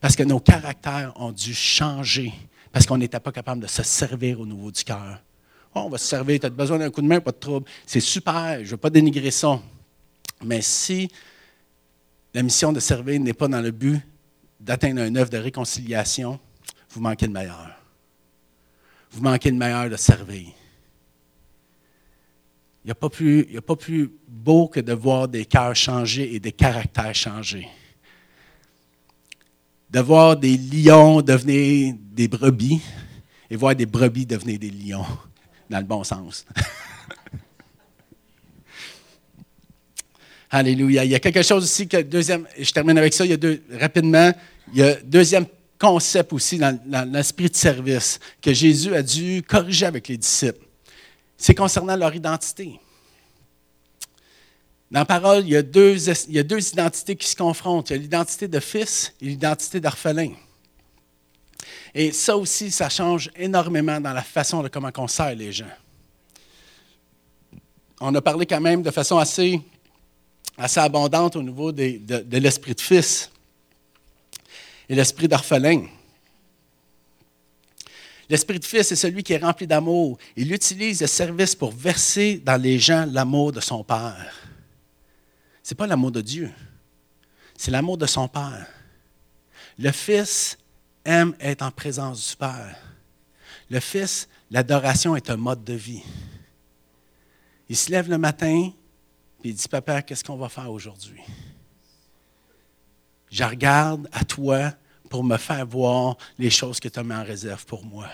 Parce 0.00 0.16
que 0.16 0.22
nos 0.22 0.40
caractères 0.40 1.12
ont 1.16 1.32
dû 1.32 1.54
changer, 1.54 2.32
parce 2.72 2.86
qu'on 2.86 2.98
n'était 2.98 3.20
pas 3.20 3.32
capable 3.32 3.62
de 3.62 3.66
se 3.66 3.82
servir 3.82 4.40
au 4.40 4.46
niveau 4.46 4.70
du 4.70 4.84
cœur. 4.84 5.22
Oh, 5.74 5.82
on 5.86 5.88
va 5.88 5.98
se 5.98 6.06
servir, 6.06 6.40
tu 6.40 6.46
as 6.46 6.50
besoin 6.50 6.78
d'un 6.78 6.90
coup 6.90 7.02
de 7.02 7.06
main, 7.06 7.20
pas 7.20 7.32
de 7.32 7.36
trouble. 7.36 7.68
C'est 7.86 8.00
super, 8.00 8.58
je 8.58 8.64
ne 8.64 8.70
veux 8.70 8.76
pas 8.76 8.90
dénigrer 8.90 9.30
ça. 9.30 9.60
Mais 10.42 10.60
si 10.60 11.10
la 12.34 12.42
mission 12.42 12.72
de 12.72 12.80
servir 12.80 13.18
n'est 13.20 13.32
pas 13.32 13.48
dans 13.48 13.60
le 13.60 13.70
but 13.70 14.00
d'atteindre 14.60 15.02
un 15.02 15.14
œuvre 15.16 15.30
de 15.30 15.38
réconciliation, 15.38 16.38
vous 16.90 17.00
manquez 17.00 17.26
le 17.26 17.32
meilleur. 17.32 17.70
Vous 19.10 19.22
manquez 19.22 19.50
le 19.50 19.56
meilleur 19.56 19.88
de 19.88 19.96
servir. 19.96 20.48
Il 22.86 22.90
n'y 22.90 22.92
a, 22.92 23.62
pas 23.62 23.74
plus, 23.74 24.12
beau 24.28 24.68
que 24.68 24.78
de 24.78 24.92
voir 24.92 25.26
des 25.26 25.44
cœurs 25.44 25.74
changer 25.74 26.36
et 26.36 26.38
des 26.38 26.52
caractères 26.52 27.16
changer. 27.16 27.66
De 29.90 29.98
voir 29.98 30.36
des 30.36 30.56
lions 30.56 31.20
devenir 31.20 31.96
des 31.98 32.28
brebis 32.28 32.80
et 33.50 33.56
voir 33.56 33.74
des 33.74 33.86
brebis 33.86 34.24
devenir 34.24 34.60
des 34.60 34.70
lions, 34.70 35.04
dans 35.68 35.80
le 35.80 35.84
bon 35.84 36.04
sens. 36.04 36.46
Alléluia. 40.50 41.04
Il 41.04 41.10
y 41.10 41.16
a 41.16 41.18
quelque 41.18 41.42
chose 41.42 41.64
aussi 41.64 41.86
deuxième, 41.86 42.46
je 42.56 42.70
termine 42.70 42.98
avec 42.98 43.14
ça, 43.14 43.24
il 43.24 43.32
y 43.32 43.34
a 43.34 43.36
deux, 43.36 43.64
rapidement, 43.80 44.32
il 44.72 44.78
y 44.78 44.84
a 44.84 44.94
deuxième 45.02 45.46
concept 45.76 46.32
aussi 46.32 46.56
dans 46.56 47.10
l'esprit 47.12 47.50
de 47.50 47.56
service 47.56 48.20
que 48.40 48.52
Jésus 48.52 48.94
a 48.94 49.02
dû 49.02 49.42
corriger 49.42 49.86
avec 49.86 50.06
les 50.06 50.18
disciples 50.18 50.65
c'est 51.36 51.54
concernant 51.54 51.96
leur 51.96 52.14
identité. 52.14 52.80
Dans 54.90 55.00
la 55.00 55.04
parole, 55.04 55.42
il 55.44 55.50
y, 55.50 55.56
a 55.56 55.62
deux, 55.62 56.72
identités 56.72 57.16
qui 57.16 57.28
se 57.28 57.34
confrontent. 57.34 57.90
Il 57.90 57.94
y 57.94 57.98
a 57.98 58.02
l'identité 58.02 58.46
de 58.46 58.60
fils 58.60 59.12
et 59.20 59.26
l'identité 59.26 59.80
d'orphelin. 59.80 60.32
Et 61.92 62.12
ça 62.12 62.36
aussi, 62.36 62.70
ça 62.70 62.88
change 62.88 63.30
énormément 63.34 64.00
dans 64.00 64.12
la 64.12 64.22
façon 64.22 64.62
de 64.62 64.68
comment 64.68 64.92
on 64.96 65.08
sert 65.08 65.34
les 65.34 65.52
gens. 65.52 65.64
On 68.00 68.14
a 68.14 68.20
parlé 68.20 68.46
quand 68.46 68.60
même 68.60 68.82
de 68.82 68.90
façon 68.90 69.18
assez, 69.18 69.60
assez 70.56 70.78
abondante 70.78 71.34
au 71.34 71.42
niveau 71.42 71.72
de, 71.72 71.98
de 72.22 72.38
l'esprit 72.38 72.74
de 72.74 72.80
fils 72.80 73.30
et 74.88 74.94
l'esprit 74.94 75.26
d'orphelin. 75.26 75.86
L'esprit 78.28 78.58
de 78.58 78.64
fils 78.64 78.90
est 78.90 78.96
celui 78.96 79.22
qui 79.22 79.32
est 79.32 79.44
rempli 79.44 79.66
d'amour. 79.66 80.18
Il 80.34 80.52
utilise 80.52 81.00
le 81.00 81.06
service 81.06 81.54
pour 81.54 81.72
verser 81.72 82.42
dans 82.44 82.60
les 82.60 82.78
gens 82.78 83.06
l'amour 83.10 83.52
de 83.52 83.60
son 83.60 83.84
Père. 83.84 84.34
Ce 85.62 85.72
n'est 85.72 85.76
pas 85.76 85.86
l'amour 85.86 86.12
de 86.12 86.20
Dieu, 86.20 86.50
c'est 87.56 87.70
l'amour 87.70 87.98
de 87.98 88.06
son 88.06 88.28
Père. 88.28 88.66
Le 89.78 89.90
Fils 89.90 90.58
aime 91.04 91.34
être 91.40 91.62
en 91.62 91.70
présence 91.70 92.30
du 92.30 92.36
Père. 92.36 92.76
Le 93.70 93.80
Fils, 93.80 94.28
l'adoration 94.50 95.16
est 95.16 95.28
un 95.30 95.36
mode 95.36 95.64
de 95.64 95.74
vie. 95.74 96.02
Il 97.68 97.76
se 97.76 97.90
lève 97.90 98.08
le 98.08 98.18
matin, 98.18 98.70
puis 99.40 99.50
il 99.50 99.54
dit, 99.54 99.68
Papa, 99.68 100.02
qu'est-ce 100.02 100.22
qu'on 100.22 100.36
va 100.36 100.48
faire 100.48 100.70
aujourd'hui? 100.70 101.20
Je 103.30 103.42
regarde 103.42 104.08
à 104.12 104.24
toi 104.24 104.72
pour 105.08 105.24
me 105.24 105.36
faire 105.36 105.66
voir 105.66 106.16
les 106.38 106.50
choses 106.50 106.80
que 106.80 106.88
tu 106.88 106.98
as 106.98 107.02
mis 107.02 107.14
en 107.14 107.24
réserve 107.24 107.64
pour 107.66 107.84
moi. 107.84 108.08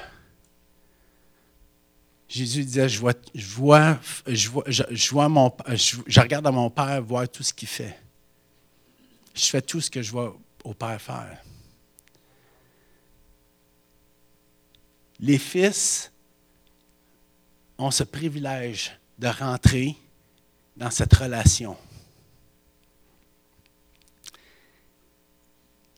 Jésus 2.29 2.65
disait, 2.65 2.89
je, 2.89 2.99
vois, 2.99 3.13
je, 3.35 3.47
vois, 3.55 3.99
je, 4.27 4.49
vois, 4.49 4.65
je, 4.67 4.83
vois 5.11 5.57
je, 6.07 6.21
regarde 6.21 6.47
à 6.47 6.51
mon 6.51 6.71
Père 6.71 7.03
voir 7.03 7.29
tout 7.29 7.43
ce 7.43 7.53
qu'il 7.53 7.69
fait. 7.69 7.99
Je 9.35 9.45
fais 9.45 9.61
tout 9.61 9.83
ce 9.83 9.91
que 9.91 10.01
je 10.01 10.11
vois 10.11 10.35
au 10.65 10.73
Père 10.73 11.01
faire. 11.01 11.43
Les 15.21 15.39
fils 15.39 16.11
ont 17.77 17.91
ce 17.91 18.05
privilège 18.05 18.99
de 19.19 19.29
rentrer 19.29 19.97
dans 20.77 20.91
cette 20.91 21.15
relation. 21.15 21.77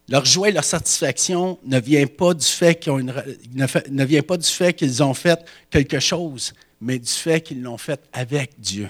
Leur 0.08 0.24
joie 0.24 0.50
et 0.50 0.52
leur 0.52 0.64
satisfaction 0.64 1.58
ne 1.64 1.80
vient 1.80 2.06
pas 2.06 2.34
du 2.34 2.44
fait 2.44 2.74
qu'ils 2.74 2.92
ont, 2.92 2.98
ne, 2.98 4.04
vient 4.04 4.22
pas 4.22 4.36
du 4.36 4.48
fait 4.48 4.74
qu'ils 4.74 5.02
ont 5.02 5.14
fait 5.14 5.42
quelque 5.70 5.98
chose, 5.98 6.52
mais 6.80 6.98
du 6.98 7.10
fait 7.10 7.40
qu'ils 7.40 7.62
l'ont 7.62 7.78
fait 7.78 8.00
avec 8.12 8.58
Dieu. 8.58 8.88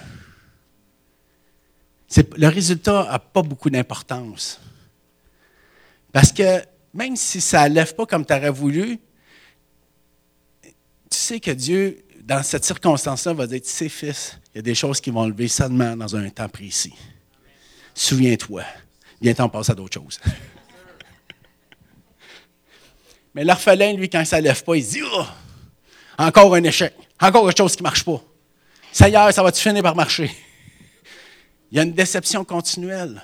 Le 2.36 2.48
résultat 2.48 3.08
n'a 3.10 3.18
pas 3.18 3.42
beaucoup 3.42 3.70
d'importance. 3.70 4.60
Parce 6.12 6.32
que 6.32 6.62
même 6.92 7.16
si 7.16 7.40
ça 7.40 7.68
ne 7.68 7.74
lève 7.74 7.94
pas 7.94 8.06
comme 8.06 8.24
tu 8.24 8.32
aurais 8.32 8.50
voulu, 8.50 8.98
tu 10.62 10.70
sais 11.10 11.40
que 11.40 11.50
Dieu, 11.50 12.04
dans 12.22 12.42
cette 12.42 12.64
circonstance-là, 12.64 13.34
va 13.34 13.46
dire, 13.46 13.60
tu 13.60 13.68
sais, 13.68 13.88
fils, 13.88 14.38
il 14.52 14.56
y 14.56 14.60
a 14.60 14.62
des 14.62 14.74
choses 14.74 15.00
qui 15.00 15.10
vont 15.10 15.26
lever 15.26 15.48
seulement 15.48 15.96
dans 15.96 16.16
un 16.16 16.28
temps 16.30 16.48
précis. 16.48 16.94
Souviens-toi. 17.94 18.62
Viens 19.20 19.34
t'en 19.34 19.48
passer 19.48 19.72
à 19.72 19.74
d'autres 19.74 20.00
choses. 20.00 20.20
Mais 23.34 23.44
l'orphelin, 23.44 23.92
lui, 23.94 24.08
quand 24.08 24.24
ça 24.24 24.38
ne 24.38 24.44
lève 24.44 24.62
pas, 24.62 24.76
il 24.76 24.86
dit 24.86 25.02
oh, 25.02 25.24
encore 26.18 26.54
un 26.54 26.62
échec, 26.62 26.94
encore 27.20 27.46
quelque 27.46 27.58
chose 27.58 27.74
qui 27.74 27.82
ne 27.82 27.88
marche 27.88 28.04
pas. 28.04 28.22
Est, 28.92 29.32
ça 29.32 29.42
va-tu 29.42 29.60
finir 29.60 29.82
par 29.82 29.96
marcher? 29.96 30.30
Il 31.70 31.76
y 31.76 31.80
a 31.80 31.82
une 31.82 31.92
déception 31.92 32.44
continuelle. 32.44 33.20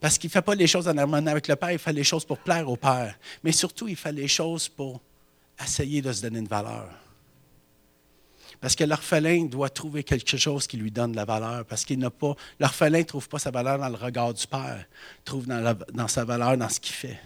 Parce 0.00 0.18
qu'il 0.18 0.28
ne 0.28 0.32
fait 0.32 0.42
pas 0.42 0.54
les 0.54 0.66
choses 0.66 0.88
en 0.88 0.98
harmonie 0.98 1.28
avec 1.28 1.46
le 1.46 1.56
Père, 1.56 1.70
il 1.70 1.78
fait 1.78 1.92
les 1.92 2.04
choses 2.04 2.24
pour 2.24 2.38
plaire 2.38 2.68
au 2.68 2.76
Père. 2.76 3.16
Mais 3.44 3.52
surtout, 3.52 3.86
il 3.86 3.96
fait 3.96 4.12
les 4.12 4.28
choses 4.28 4.68
pour 4.68 5.00
essayer 5.62 6.02
de 6.02 6.12
se 6.12 6.20
donner 6.20 6.40
une 6.40 6.48
valeur. 6.48 6.90
Parce 8.60 8.74
que 8.74 8.84
l'orphelin 8.84 9.44
doit 9.44 9.70
trouver 9.70 10.02
quelque 10.02 10.36
chose 10.36 10.66
qui 10.66 10.76
lui 10.76 10.90
donne 10.90 11.12
de 11.12 11.16
la 11.16 11.24
valeur. 11.24 11.64
Parce 11.64 11.84
qu'il 11.84 11.98
n'a 12.00 12.10
pas. 12.10 12.34
L'orphelin 12.58 12.98
ne 12.98 13.04
trouve 13.04 13.28
pas 13.28 13.38
sa 13.38 13.50
valeur 13.50 13.78
dans 13.78 13.88
le 13.88 13.94
regard 13.94 14.34
du 14.34 14.46
Père, 14.46 14.84
il 15.20 15.22
trouve 15.24 15.46
dans 15.46 16.08
sa 16.08 16.24
valeur 16.24 16.56
dans 16.56 16.68
ce 16.68 16.80
qu'il 16.80 16.94
fait. 16.94 17.20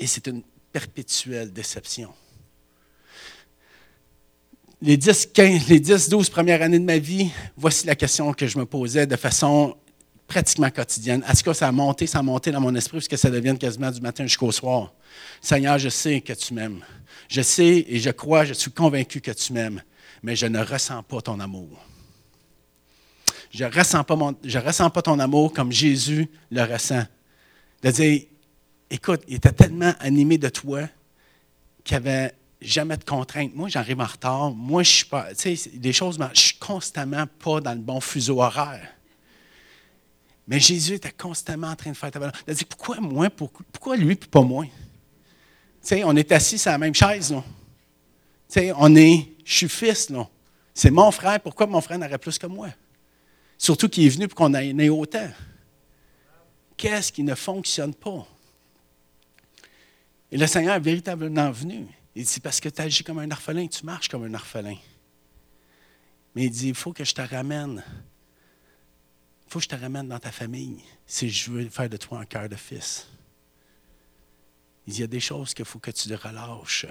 Et 0.00 0.06
c'est 0.06 0.26
une 0.26 0.42
perpétuelle 0.72 1.52
déception. 1.52 2.12
Les 4.82 4.96
10, 4.96 5.26
15, 5.26 5.68
les 5.68 5.78
10, 5.78 6.08
12 6.08 6.30
premières 6.30 6.62
années 6.62 6.78
de 6.78 6.84
ma 6.84 6.96
vie, 6.96 7.30
voici 7.54 7.86
la 7.86 7.94
question 7.94 8.32
que 8.32 8.46
je 8.46 8.58
me 8.58 8.64
posais 8.64 9.06
de 9.06 9.16
façon 9.16 9.76
pratiquement 10.26 10.70
quotidienne. 10.70 11.22
Est-ce 11.28 11.44
que 11.44 11.52
ça 11.52 11.68
a 11.68 11.72
monté, 11.72 12.06
ça 12.06 12.20
a 12.20 12.22
monté 12.22 12.50
dans 12.50 12.62
mon 12.62 12.74
esprit 12.74 12.98
jusqu'à 12.98 13.18
ça 13.18 13.28
devienne 13.28 13.58
quasiment 13.58 13.90
du 13.90 14.00
matin 14.00 14.24
jusqu'au 14.24 14.50
soir? 14.50 14.94
Seigneur, 15.42 15.78
je 15.78 15.90
sais 15.90 16.22
que 16.22 16.32
tu 16.32 16.54
m'aimes. 16.54 16.82
Je 17.28 17.42
sais 17.42 17.84
et 17.86 17.98
je 17.98 18.10
crois, 18.10 18.46
je 18.46 18.54
suis 18.54 18.70
convaincu 18.70 19.20
que 19.20 19.32
tu 19.32 19.52
m'aimes, 19.52 19.82
mais 20.22 20.34
je 20.34 20.46
ne 20.46 20.64
ressens 20.64 21.02
pas 21.02 21.20
ton 21.20 21.38
amour. 21.40 21.84
Je 23.50 23.64
ne 23.64 23.70
ressens, 23.70 24.04
pas 24.04 24.14
ressens 24.14 24.88
pas 24.88 25.02
ton 25.02 25.18
amour 25.18 25.52
comme 25.52 25.72
Jésus 25.72 26.26
le 26.50 26.62
ressent. 26.62 27.04
De 27.82 27.90
dire, 27.90 28.22
écoute, 28.90 29.22
il 29.28 29.36
était 29.36 29.52
tellement 29.52 29.92
animé 30.00 30.36
de 30.36 30.48
toi 30.48 30.88
qu'il 31.84 31.98
n'y 31.98 32.08
avait 32.08 32.34
jamais 32.60 32.96
de 32.96 33.04
contraintes. 33.04 33.54
Moi, 33.54 33.68
j'arrive 33.68 34.00
en 34.00 34.06
retard. 34.06 34.50
Moi, 34.50 34.82
je 34.82 34.90
suis 34.90 35.04
pas. 35.06 35.34
Tu 35.34 35.56
sais, 35.56 35.70
des 35.70 35.92
choses, 35.92 36.18
je 36.34 36.40
suis 36.40 36.58
constamment 36.58 37.26
pas 37.38 37.60
dans 37.60 37.72
le 37.72 37.80
bon 37.80 38.00
fuseau 38.00 38.42
horaire. 38.42 38.86
Mais 40.46 40.58
Jésus 40.58 40.94
était 40.94 41.12
constamment 41.12 41.68
en 41.68 41.76
train 41.76 41.92
de 41.92 41.96
faire 41.96 42.10
ta 42.10 42.18
valeur. 42.18 42.34
Il 42.46 42.50
a 42.50 42.54
dit 42.54 42.64
pourquoi 42.64 42.98
moi, 43.00 43.30
pourquoi 43.30 43.96
lui, 43.96 44.16
puis 44.16 44.28
pas 44.28 44.42
moi? 44.42 44.64
Tu 44.64 44.70
sais, 45.80 46.04
on 46.04 46.14
est 46.16 46.32
assis 46.32 46.58
sur 46.58 46.72
la 46.72 46.78
même 46.78 46.94
chaise, 46.94 47.32
là. 47.32 47.42
Tu 48.48 48.54
sais, 48.60 48.72
on 48.76 48.94
est, 48.96 49.28
je 49.44 49.54
suis 49.54 49.68
fils, 49.68 50.10
là. 50.10 50.28
C'est 50.74 50.90
mon 50.90 51.10
frère, 51.10 51.40
pourquoi 51.40 51.66
mon 51.66 51.80
frère 51.80 51.98
n'aurait 51.98 52.18
plus 52.18 52.38
que 52.38 52.46
moi? 52.46 52.68
Surtout 53.56 53.88
qu'il 53.88 54.06
est 54.06 54.10
venu 54.10 54.26
pour 54.26 54.36
qu'on 54.36 54.52
ait 54.54 54.88
autant. 54.88 55.28
Qu'est-ce 56.76 57.12
qui 57.12 57.22
ne 57.22 57.34
fonctionne 57.34 57.94
pas? 57.94 58.26
Et 60.32 60.38
le 60.38 60.46
Seigneur 60.46 60.76
est 60.76 60.80
véritablement 60.80 61.50
venu. 61.50 61.86
Il 62.14 62.24
dit, 62.24 62.40
parce 62.40 62.60
que 62.60 62.68
tu 62.68 62.80
agis 62.80 63.04
comme 63.04 63.18
un 63.18 63.30
orphelin, 63.30 63.66
tu 63.66 63.84
marches 63.84 64.08
comme 64.08 64.24
un 64.24 64.34
orphelin. 64.34 64.76
Mais 66.34 66.44
il 66.44 66.50
dit, 66.50 66.68
il 66.68 66.74
faut 66.74 66.92
que 66.92 67.04
je 67.04 67.14
te 67.14 67.20
ramène. 67.20 67.82
Il 69.46 69.52
faut 69.52 69.58
que 69.58 69.64
je 69.64 69.68
te 69.68 69.74
ramène 69.74 70.08
dans 70.08 70.18
ta 70.18 70.30
famille 70.30 70.80
si 71.06 71.28
je 71.28 71.50
veux 71.50 71.68
faire 71.68 71.88
de 71.88 71.96
toi 71.96 72.20
un 72.20 72.24
cœur 72.24 72.48
de 72.48 72.56
fils. 72.56 73.08
Il 74.86 74.92
dit, 74.92 74.98
il 74.98 75.02
y 75.02 75.04
a 75.04 75.08
des 75.08 75.20
choses 75.20 75.54
qu'il 75.54 75.64
faut 75.64 75.78
que 75.78 75.90
tu 75.90 76.12
relâches. 76.14 76.86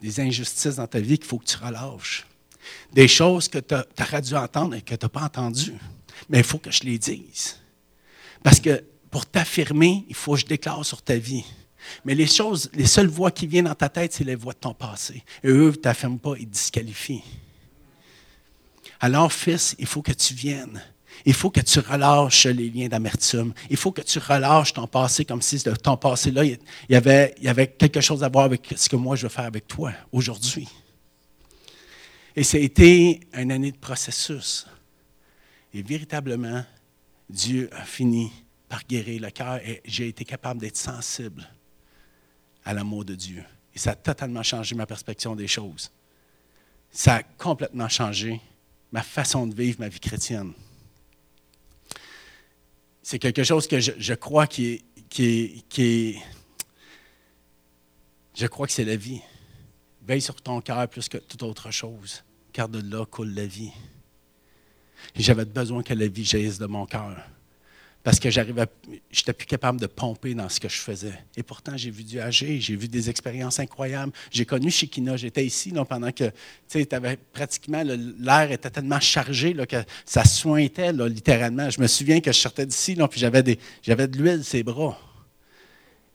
Des 0.00 0.20
injustices 0.20 0.76
dans 0.76 0.86
ta 0.86 0.98
vie 0.98 1.18
qu'il 1.18 1.28
faut 1.28 1.38
que 1.38 1.44
tu 1.44 1.56
relâches. 1.56 2.26
Des 2.92 3.08
choses 3.08 3.48
que 3.48 3.58
tu 3.58 3.74
aurais 3.74 4.22
dû 4.22 4.34
entendre 4.34 4.74
et 4.74 4.82
que 4.82 4.94
tu 4.94 5.04
n'as 5.04 5.08
pas 5.08 5.22
entendues. 5.22 5.78
Mais 6.28 6.38
il 6.38 6.44
faut 6.44 6.58
que 6.58 6.70
je 6.70 6.82
les 6.82 6.98
dise. 6.98 7.60
Parce 8.42 8.60
que 8.60 8.84
pour 9.10 9.26
t'affirmer, 9.26 10.04
il 10.08 10.14
faut 10.14 10.34
que 10.34 10.40
je 10.40 10.46
déclare 10.46 10.84
sur 10.84 11.02
ta 11.02 11.16
vie. 11.16 11.44
Mais 12.04 12.14
les 12.14 12.26
choses, 12.26 12.70
les 12.74 12.86
seules 12.86 13.08
voix 13.08 13.30
qui 13.30 13.46
viennent 13.46 13.66
dans 13.66 13.74
ta 13.74 13.88
tête, 13.88 14.12
c'est 14.12 14.24
les 14.24 14.34
voix 14.34 14.52
de 14.52 14.58
ton 14.58 14.74
passé. 14.74 15.22
Et 15.42 15.48
eux 15.48 15.70
ne 15.70 15.76
t'affirment 15.76 16.18
pas, 16.18 16.34
ils 16.38 16.46
te 16.46 16.52
disqualifient. 16.52 17.22
Alors, 19.00 19.32
fils, 19.32 19.74
il 19.78 19.86
faut 19.86 20.02
que 20.02 20.12
tu 20.12 20.34
viennes. 20.34 20.80
Il 21.24 21.34
faut 21.34 21.50
que 21.50 21.60
tu 21.60 21.78
relâches 21.78 22.46
les 22.46 22.70
liens 22.70 22.88
d'amertume. 22.88 23.52
Il 23.70 23.76
faut 23.76 23.92
que 23.92 24.02
tu 24.02 24.18
relâches 24.18 24.72
ton 24.72 24.86
passé 24.86 25.24
comme 25.24 25.42
si 25.42 25.62
ton 25.62 25.96
passé-là, 25.96 26.44
il 26.44 26.58
y, 26.88 26.94
avait, 26.96 27.34
il 27.38 27.44
y 27.44 27.48
avait 27.48 27.68
quelque 27.68 28.00
chose 28.00 28.24
à 28.24 28.28
voir 28.28 28.44
avec 28.44 28.74
ce 28.76 28.88
que 28.88 28.96
moi 28.96 29.16
je 29.16 29.22
veux 29.22 29.28
faire 29.28 29.44
avec 29.44 29.66
toi 29.66 29.92
aujourd'hui. 30.10 30.68
Et 32.34 32.44
ça 32.44 32.56
a 32.56 32.60
été 32.60 33.20
une 33.34 33.52
année 33.52 33.72
de 33.72 33.76
processus. 33.76 34.66
Et 35.74 35.82
véritablement, 35.82 36.64
Dieu 37.28 37.68
a 37.72 37.84
fini 37.84 38.32
par 38.68 38.84
guérir 38.86 39.20
le 39.20 39.30
cœur 39.30 39.56
et 39.56 39.82
j'ai 39.84 40.08
été 40.08 40.24
capable 40.24 40.60
d'être 40.60 40.76
sensible 40.76 41.46
à 42.64 42.74
l'amour 42.74 43.04
de 43.04 43.14
Dieu. 43.14 43.44
Et 43.74 43.78
ça 43.78 43.92
a 43.92 43.94
totalement 43.94 44.42
changé 44.42 44.74
ma 44.74 44.86
perspective 44.86 45.34
des 45.36 45.48
choses. 45.48 45.90
Ça 46.90 47.16
a 47.16 47.22
complètement 47.22 47.88
changé 47.88 48.40
ma 48.90 49.02
façon 49.02 49.46
de 49.46 49.54
vivre 49.54 49.80
ma 49.80 49.88
vie 49.88 50.00
chrétienne. 50.00 50.52
C'est 53.02 53.18
quelque 53.18 53.42
chose 53.42 53.66
que 53.66 53.80
je, 53.80 54.14
crois 54.14 54.46
qui 54.46 54.66
est, 54.66 54.84
qui, 55.08 55.64
qui 55.68 56.18
Je 58.34 58.46
crois 58.46 58.66
que 58.66 58.72
c'est 58.72 58.84
la 58.84 58.96
vie. 58.96 59.20
Veille 60.02 60.20
sur 60.20 60.40
ton 60.40 60.60
cœur 60.60 60.88
plus 60.88 61.08
que 61.08 61.18
toute 61.18 61.42
autre 61.42 61.70
chose, 61.70 62.22
car 62.52 62.68
de 62.68 62.80
là 62.80 63.06
coule 63.06 63.34
la 63.34 63.46
vie. 63.46 63.72
J'avais 65.16 65.44
besoin 65.44 65.82
que 65.82 65.94
la 65.94 66.06
vie 66.06 66.24
jaillisse 66.24 66.58
de 66.58 66.66
mon 66.66 66.86
cœur 66.86 67.16
parce 68.02 68.18
que 68.18 68.30
j'arrivais, 68.30 68.66
j'étais 69.10 69.32
plus 69.32 69.46
capable 69.46 69.80
de 69.80 69.86
pomper 69.86 70.34
dans 70.34 70.48
ce 70.48 70.58
que 70.58 70.68
je 70.68 70.78
faisais. 70.78 71.14
Et 71.36 71.42
pourtant, 71.42 71.76
j'ai 71.76 71.90
vu 71.90 72.02
Dieu 72.02 72.20
agir, 72.20 72.60
j'ai 72.60 72.74
vu 72.74 72.88
des 72.88 73.08
expériences 73.08 73.60
incroyables. 73.60 74.12
J'ai 74.30 74.44
connu 74.44 74.70
Shikina, 74.70 75.16
j'étais 75.16 75.44
ici 75.44 75.72
pendant 75.88 76.10
que, 76.10 76.30
tu 76.68 76.86
pratiquement, 77.32 77.82
l'air 77.84 78.50
était 78.50 78.70
tellement 78.70 79.00
chargé 79.00 79.52
là, 79.54 79.66
que 79.66 79.84
ça 80.04 80.24
sointait, 80.24 80.92
littéralement. 80.92 81.70
Je 81.70 81.80
me 81.80 81.86
souviens 81.86 82.20
que 82.20 82.32
je 82.32 82.38
sortais 82.38 82.66
d'ici, 82.66 82.96
puis 83.10 83.20
j'avais 83.20 83.42
de 83.42 84.18
l'huile 84.18 84.44
sur 84.44 84.56
les 84.56 84.62
bras. 84.62 84.98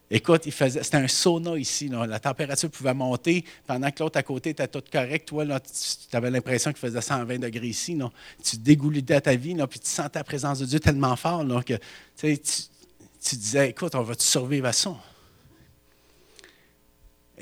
Écoute, 0.10 0.43
c'était 0.49 0.95
un 0.95 1.08
sauna 1.08 1.58
ici. 1.58 1.89
La 1.89 2.20
température 2.20 2.70
pouvait 2.70 2.93
monter 2.93 3.43
pendant 3.66 3.91
que 3.91 4.01
l'autre 4.01 4.18
à 4.18 4.24
côté 4.24 4.51
était 4.51 4.68
tout 4.68 4.84
correct. 4.89 5.28
Toi, 5.28 5.45
tu 5.60 6.16
avais 6.16 6.32
l'impression 6.32 6.72
qu'il 6.72 6.80
faisait 6.80 7.01
120 7.01 7.39
degrés 7.39 7.68
ici. 7.68 7.99
Tu 8.41 8.58
dégoulidais 8.58 9.20
ta 9.20 9.36
vie, 9.36 9.55
puis 9.70 9.80
tu 9.80 9.89
sentais 9.89 10.20
la 10.20 10.24
présence 10.24 10.60
de 10.60 10.66
Dieu 10.66 10.80
tellement 10.80 11.16
fort 11.18 11.45
que 11.66 11.74
tu, 12.16 13.36
disais, 13.36 13.70
écoute, 13.70 13.95
on 13.95 14.01
va-tu 14.03 14.26
survivre 14.26 14.68
à 14.68 14.74
ça? 14.74 14.95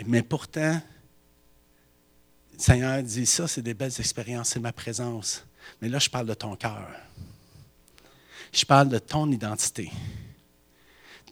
Mais 0.07 0.23
pourtant, 0.23 0.81
le 2.53 2.59
Seigneur 2.59 3.03
dit, 3.03 3.27
ça, 3.27 3.47
c'est 3.47 3.61
des 3.61 3.75
belles 3.75 3.93
expériences, 3.99 4.49
c'est 4.49 4.59
ma 4.59 4.73
présence. 4.73 5.45
Mais 5.81 5.89
là, 5.89 5.99
je 5.99 6.09
parle 6.09 6.25
de 6.25 6.33
ton 6.33 6.55
cœur. 6.55 6.89
Je 8.51 8.65
parle 8.65 8.89
de 8.89 8.97
ton 8.97 9.31
identité. 9.31 9.91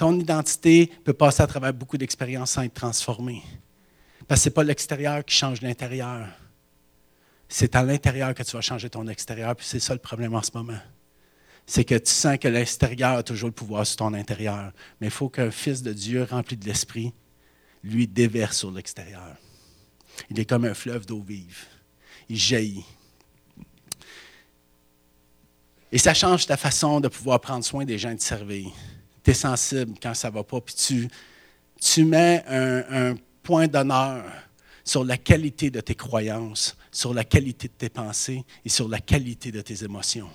Ton 0.04 0.20
identité 0.20 0.88
peut 1.06 1.14
passer 1.14 1.44
à 1.44 1.48
travers 1.48 1.74
beaucoup 1.74 1.98
d'expériences 1.98 2.52
sans 2.52 2.64
être 2.64 2.74
transformée. 2.74 3.42
Parce 4.28 4.42
que 4.42 4.44
ce 4.44 4.50
n'est 4.50 4.54
pas 4.54 4.66
l'extérieur 4.66 5.24
qui 5.24 5.34
change 5.34 5.62
l'intérieur. 5.62 6.28
c'est 7.48 7.74
à 7.74 7.84
l'intérieur 7.84 8.34
que 8.34 8.44
tu 8.44 8.52
vas 8.52 8.60
changer 8.60 8.90
ton 8.90 9.08
extérieur, 9.08 9.56
puis 9.56 9.66
c'est 9.66 9.80
ça 9.80 9.94
le 9.94 10.02
problème 10.02 10.36
en 10.36 10.42
ce 10.42 10.52
moment. 10.54 10.82
C'est 11.66 11.86
que 11.86 11.96
tu 11.96 12.12
sens 12.12 12.38
que 12.38 12.50
l'extérieur 12.50 13.20
a 13.20 13.24
toujours 13.24 13.48
le 13.48 13.54
pouvoir 13.54 13.88
sur 13.88 13.96
ton 13.96 14.14
intérieur. 14.14 14.74
Mais 15.00 15.08
il 15.08 15.10
faut 15.10 15.30
qu'un 15.30 15.52
fils 15.52 15.82
de 15.82 15.94
Dieu 15.94 16.28
rempli 16.30 16.58
de 16.58 16.66
l'Esprit, 16.66 17.14
lui, 17.82 18.06
déverse 18.06 18.58
sur 18.58 18.72
l'extérieur. 18.72 19.38
Il 20.30 20.38
est 20.38 20.44
comme 20.44 20.66
un 20.66 20.74
fleuve 20.74 21.06
d'eau 21.06 21.22
vive. 21.22 21.60
Il 22.28 22.38
jaillit. 22.38 22.84
Et 25.94 25.98
ça 25.98 26.14
change 26.14 26.46
ta 26.46 26.58
façon 26.58 27.00
de 27.00 27.08
pouvoir 27.08 27.40
prendre 27.40 27.64
soin 27.64 27.86
des 27.86 27.98
gens 27.98 28.10
et 28.10 28.16
de 28.16 28.20
servir. 28.20 28.70
Tu 29.24 29.32
es 29.32 29.34
sensible 29.34 29.94
quand 30.02 30.14
ça 30.14 30.30
ne 30.30 30.34
va 30.34 30.44
pas, 30.44 30.60
puis 30.62 30.76
tu, 30.76 31.08
tu 31.80 32.06
mets 32.06 32.44
un, 32.48 33.16
point 33.42 33.68
d'honneur 33.68 34.24
sur 34.86 35.04
la 35.04 35.18
qualité 35.18 35.70
de 35.70 35.82
tes 35.82 35.96
croyances, 35.96 36.78
sur 36.92 37.14
la 37.14 37.26
qualité 37.26 37.68
de 37.68 37.74
tes 37.74 37.90
pensées 37.90 38.46
et 38.64 38.70
sur 38.70 38.88
la 38.88 39.00
qualité 39.00 39.52
de 39.52 39.60
tes 39.60 39.84
émotions. 39.84 40.30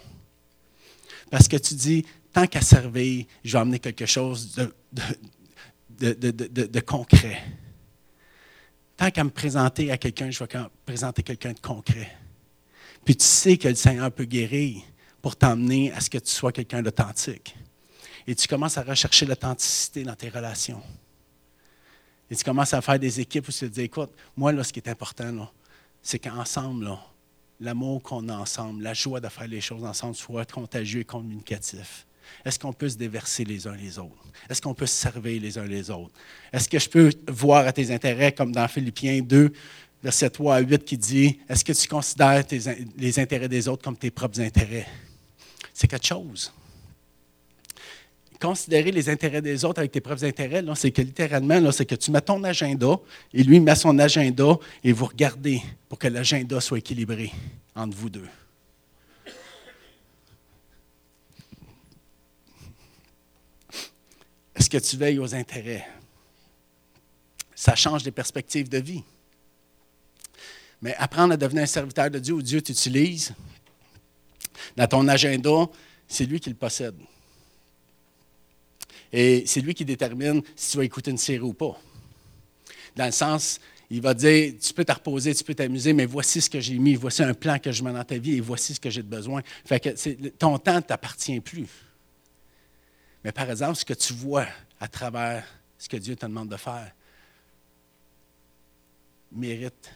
Parce 1.31 1.49
que 1.49 1.57
tu 1.57 1.75
dis, 1.75 2.05
tant 2.33 2.47
qu'à 2.47 2.61
servir, 2.61 3.25
je 3.45 3.53
vais 3.53 3.59
amener 3.59 3.79
quelque 3.79 4.05
chose 4.05 4.55
de, 4.55 4.75
de, 5.99 6.81
concret. 6.81 7.43
Tant 8.97 9.11
qu'à 9.11 9.25
me 9.25 9.31
présenter 9.31 9.91
à 9.91 9.97
quelqu'un, 9.97 10.31
je 10.31 10.39
vais 10.45 10.49
présenter 10.85 11.23
quelqu'un 11.23 11.53
de 11.53 11.61
concret. 11.61 12.11
Puis 13.05 13.17
tu 13.17 13.25
sais 13.25 13.57
que 13.57 13.69
le 13.69 13.75
Seigneur 13.75 14.13
peut 14.13 14.25
guérir 14.25 14.83
pour 15.23 15.37
t'emmener 15.37 15.93
à 15.93 16.01
ce 16.01 16.11
que 16.11 16.19
tu 16.19 16.31
sois 16.31 16.53
quelqu'un 16.53 16.83
d'authentique. 16.83 17.57
Et 18.29 18.35
tu 18.35 18.47
commences 18.47 18.77
à 18.77 18.83
rechercher 18.83 19.25
l'authenticité 19.25 20.03
dans 20.03 20.15
tes 20.15 20.29
relations. 20.29 20.83
Et 22.31 22.37
tu 22.37 22.45
commences 22.45 22.75
à 22.75 22.83
faire 22.83 22.99
des 22.99 23.21
équipes 23.21 23.49
où 23.49 23.51
tu 23.51 23.61
te 23.61 23.65
dis, 23.65 23.81
écoute, 23.81 24.11
moi, 24.37 24.53
là, 24.53 24.63
ce 24.63 24.71
qui 24.71 24.81
est 24.81 24.89
important, 24.91 25.51
c'est 26.03 26.19
qu'ensemble, 26.19 26.91
l'amour 27.59 28.03
qu'on 28.03 28.29
a 28.29 28.37
ensemble, 28.37 28.83
la 28.83 28.93
joie 28.93 29.19
de 29.19 29.29
faire 29.31 29.49
les 29.49 29.63
choses 29.63 29.83
ensemble 29.83 30.15
soit 30.15 30.45
contagieux 30.45 31.01
et 31.01 31.05
communicatif. 31.07 32.07
Est-ce 32.45 32.59
qu'on 32.59 32.75
peut 32.75 32.91
se 32.91 32.99
déverser 32.99 33.47
les 33.47 33.67
uns 33.67 33.75
les 33.75 33.99
autres? 33.99 34.27
Est-ce 34.51 34.61
qu'on 34.61 34.75
peut 34.75 34.85
se 34.85 35.01
servir 35.01 35.41
les 35.41 35.57
uns 35.57 35.65
les 35.65 35.91
autres? 35.91 36.13
Est-ce 36.53 36.69
que 36.69 36.79
je 36.79 36.91
peux 36.91 37.11
voir 37.29 37.67
à 37.67 37.73
tes 37.73 37.91
intérêts, 37.91 38.33
comme 38.33 38.53
dans 38.53 38.69
Philippiens 38.69 39.23
2, 39.23 39.51
verset 40.03 40.29
3 40.29 40.57
à 40.57 40.61
8, 40.61 40.85
qui 40.85 40.99
dit, 40.99 41.41
est-ce 41.49 41.65
que 41.65 41.73
tu 41.73 41.89
considères 41.89 42.45
les 42.99 43.19
intérêts 43.19 43.49
des 43.49 43.69
autres 43.69 43.83
comme 43.83 43.97
tes 43.97 44.11
propres 44.11 44.43
intérêts? 44.43 44.87
C'est 45.73 45.89
quelque 45.89 46.07
chose 46.07 46.53
considérer 48.41 48.93
les 48.93 49.09
intérêts 49.09 49.43
des 49.43 49.65
autres 49.65 49.81
avec 49.81 49.93
tes 49.93 50.01
propres 50.01 50.25
intérêts, 50.25 50.65
c'est 50.77 50.91
que 50.91 51.03
littéralement, 51.03 51.73
c'est 51.73 51.87
que 51.87 51.95
tu 51.95 52.11
mets 52.11 52.21
ton 52.21 52.43
agenda 52.45 52.99
et 53.33 53.43
lui 53.43 53.61
met 53.61 53.75
son 53.75 53.99
agenda 53.99 54.59
et 54.85 54.93
vous 54.93 55.07
regardez 55.07 55.61
pour 55.89 55.99
que 55.99 56.09
l'agenda 56.09 56.61
soit 56.61 56.79
équilibré 56.79 57.33
entre 57.75 57.97
vous 57.97 58.11
deux. 58.11 58.29
Est-ce 64.55 64.71
que 64.71 64.79
tu 64.79 64.97
veilles 64.97 65.19
aux 65.19 65.35
intérêts? 65.35 65.87
Ça 67.55 67.75
change 67.75 68.03
des 68.03 68.11
perspectives 68.11 68.69
de 68.69 68.79
vie. 68.79 69.03
Mais 70.81 70.95
apprendre 70.97 71.35
à 71.35 71.37
devenir 71.37 71.65
un 71.65 71.67
serviteur 71.67 72.11
de 72.11 72.19
Dieu 72.19 72.35
où 72.35 72.43
Dieu 72.43 72.61
t'utilise, 72.63 73.33
dans 74.77 74.87
ton 74.87 75.09
agenda, 75.09 75.67
c'est 76.07 76.25
lui 76.25 76.39
qui 76.39 76.51
le 76.51 76.57
possède. 76.57 76.95
Et 79.13 79.45
c'est 79.47 79.61
lui 79.61 79.75
qui 79.75 79.85
détermine 79.85 80.43
si 80.55 80.73
tu 80.73 80.77
vas 80.77 80.85
écouter 80.85 81.11
une 81.11 81.19
série 81.19 81.41
ou 81.41 81.55
pas. 81.55 81.81
Dans 82.95 83.07
le 83.07 83.13
sens, 83.13 83.61
il 83.91 84.03
va 84.03 84.13
dire, 84.13 84.55
tu 84.61 84.75
peux 84.75 84.85
te 84.85 84.93
reposer, 84.93 85.35
tu 85.35 85.45
peux 85.45 85.55
t'amuser, 85.55 85.93
mais 85.93 86.05
voici 86.05 86.41
ce 86.41 86.51
que 86.51 86.61
j'ai 86.61 86.79
mis, 86.79 86.95
voici 86.95 87.23
un 87.23 87.35
plan 87.35 87.59
que 87.59 87.73
je 87.73 87.83
mets 87.83 87.93
dans 87.93 88.05
ta 88.05 88.19
vie 88.19 88.37
et 88.37 88.41
voici 88.41 88.75
ce 88.75 88.81
que 88.81 88.91
j'ai 88.91 89.03
de 89.03 89.09
besoin. 89.09 89.43
Fait 89.65 89.81
que 89.81 90.29
ton 90.31 90.59
temps 90.59 90.77
ne 90.77 90.81
t'appartient 90.81 91.41
plus. 91.41 91.69
Mais 93.25 93.33
par 93.33 93.51
exemple, 93.51 93.77
ce 93.77 93.85
que 93.85 93.95
tu 93.95 94.13
vois 94.13 94.47
à 94.79 94.89
travers 94.89 95.45
ce 95.79 95.89
que 95.89 95.97
Dieu 95.97 96.17
te 96.17 96.27
demande 96.27 96.49
de 96.49 96.57
faire 96.57 96.93
mérite 99.33 99.93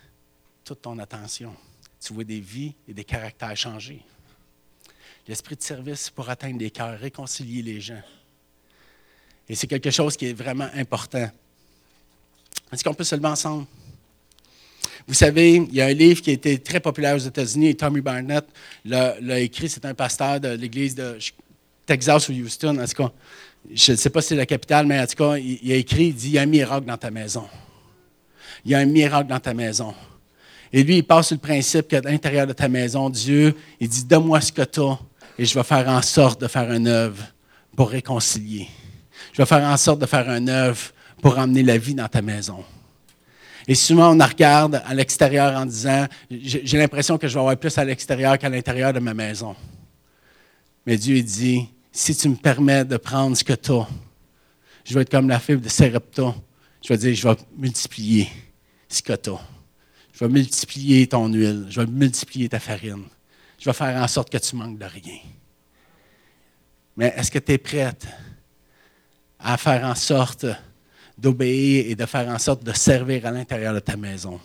toute 0.64 0.82
ton 0.82 0.98
attention. 0.98 1.54
Tu 2.00 2.12
vois 2.12 2.24
des 2.24 2.40
vies 2.40 2.74
et 2.88 2.94
des 2.94 3.04
caractères 3.04 3.56
changer. 3.56 4.02
L'esprit 5.26 5.56
de 5.56 5.62
service 5.62 6.10
pour 6.10 6.28
atteindre 6.28 6.58
des 6.58 6.70
cœurs, 6.70 6.98
réconcilier 6.98 7.62
les 7.62 7.80
gens. 7.80 8.02
Et 9.48 9.54
c'est 9.54 9.66
quelque 9.66 9.90
chose 9.90 10.16
qui 10.16 10.26
est 10.26 10.32
vraiment 10.32 10.68
important. 10.74 11.30
Est-ce 12.72 12.82
qu'on 12.82 12.94
peut 12.94 13.04
se 13.04 13.14
lever 13.14 13.28
ensemble? 13.28 13.66
Vous 15.06 15.14
savez, 15.14 15.56
il 15.56 15.74
y 15.74 15.80
a 15.80 15.86
un 15.86 15.92
livre 15.92 16.22
qui 16.22 16.30
a 16.30 16.32
été 16.32 16.58
très 16.58 16.80
populaire 16.80 17.16
aux 17.16 17.18
États-Unis 17.18 17.70
et 17.70 17.74
Tommy 17.74 18.00
Barnett 18.00 18.44
l'a 18.84 19.40
écrit. 19.40 19.68
C'est 19.68 19.84
un 19.84 19.94
pasteur 19.94 20.40
de 20.40 20.48
l'église 20.50 20.94
de 20.94 21.18
Texas 21.84 22.28
ou 22.28 22.32
Houston. 22.32 22.78
En 22.78 22.86
tout 22.86 23.02
cas, 23.02 23.12
je 23.74 23.92
ne 23.92 23.96
sais 23.96 24.10
pas 24.10 24.22
si 24.22 24.28
c'est 24.28 24.36
la 24.36 24.46
capitale, 24.46 24.86
mais 24.86 25.00
en 25.00 25.06
tout 25.06 25.16
cas, 25.16 25.36
il, 25.36 25.72
a 25.72 25.76
écrit, 25.76 26.06
il 26.06 26.14
dit, 26.14 26.28
il 26.28 26.32
y 26.34 26.38
a 26.38 26.42
un 26.42 26.46
miracle 26.46 26.86
dans 26.86 26.96
ta 26.96 27.10
maison. 27.10 27.46
Il 28.64 28.70
y 28.70 28.74
a 28.74 28.78
un 28.78 28.86
miracle 28.86 29.28
dans 29.28 29.40
ta 29.40 29.54
maison. 29.54 29.92
Et 30.72 30.84
lui, 30.84 30.98
il 30.98 31.04
passe 31.04 31.28
sur 31.28 31.36
le 31.36 31.40
principe 31.40 31.88
qu'à 31.88 32.00
l'intérieur 32.00 32.46
de 32.46 32.52
ta 32.52 32.68
maison, 32.68 33.10
Dieu, 33.10 33.54
il 33.80 33.88
dit, 33.88 34.04
donne-moi 34.04 34.40
ce 34.40 34.52
que 34.52 34.62
tu 34.62 34.80
as 34.80 34.98
et 35.38 35.44
je 35.44 35.54
vais 35.54 35.64
faire 35.64 35.88
en 35.88 36.00
sorte 36.00 36.40
de 36.40 36.46
faire 36.46 36.70
une 36.72 36.86
œuvre 36.86 37.22
pour 37.74 37.90
réconcilier 37.90 38.68
je 39.32 39.38
vais 39.38 39.46
faire 39.46 39.64
en 39.64 39.76
sorte 39.76 40.00
de 40.00 40.06
faire 40.06 40.28
un 40.28 40.46
œuvre 40.48 40.80
pour 41.20 41.38
emmener 41.38 41.62
la 41.62 41.78
vie 41.78 41.94
dans 41.94 42.08
ta 42.08 42.22
maison. 42.22 42.64
Et 43.66 43.74
souvent, 43.74 44.14
on 44.14 44.24
regarde 44.24 44.82
à 44.84 44.94
l'extérieur 44.94 45.56
en 45.56 45.66
disant, 45.66 46.06
j'ai 46.30 46.78
l'impression 46.78 47.16
que 47.16 47.28
je 47.28 47.34
vais 47.34 47.40
avoir 47.40 47.56
plus 47.56 47.76
à 47.78 47.84
l'extérieur 47.84 48.36
qu'à 48.38 48.48
l'intérieur 48.48 48.92
de 48.92 48.98
ma 48.98 49.14
maison. 49.14 49.54
Mais 50.84 50.96
Dieu 50.96 51.22
dit, 51.22 51.68
si 51.92 52.14
tu 52.16 52.28
me 52.28 52.34
permets 52.34 52.84
de 52.84 52.96
prendre 52.96 53.36
ce 53.36 53.44
que 53.44 53.52
tu 53.52 53.72
as, 53.72 53.86
je 54.84 54.94
vais 54.94 55.02
être 55.02 55.10
comme 55.10 55.28
la 55.28 55.38
fibre 55.38 55.62
de 55.62 55.68
Sérepta. 55.68 56.34
Je 56.82 56.88
vais 56.88 56.96
dire, 56.96 57.14
je 57.14 57.28
vais 57.28 57.36
multiplier 57.56 58.28
ce 58.88 59.00
que 59.02 59.12
tu 59.12 59.30
as. 59.30 59.40
Je 60.12 60.24
vais 60.24 60.30
multiplier 60.30 61.06
ton 61.06 61.28
huile. 61.28 61.66
Je 61.70 61.80
vais 61.80 61.86
multiplier 61.86 62.48
ta 62.48 62.58
farine. 62.58 63.04
Je 63.58 63.66
vais 63.70 63.72
faire 63.72 64.02
en 64.02 64.08
sorte 64.08 64.30
que 64.30 64.38
tu 64.38 64.56
manques 64.56 64.78
de 64.78 64.84
rien. 64.84 65.20
Mais 66.96 67.14
est-ce 67.16 67.30
que 67.30 67.38
tu 67.38 67.52
es 67.52 67.58
prête? 67.58 68.06
À 69.42 69.56
faire 69.56 69.84
en 69.84 69.94
sorte 69.94 70.46
d'obéir 71.18 71.84
et 71.88 71.94
de 71.94 72.06
faire 72.06 72.28
en 72.28 72.38
sorte 72.38 72.64
de 72.64 72.72
servir 72.72 73.26
à 73.26 73.30
l'intérieur 73.30 73.74
de 73.74 73.80
ta 73.80 73.96
maison. 73.96 74.40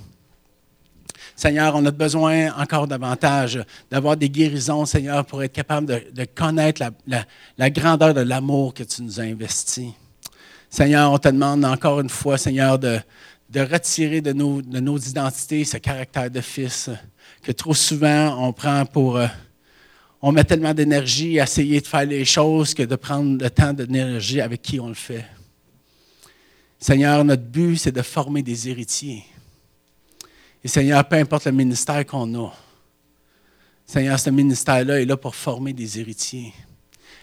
Seigneur, 1.36 1.76
on 1.76 1.86
a 1.86 1.91
besoin 1.91 2.52
encore 2.60 2.88
davantage 2.88 3.64
d'avoir 3.91 4.18
des 4.18 4.30
guérisons, 4.30 4.86
Seigneur, 4.86 5.24
pour 5.24 5.43
être 5.43 5.54
capable 5.54 5.86
de, 6.12 6.26
connaître 6.26 6.82
la, 7.06 7.70
grandeur 7.70 8.14
de 8.14 8.22
l'amour 8.22 8.74
que 8.74 8.84
tu 8.84 9.04
nous 9.04 9.20
as 9.20 9.24
investi. 9.24 9.93
Seigneur, 10.70 11.12
on 11.12 11.18
te 11.20 11.30
demande 11.30 11.64
encore 11.64 12.00
une 12.00 12.10
fois, 12.10 12.38
Seigneur, 12.38 12.80
de, 12.80 13.00
retirer 13.56 14.22
de 14.22 14.34
nos, 14.34 14.62
de 14.62 14.80
nos 14.80 14.98
identités 14.98 15.64
ce 15.64 15.78
caractère 15.78 16.30
de 16.32 16.41
fils 16.41 16.89
que 17.43 17.52
trop 17.52 17.74
souvent 17.74 18.48
on 18.48 18.52
prend 18.52 18.86
pour... 18.86 19.18
Euh, 19.18 19.28
on 20.22 20.32
met 20.32 20.43
tellement 20.43 20.74
d'énergie 20.74 21.39
à 21.39 21.43
essayer 21.43 21.80
de 21.80 21.88
faire 21.88 22.05
les 22.05 22.26
choses 22.26 22.74
que 22.74 22.84
de 22.84 22.95
prendre 22.95 23.41
le 23.41 23.49
temps 23.49 23.74
d'énergie 23.74 24.41
avec 24.41 24.61
qui 24.61 24.80
on 24.80 24.88
le 24.88 24.93
fait. 24.93 25.26
Seigneur, 26.80 27.24
notre 27.24 27.43
but, 27.43 27.78
c'est 27.78 27.91
de 27.91 28.01
former 28.01 28.41
des 28.41 28.70
héritiers. 28.70 29.24
Et 30.63 30.68
Seigneur, 30.68 31.07
peu 31.07 31.15
importe 31.15 31.45
le 31.45 31.51
ministère 31.51 32.05
qu'on 32.05 32.45
a, 32.45 32.53
Seigneur, 33.86 34.20
ce 34.20 34.30
ministère-là 34.30 35.01
est 35.01 35.05
là 35.05 35.15
pour 35.15 35.34
former 35.34 35.72
des 35.72 35.97
héritiers. 35.97 36.53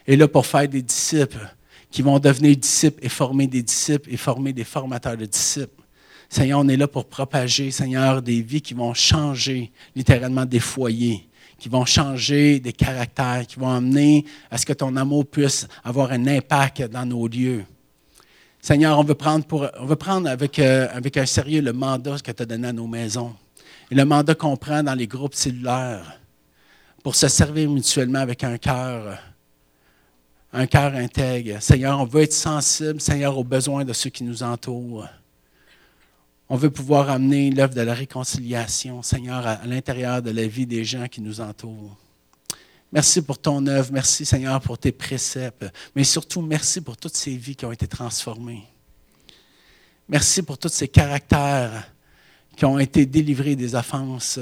est 0.07 0.17
là 0.17 0.27
pour 0.27 0.47
faire 0.47 0.67
des 0.67 0.81
disciples 0.81 1.47
qui 1.91 2.01
vont 2.01 2.19
devenir 2.19 2.57
disciples 2.57 3.05
et 3.05 3.11
former 3.11 3.47
des 3.47 3.63
disciples 3.63 4.11
et 4.11 4.17
former 4.17 4.53
des 4.55 4.65
formateurs 4.65 5.17
de 5.17 5.27
disciples. 5.27 5.83
Seigneur, 6.29 6.61
on 6.61 6.69
est 6.69 6.77
là 6.77 6.89
pour 6.89 7.05
propager, 7.05 7.71
Seigneur, 7.71 8.23
des 8.23 8.41
vies 8.41 8.63
qui 8.63 8.73
vont 8.73 8.95
changer 8.95 9.71
littéralement 9.95 10.47
des 10.47 10.59
foyers, 10.59 11.29
qui 11.59 11.69
vont 11.69 11.85
changer 11.85 12.61
des 12.61 12.73
caractères, 12.73 13.47
qui 13.47 13.59
vont 13.59 13.71
amener 13.71 14.25
à 14.51 14.59
ce 14.59 14.67
que 14.67 14.73
ton 14.73 14.97
amour 14.97 15.27
puisse 15.27 15.67
avoir 15.83 16.13
un 16.13 16.27
impact 16.27 16.83
dans 16.83 17.07
nos 17.07 17.27
lieux. 17.27 17.65
Seigneur, 18.61 18.99
on 18.99 19.05
veut 19.05 19.15
prendre, 19.15 19.45
pour, 19.45 19.67
on 19.79 19.87
veut 19.87 19.97
prendre 19.97 20.29
avec, 20.29 20.59
euh, 20.59 20.89
avec 20.93 21.17
un 21.17 21.27
sérieux 21.27 21.61
le 21.61 21.73
mandat 21.73 22.17
que 22.19 22.33
tu 22.33 22.43
as 22.43 22.47
donné 22.47 22.69
à 22.69 22.73
nos 22.73 22.87
maisons 22.87 23.35
et 23.91 23.95
le 23.95 24.05
mandat 24.05 24.35
qu'on 24.35 24.57
prend 24.57 24.83
dans 24.83 24.95
les 24.95 25.07
groupes 25.07 25.35
cellulaires 25.35 26.19
pour 27.03 27.15
se 27.15 27.29
servir 27.29 27.69
mutuellement 27.69 28.21
avec 28.21 28.43
un 28.43 28.57
cœur, 28.57 29.19
un 30.53 30.67
cœur 30.67 30.95
intègre. 30.95 31.61
Seigneur, 31.61 32.01
on 32.01 32.07
veut 32.07 32.23
être 32.23 32.33
sensible, 32.33 33.01
Seigneur, 33.01 33.37
aux 33.37 33.45
besoins 33.45 33.85
de 33.85 33.93
ceux 33.93 34.11
qui 34.11 34.25
nous 34.25 34.43
entourent. 34.43 35.07
On 36.49 36.57
veut 36.57 36.71
pouvoir 36.71 37.09
amener 37.09 37.51
l'œuvre 37.51 37.75
de 37.75 37.81
la 37.81 37.95
réconciliation, 37.95 39.03
Seigneur, 39.03 39.47
à, 39.47 39.67
l'intérieur 39.67 40.21
de 40.21 40.31
la 40.31 40.47
vie 40.47 40.67
des 40.67 40.85
gens 40.85 41.09
qui 41.09 41.21
nous 41.21 41.41
entourent. 41.41 41.97
Merci 42.93 43.23
pour 43.23 43.39
ton 43.39 43.67
œuvre. 43.67 43.91
Merci, 43.93 44.27
Seigneur, 44.27 44.61
pour 44.61 44.79
tes 44.79 44.93
préceptes. 44.93 45.67
Mais 45.97 46.05
surtout, 46.05 46.43
merci 46.43 46.81
pour 46.81 46.97
toutes 46.97 47.17
ces 47.17 47.37
vies 47.37 47.57
qui 47.57 47.65
ont 47.65 47.73
été 47.73 47.89
transformées. 47.89 48.65
Merci 50.09 50.43
pour 50.43 50.59
tous 50.59 50.69
ces 50.69 50.87
caractères 50.87 51.91
qui 52.57 52.65
ont 52.67 52.79
été 52.79 53.07
délivrés 53.07 53.57
des 53.57 53.75
offenses, 53.75 54.39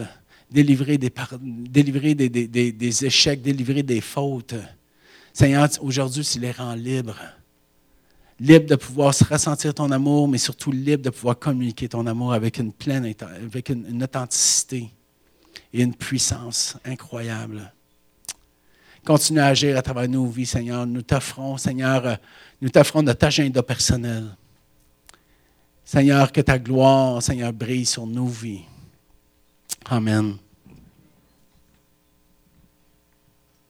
délivrer 0.50 0.98
des, 0.98 1.10
délivrer 1.40 2.14
des, 2.14 2.28
des, 2.28 3.04
échecs, 3.04 3.40
délivrer 3.40 3.82
des 3.82 4.00
fautes. 4.00 4.56
Seigneur, 5.32 5.68
aujourd'hui, 5.80 6.24
tu 6.24 6.40
les 6.40 6.50
rends 6.50 6.74
libres. 6.74 7.22
Libre 8.42 8.66
de 8.66 8.74
pouvoir 8.74 9.14
se 9.14 9.22
ressentir 9.22 9.72
ton 9.72 9.92
amour, 9.92 10.26
mais 10.26 10.36
surtout 10.36 10.72
libre 10.72 11.04
de 11.04 11.10
pouvoir 11.10 11.38
communiquer 11.38 11.88
ton 11.88 12.04
amour 12.08 12.32
avec 12.32 12.58
une 12.58 12.72
pleine, 12.72 13.14
avec 13.20 13.68
une 13.68 14.02
authenticité 14.02 14.90
et 15.72 15.82
une 15.82 15.94
puissance 15.94 16.76
incroyable. 16.84 17.72
Continue 19.04 19.38
à 19.38 19.46
agir 19.46 19.78
à 19.78 19.82
travers 19.82 20.08
nos 20.08 20.26
vies, 20.26 20.46
Seigneur. 20.46 20.84
Nous 20.86 21.02
t'offrons, 21.02 21.56
Seigneur, 21.56 22.04
euh, 22.04 22.14
nous 22.60 22.68
t'offrons 22.68 23.02
notre 23.02 23.24
agenda 23.24 23.62
personnel. 23.62 24.36
Seigneur, 25.84 26.32
que 26.32 26.40
ta 26.40 26.58
gloire, 26.58 27.22
Seigneur, 27.22 27.52
brille 27.52 27.86
sur 27.86 28.08
nos 28.08 28.26
vies. 28.26 28.62
Amen. 29.86 30.36